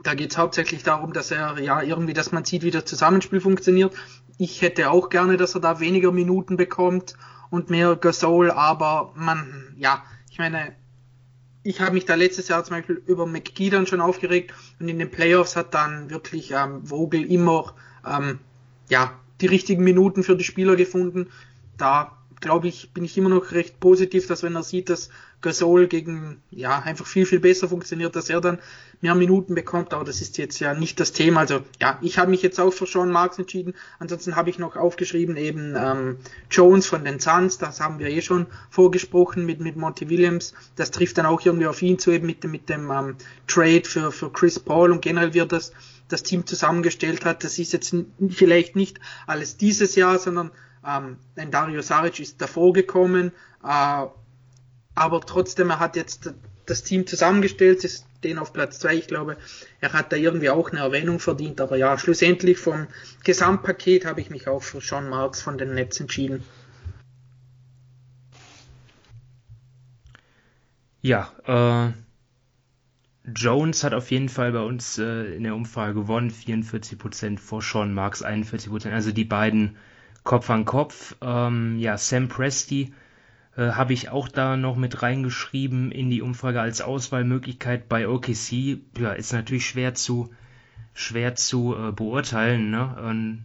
da 0.03 0.15
geht 0.15 0.33
es 0.33 0.39
hauptsächlich 0.39 0.83
darum, 0.83 1.13
dass 1.13 1.31
er 1.31 1.61
ja 1.61 1.81
irgendwie, 1.81 2.13
dass 2.13 2.33
man 2.33 2.45
sieht, 2.45 2.63
wie 2.63 2.71
das 2.71 2.87
Zusammenspiel 2.87 3.41
funktioniert. 3.41 3.95
Ich 4.39 4.63
hätte 4.63 4.91
auch 4.91 5.11
gerne, 5.11 5.37
dass 5.37 5.55
er 5.55 5.61
da 5.61 5.79
weniger 5.79 6.11
Minuten 6.11 6.57
bekommt 6.57 7.15
und 7.51 7.71
mehr 7.71 7.95
Gasol, 7.95 8.51
aber 8.51 9.13
man, 9.15 9.75
ja, 9.77 10.03
ich 10.31 10.39
meine, 10.39 10.75
ich 11.63 11.81
habe 11.81 11.93
mich 11.93 12.05
da 12.05 12.17
letztes 12.17 12.49
Jahr 12.49 12.65
zum 12.65 12.77
Beispiel 12.77 13.01
über 13.07 13.27
McGee 13.27 13.71
dann 13.71 13.87
schon 13.87 14.01
aufgeregt 14.01 14.53
und 14.81 14.89
in 14.89 14.99
den 14.99 15.11
Playoffs 15.11 15.55
hat 15.55 15.75
dann 15.75 16.11
wirklich 16.11 16.51
ähm, 16.51 16.85
Vogel 16.85 17.25
immer 17.31 17.75
ähm, 18.05 18.41
ja 18.89 19.13
die 19.43 19.47
richtigen 19.47 19.85
Minuten 19.85 20.23
für 20.23 20.37
die 20.37 20.45
Spieler 20.45 20.77
gefunden. 20.77 21.29
Da 21.77 22.17
glaube 22.43 22.69
ich, 22.69 22.91
bin 22.93 23.05
ich 23.05 23.17
immer 23.17 23.31
noch 23.31 23.53
recht 23.53 23.81
positiv, 23.81 24.27
dass 24.27 24.43
wenn 24.43 24.55
er 24.55 24.63
sieht, 24.63 24.91
dass 24.91 25.09
Gasol 25.41 25.87
gegen, 25.87 26.43
ja, 26.51 26.81
einfach 26.81 27.07
viel, 27.07 27.25
viel 27.25 27.41
besser 27.41 27.69
funktioniert, 27.69 28.15
dass 28.15 28.29
er 28.29 28.41
dann 28.41 28.59
mehr 29.01 29.15
Minuten 29.15 29.55
bekommt, 29.55 29.95
aber 29.95 30.05
das 30.05 30.21
ist 30.21 30.39
jetzt 30.39 30.61
ja 30.61 30.75
nicht 30.75 31.01
das 31.01 31.13
Thema. 31.13 31.41
Also 31.41 31.61
ja, 31.81 31.99
ich 32.03 32.19
habe 32.19 32.31
mich 32.31 32.43
jetzt 32.43 32.61
auch 32.61 32.73
für 32.73 32.87
Sean 32.87 33.11
Marks 33.11 33.39
entschieden. 33.39 33.75
Ansonsten 33.99 34.37
habe 34.37 34.51
ich 34.51 34.59
noch 34.59 34.77
aufgeschrieben 34.77 35.37
eben 35.37 35.75
ähm, 35.77 36.19
Jones 36.51 36.87
von 36.87 37.05
den 37.05 37.19
Suns, 37.19 37.59
das 37.59 37.81
haben 37.81 37.99
wir 37.99 38.09
eh 38.09 38.23
schon 38.23 38.47
vorgesprochen 38.71 39.47
mit, 39.47 39.61
mit 39.61 39.77
Monty 39.77 40.09
Williams. 40.09 40.55
Das 40.77 40.91
trifft 40.91 41.19
dann 41.19 41.27
auch 41.27 41.45
irgendwie 41.45 41.67
auf 41.67 41.83
ihn 41.83 41.99
zu, 41.99 42.11
eben 42.11 42.27
mit 42.27 42.45
dem, 42.45 42.53
mit 42.53 42.69
dem 42.69 42.91
ähm, 42.91 43.17
Trade 43.47 43.83
für, 43.85 44.13
für 44.13 44.31
Chris 44.31 44.61
Paul 44.61 44.93
und 44.93 45.03
generell 45.03 45.35
wird 45.35 45.53
das 45.53 45.73
das 46.13 46.23
Team 46.23 46.47
zusammengestellt 46.47 47.25
hat. 47.25 47.45
Das 47.45 47.59
ist 47.59 47.73
jetzt 47.73 47.95
vielleicht 48.29 48.77
nicht 48.77 49.01
alles 49.27 49.57
dieses 49.57 49.95
Jahr, 49.97 50.19
sondern 50.19 50.51
ähm, 50.87 51.17
ein 51.37 51.51
Dario 51.51 51.83
Saric 51.83 52.21
ist 52.21 52.41
davor 52.41 52.73
gekommen, 52.73 53.33
äh, 53.65 54.07
aber 54.95 55.21
trotzdem, 55.23 55.71
er 55.71 55.81
hat 55.81 55.97
jetzt 55.97 56.33
das 56.67 56.83
Team 56.83 57.07
zusammengestellt, 57.07 57.85
ist 57.85 58.07
den 58.25 58.39
auf 58.39 58.53
Platz 58.53 58.79
zwei. 58.79 58.95
Ich 58.95 59.09
glaube, 59.09 59.37
er 59.81 59.93
hat 59.93 60.13
da 60.13 60.17
irgendwie 60.17 60.51
auch 60.51 60.71
eine 60.71 60.81
Erwähnung 60.81 61.19
verdient. 61.19 61.61
Aber 61.61 61.77
ja, 61.77 61.99
schlussendlich 61.99 62.59
vom 62.59 62.87
Gesamtpaket 63.25 64.05
habe 64.05 64.21
ich 64.21 64.31
mich 64.31 64.49
auch 64.49 64.63
für 64.63 64.81
Sean 64.81 65.09
Marks 65.09 65.41
von 65.41 65.59
den 65.59 65.75
Nets 65.75 65.99
entschieden. 65.99 66.45
Ja, 71.01 71.33
äh, 71.47 71.93
Jones 73.25 73.85
hat 73.85 73.95
auf 73.95 74.11
jeden 74.11 74.29
Fall 74.29 74.53
bei 74.53 74.63
uns 74.63 74.99
äh, 74.99 75.37
in 75.37 75.45
der 75.45 75.55
Umfrage 75.55 75.95
gewonnen, 75.95 76.31
44% 76.31 77.39
vor 77.39 77.63
Sean 77.63 77.95
Marks 77.95 78.25
41%. 78.25 78.91
Also 78.91 79.13
die 79.13 79.25
beiden 79.25 79.77
Kopf 80.25 80.51
an 80.51 80.65
Kopf. 80.65 81.17
Ähm, 81.21 81.79
ja, 81.79 81.97
Sam 81.99 82.29
Presti 82.29 82.93
äh, 83.57 83.71
habe 83.71 83.93
ich 83.93 84.09
auch 84.09 84.29
da 84.29 84.57
noch 84.57 84.77
mit 84.77 85.03
reingeschrieben 85.03 85.93
in 85.93 86.11
die 86.11 86.23
Umfrage 86.23 86.61
als 86.61 86.81
Auswahlmöglichkeit 86.81 87.89
bei 87.89 88.09
OKC. 88.09 88.79
Ja, 88.99 89.13
ist 89.13 89.33
natürlich 89.33 89.67
schwer 89.67 89.95
zu 89.95 90.31
schwer 90.95 91.35
zu 91.35 91.75
äh, 91.77 91.93
beurteilen. 91.93 92.71
Ne? 92.71 92.97
Und 93.03 93.45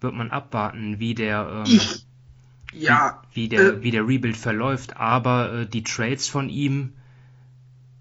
wird 0.00 0.14
man 0.14 0.30
abwarten, 0.30 0.98
wie 0.98 1.14
der. 1.14 1.64
Ähm, 1.66 1.74
ich 1.74 2.06
ja, 2.72 3.22
wie, 3.32 3.44
wie, 3.44 3.48
der, 3.48 3.60
äh, 3.60 3.82
wie 3.82 3.90
der 3.90 4.06
Rebuild 4.06 4.36
verläuft, 4.36 4.96
aber 4.96 5.52
äh, 5.52 5.66
die 5.66 5.82
Trades 5.82 6.28
von 6.28 6.50
ihm, 6.50 6.92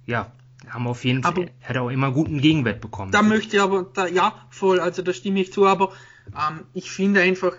ja, 0.06 0.32
haben 0.70 0.88
auf 0.88 1.06
jeden 1.06 1.24
Fall, 1.24 1.52
er 1.62 1.70
hat 1.70 1.78
auch 1.78 1.90
immer 1.90 2.12
guten 2.12 2.42
Gegenwert 2.42 2.82
bekommen. 2.82 3.12
Da 3.12 3.22
möchte 3.22 3.56
ich 3.56 3.62
aber, 3.62 3.86
da, 3.94 4.08
ja, 4.08 4.34
voll, 4.50 4.80
also 4.80 5.02
da 5.02 5.14
stimme 5.14 5.40
ich 5.42 5.54
zu, 5.54 5.66
aber 5.66 5.92
ähm, 6.28 6.66
ich 6.74 6.92
finde 6.92 7.22
einfach, 7.22 7.54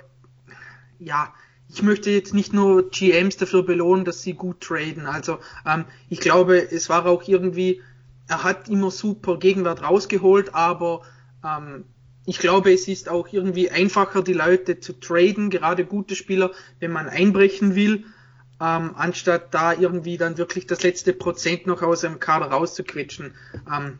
ja, 0.99 1.33
ich 1.71 1.83
möchte 1.83 2.11
jetzt 2.11 2.35
nicht 2.35 2.53
nur 2.53 2.91
GMs 2.91 3.37
dafür 3.37 3.63
belohnen, 3.63 4.05
dass 4.05 4.23
sie 4.23 4.35
gut 4.35 4.61
traden. 4.61 5.07
Also 5.07 5.39
ähm, 5.67 5.85
ich 6.09 6.21
glaube, 6.21 6.59
es 6.59 6.89
war 6.89 7.07
auch 7.07 7.27
irgendwie, 7.29 7.83
er 8.27 8.43
hat 8.43 8.69
immer 8.69 8.91
super 8.91 9.39
Gegenwert 9.39 9.83
rausgeholt, 9.83 10.55
aber 10.55 11.03
ähm, 11.45 11.85
ich 12.25 12.39
glaube, 12.39 12.73
es 12.73 12.89
ist 12.89 13.09
auch 13.09 13.29
irgendwie 13.33 13.71
einfacher, 13.71 14.23
die 14.23 14.35
Leute 14.35 14.81
zu 14.81 14.99
traden, 14.99 15.51
gerade 15.51 15.85
gute 15.85 16.15
Spieler, 16.15 16.51
wenn 16.79 16.93
man 16.93 17.09
einbrechen 17.09 17.75
will, 17.75 18.05
ähm, 18.61 18.95
anstatt 18.97 19.55
da 19.55 19.73
irgendwie 19.73 20.17
dann 20.17 20.39
wirklich 20.39 20.67
das 20.67 20.83
letzte 20.83 21.13
Prozent 21.13 21.67
noch 21.67 21.83
aus 21.83 22.05
einem 22.05 22.19
Kader 22.19 22.47
rauszuquetschen. 22.47 23.35
Ähm, 23.73 23.99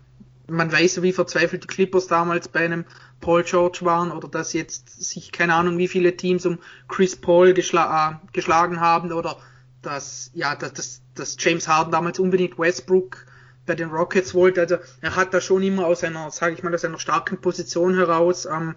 man 0.49 0.73
weiß, 0.73 1.03
wie 1.03 1.13
verzweifelt 1.13 1.65
die 1.65 1.67
Clippers 1.69 2.07
damals 2.07 2.49
bei 2.49 2.61
einem 2.61 2.85
Paul 3.21 3.43
George 3.45 3.81
waren 3.83 4.11
oder 4.11 4.29
dass 4.29 4.53
jetzt 4.53 5.03
sich 5.03 5.33
keine 5.33 5.55
Ahnung 5.55 5.79
wie 5.79 5.89
viele 5.89 6.17
Teams 6.17 6.47
um 6.47 6.59
Chris 6.89 7.17
Paul 7.17 7.53
geschla 7.53 8.11
äh, 8.11 8.27
geschlagen 8.33 8.81
haben 8.81 9.13
oder 9.13 9.37
dass 9.83 10.31
ja 10.35 10.55
dass, 10.55 11.03
dass 11.15 11.37
James 11.39 11.69
Harden 11.69 11.93
damals 11.93 12.19
unbedingt 12.19 12.59
Westbrook 12.59 13.27
bei 13.67 13.75
den 13.75 13.91
Rockets 13.91 14.35
wollte. 14.35 14.63
Also 14.63 14.79
er 15.03 15.15
hat 15.15 15.35
da 15.35 15.41
schon 15.41 15.63
immer 15.63 15.87
aus 15.87 16.03
einer, 16.03 16.31
sage 16.31 16.55
ich 16.55 16.63
mal, 16.63 16.75
aus 16.75 16.85
einer 16.85 16.99
starken 16.99 17.39
Position 17.41 17.95
heraus 17.95 18.47
ähm, 18.47 18.75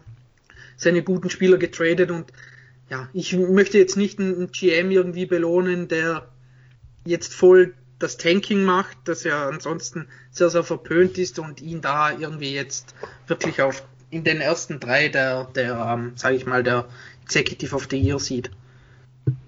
seine 0.76 1.02
guten 1.02 1.30
Spieler 1.30 1.58
getradet 1.58 2.12
und 2.12 2.32
ja, 2.92 3.08
ich 3.14 3.38
möchte 3.38 3.78
jetzt 3.78 3.96
nicht 3.96 4.20
einen 4.20 4.52
GM 4.52 4.92
irgendwie 4.92 5.26
belohnen, 5.26 5.88
der 5.88 6.28
jetzt 7.06 7.34
voll 7.34 7.74
das 8.00 8.18
Tanking 8.18 8.66
macht, 8.66 8.98
das 9.06 9.24
ja 9.24 9.48
ansonsten 9.48 10.08
sehr, 10.30 10.50
sehr 10.50 10.64
verpönt 10.64 11.18
ist 11.18 11.40
und 11.40 11.62
ihn 11.62 11.80
da 11.80 12.12
irgendwie 12.12 12.54
jetzt 12.54 12.94
wirklich 13.28 13.62
auf 13.62 13.84
in 14.10 14.26
den 14.26 14.42
ersten 14.42 14.82
drei 14.82 15.08
der, 15.08 15.46
der 15.46 15.78
ähm, 15.94 16.12
sage 16.16 16.36
ich 16.36 16.46
mal, 16.46 16.64
der 16.64 16.90
Executive 17.24 17.74
of 17.74 17.88
the 17.90 17.98
Year 17.98 18.20
sieht. 18.20 18.52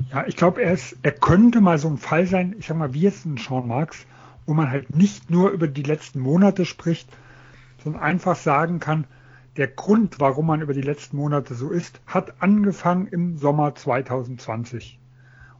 Ja, 0.10 0.26
ich 0.26 0.38
glaube, 0.38 0.62
er, 0.62 0.78
er 1.02 1.12
könnte 1.12 1.60
mal 1.60 1.78
so 1.78 1.90
ein 1.90 1.98
Fall 1.98 2.26
sein, 2.28 2.56
ich 2.58 2.68
sag 2.68 2.78
mal, 2.78 2.94
wie 2.94 3.02
jetzt 3.02 3.26
ein 3.26 3.36
Sean 3.36 3.68
Marks, 3.68 4.06
wo 4.46 4.54
man 4.54 4.70
halt 4.72 4.96
nicht 4.96 5.30
nur 5.30 5.50
über 5.50 5.68
die 5.68 5.84
letzten 5.84 6.22
Monate 6.22 6.64
spricht, 6.64 7.10
sondern 7.84 8.02
einfach 8.02 8.38
sagen 8.38 8.80
kann, 8.80 9.06
der 9.58 9.68
Grund, 9.68 10.20
warum 10.20 10.48
man 10.48 10.62
über 10.62 10.74
die 10.74 10.82
letzten 10.82 11.18
Monate 11.18 11.54
so 11.54 11.70
ist, 11.70 12.02
hat 12.08 12.34
angefangen 12.40 13.08
im 13.08 13.38
Sommer 13.38 13.76
2020. 13.76 15.00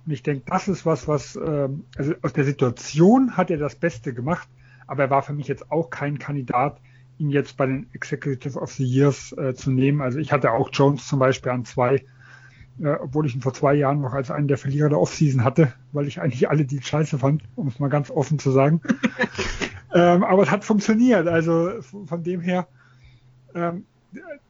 Und 0.06 0.12
ich 0.12 0.24
denke, 0.24 0.44
das 0.48 0.68
ist 0.68 0.86
was, 0.86 1.08
was, 1.08 1.36
äh, 1.36 1.70
also 1.98 2.14
aus 2.22 2.34
der 2.34 2.44
Situation 2.44 3.38
hat 3.38 3.52
er 3.52 3.58
das 3.58 3.76
Beste 3.76 4.14
gemacht, 4.14 4.48
aber 4.88 5.04
er 5.04 5.10
war 5.10 5.22
für 5.22 5.34
mich 5.34 5.48
jetzt 5.48 5.72
auch 5.72 5.90
kein 5.90 6.20
Kandidat, 6.20 6.80
ihn 7.20 7.30
jetzt 7.30 7.56
bei 7.58 7.68
den 7.68 7.88
Executive 7.94 8.60
of 8.60 8.72
the 8.74 8.84
Years 8.84 9.32
äh, 9.38 9.54
zu 9.54 9.72
nehmen. 9.72 10.02
Also 10.02 10.18
ich 10.18 10.32
hatte 10.32 10.52
auch 10.52 10.70
Jones 10.74 11.08
zum 11.08 11.20
Beispiel 11.20 11.52
an 11.52 11.64
zwei, 11.64 12.04
äh, 12.82 12.96
obwohl 13.00 13.28
ich 13.28 13.36
ihn 13.36 13.42
vor 13.42 13.54
zwei 13.54 13.76
Jahren 13.76 14.02
noch 14.02 14.14
als 14.14 14.32
einen 14.32 14.48
der 14.48 14.58
Verlierer 14.58 14.90
der 14.90 15.00
Offseason 15.00 15.44
hatte, 15.44 15.72
weil 15.92 16.08
ich 16.08 16.20
eigentlich 16.20 16.50
alle 16.50 16.66
die 16.66 16.82
scheiße 16.82 17.20
fand, 17.20 17.44
um 17.56 17.68
es 17.68 17.80
mal 17.80 17.90
ganz 17.90 18.10
offen 18.10 18.40
zu 18.40 18.52
sagen. 18.52 18.82
ähm, 19.94 20.24
aber 20.24 20.44
es 20.44 20.52
hat 20.52 20.66
funktioniert. 20.66 21.28
Also 21.28 21.82
von 21.82 22.24
dem 22.24 22.42
her, 22.42 22.68
ähm, 23.56 23.86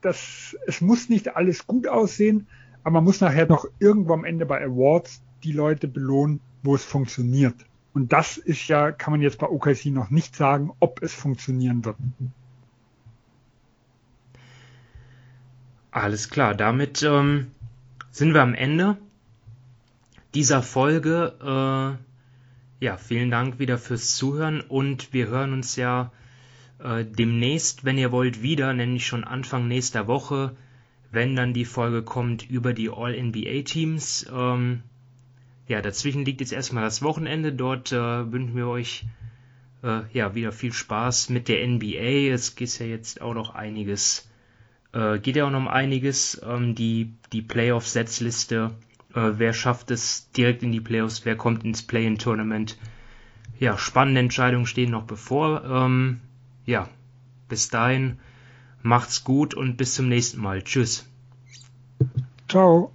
das, 0.01 0.57
es 0.67 0.81
muss 0.81 1.09
nicht 1.09 1.35
alles 1.35 1.67
gut 1.67 1.87
aussehen, 1.87 2.47
aber 2.83 2.95
man 2.95 3.05
muss 3.05 3.21
nachher 3.21 3.47
noch 3.47 3.65
irgendwo 3.79 4.13
am 4.13 4.25
Ende 4.25 4.45
bei 4.45 4.63
Awards 4.63 5.21
die 5.43 5.53
Leute 5.53 5.87
belohnen, 5.87 6.39
wo 6.63 6.75
es 6.75 6.83
funktioniert. 6.83 7.55
Und 7.93 8.11
das 8.11 8.37
ist 8.37 8.67
ja, 8.67 8.91
kann 8.91 9.11
man 9.11 9.21
jetzt 9.21 9.37
bei 9.37 9.47
OKC 9.47 9.85
noch 9.87 10.09
nicht 10.09 10.35
sagen, 10.35 10.71
ob 10.79 11.01
es 11.03 11.13
funktionieren 11.13 11.85
wird. 11.85 11.97
Alles 15.91 16.29
klar, 16.29 16.55
damit 16.55 17.03
ähm, 17.03 17.51
sind 18.09 18.33
wir 18.33 18.41
am 18.41 18.55
Ende 18.55 18.97
dieser 20.33 20.63
Folge. 20.63 21.99
Äh, 22.79 22.83
ja, 22.83 22.97
vielen 22.97 23.29
Dank 23.29 23.59
wieder 23.59 23.77
fürs 23.77 24.15
Zuhören 24.15 24.61
und 24.61 25.13
wir 25.13 25.27
hören 25.27 25.53
uns 25.53 25.75
ja 25.75 26.11
äh, 26.83 27.05
demnächst, 27.05 27.85
wenn 27.85 27.97
ihr 27.97 28.11
wollt, 28.11 28.41
wieder, 28.41 28.73
nämlich 28.73 29.07
schon 29.07 29.23
Anfang 29.23 29.67
nächster 29.67 30.07
Woche, 30.07 30.55
wenn 31.11 31.35
dann 31.35 31.53
die 31.53 31.65
Folge 31.65 32.03
kommt 32.03 32.49
über 32.49 32.73
die 32.73 32.89
All-NBA-Teams. 32.89 34.27
Ähm, 34.31 34.83
ja, 35.67 35.81
dazwischen 35.81 36.25
liegt 36.25 36.41
jetzt 36.41 36.53
erstmal 36.53 36.83
das 36.83 37.01
Wochenende. 37.01 37.53
Dort 37.53 37.91
äh, 37.91 38.31
wünschen 38.31 38.55
wir 38.55 38.67
euch 38.67 39.05
äh, 39.81 40.01
ja 40.11 40.35
wieder 40.35 40.51
viel 40.51 40.73
Spaß 40.73 41.29
mit 41.29 41.47
der 41.47 41.67
NBA. 41.67 42.33
Es 42.33 42.55
geht 42.55 42.77
ja 42.79 42.85
jetzt 42.85 43.21
auch 43.21 43.33
noch 43.33 43.55
einiges 43.55 44.29
äh, 44.93 45.19
geht 45.19 45.35
ja 45.35 45.45
auch 45.45 45.51
noch 45.51 45.59
um 45.59 45.67
einiges. 45.67 46.41
Ähm, 46.45 46.75
die 46.75 47.13
die 47.33 47.41
Playoff-Setzliste, 47.41 48.71
äh, 49.13 49.31
wer 49.35 49.53
schafft 49.53 49.91
es 49.91 50.31
direkt 50.31 50.63
in 50.63 50.71
die 50.71 50.81
Playoffs, 50.81 51.25
wer 51.25 51.35
kommt 51.35 51.63
ins 51.65 51.83
Play-in-Tournament. 51.83 52.77
Ja, 53.59 53.77
spannende 53.77 54.21
Entscheidungen 54.21 54.65
stehen 54.65 54.91
noch 54.91 55.03
bevor. 55.03 55.63
Ähm, 55.65 56.21
ja, 56.65 56.89
bis 57.49 57.69
dahin, 57.69 58.19
macht's 58.81 59.23
gut 59.23 59.53
und 59.53 59.77
bis 59.77 59.95
zum 59.95 60.09
nächsten 60.09 60.41
Mal. 60.41 60.63
Tschüss. 60.63 61.05
Ciao. 62.47 62.91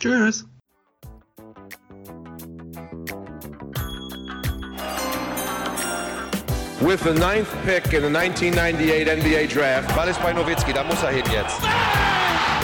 Tschüss. 0.00 0.46
with 6.82 7.02
the 7.04 7.14
ninth 7.14 7.48
pick 7.64 7.94
in 7.94 8.02
the 8.02 8.10
1998 8.10 9.06
NBA 9.06 9.46
Draft. 9.46 9.94
Ball 9.94 10.08
ist 10.08 10.20
bei 10.20 10.32
Nowitzki, 10.32 10.72
da 10.72 10.82
muss 10.82 11.02
er 11.02 11.10
hin 11.10 11.24
jetzt. 11.32 11.56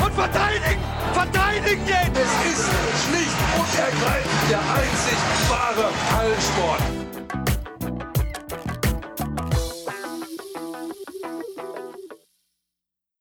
Und 0.05 0.13
verteidigen! 0.13 0.81
Verteidigen 1.13 1.87
jetzt! 1.87 2.19
Es 2.19 2.51
ist 2.51 2.69
schlicht 3.05 3.39
und 3.57 3.79
ergreifend 3.79 4.51
der 4.51 4.59
einzig 4.59 5.19
wahre 5.49 5.91
Hallensport. 6.17 6.98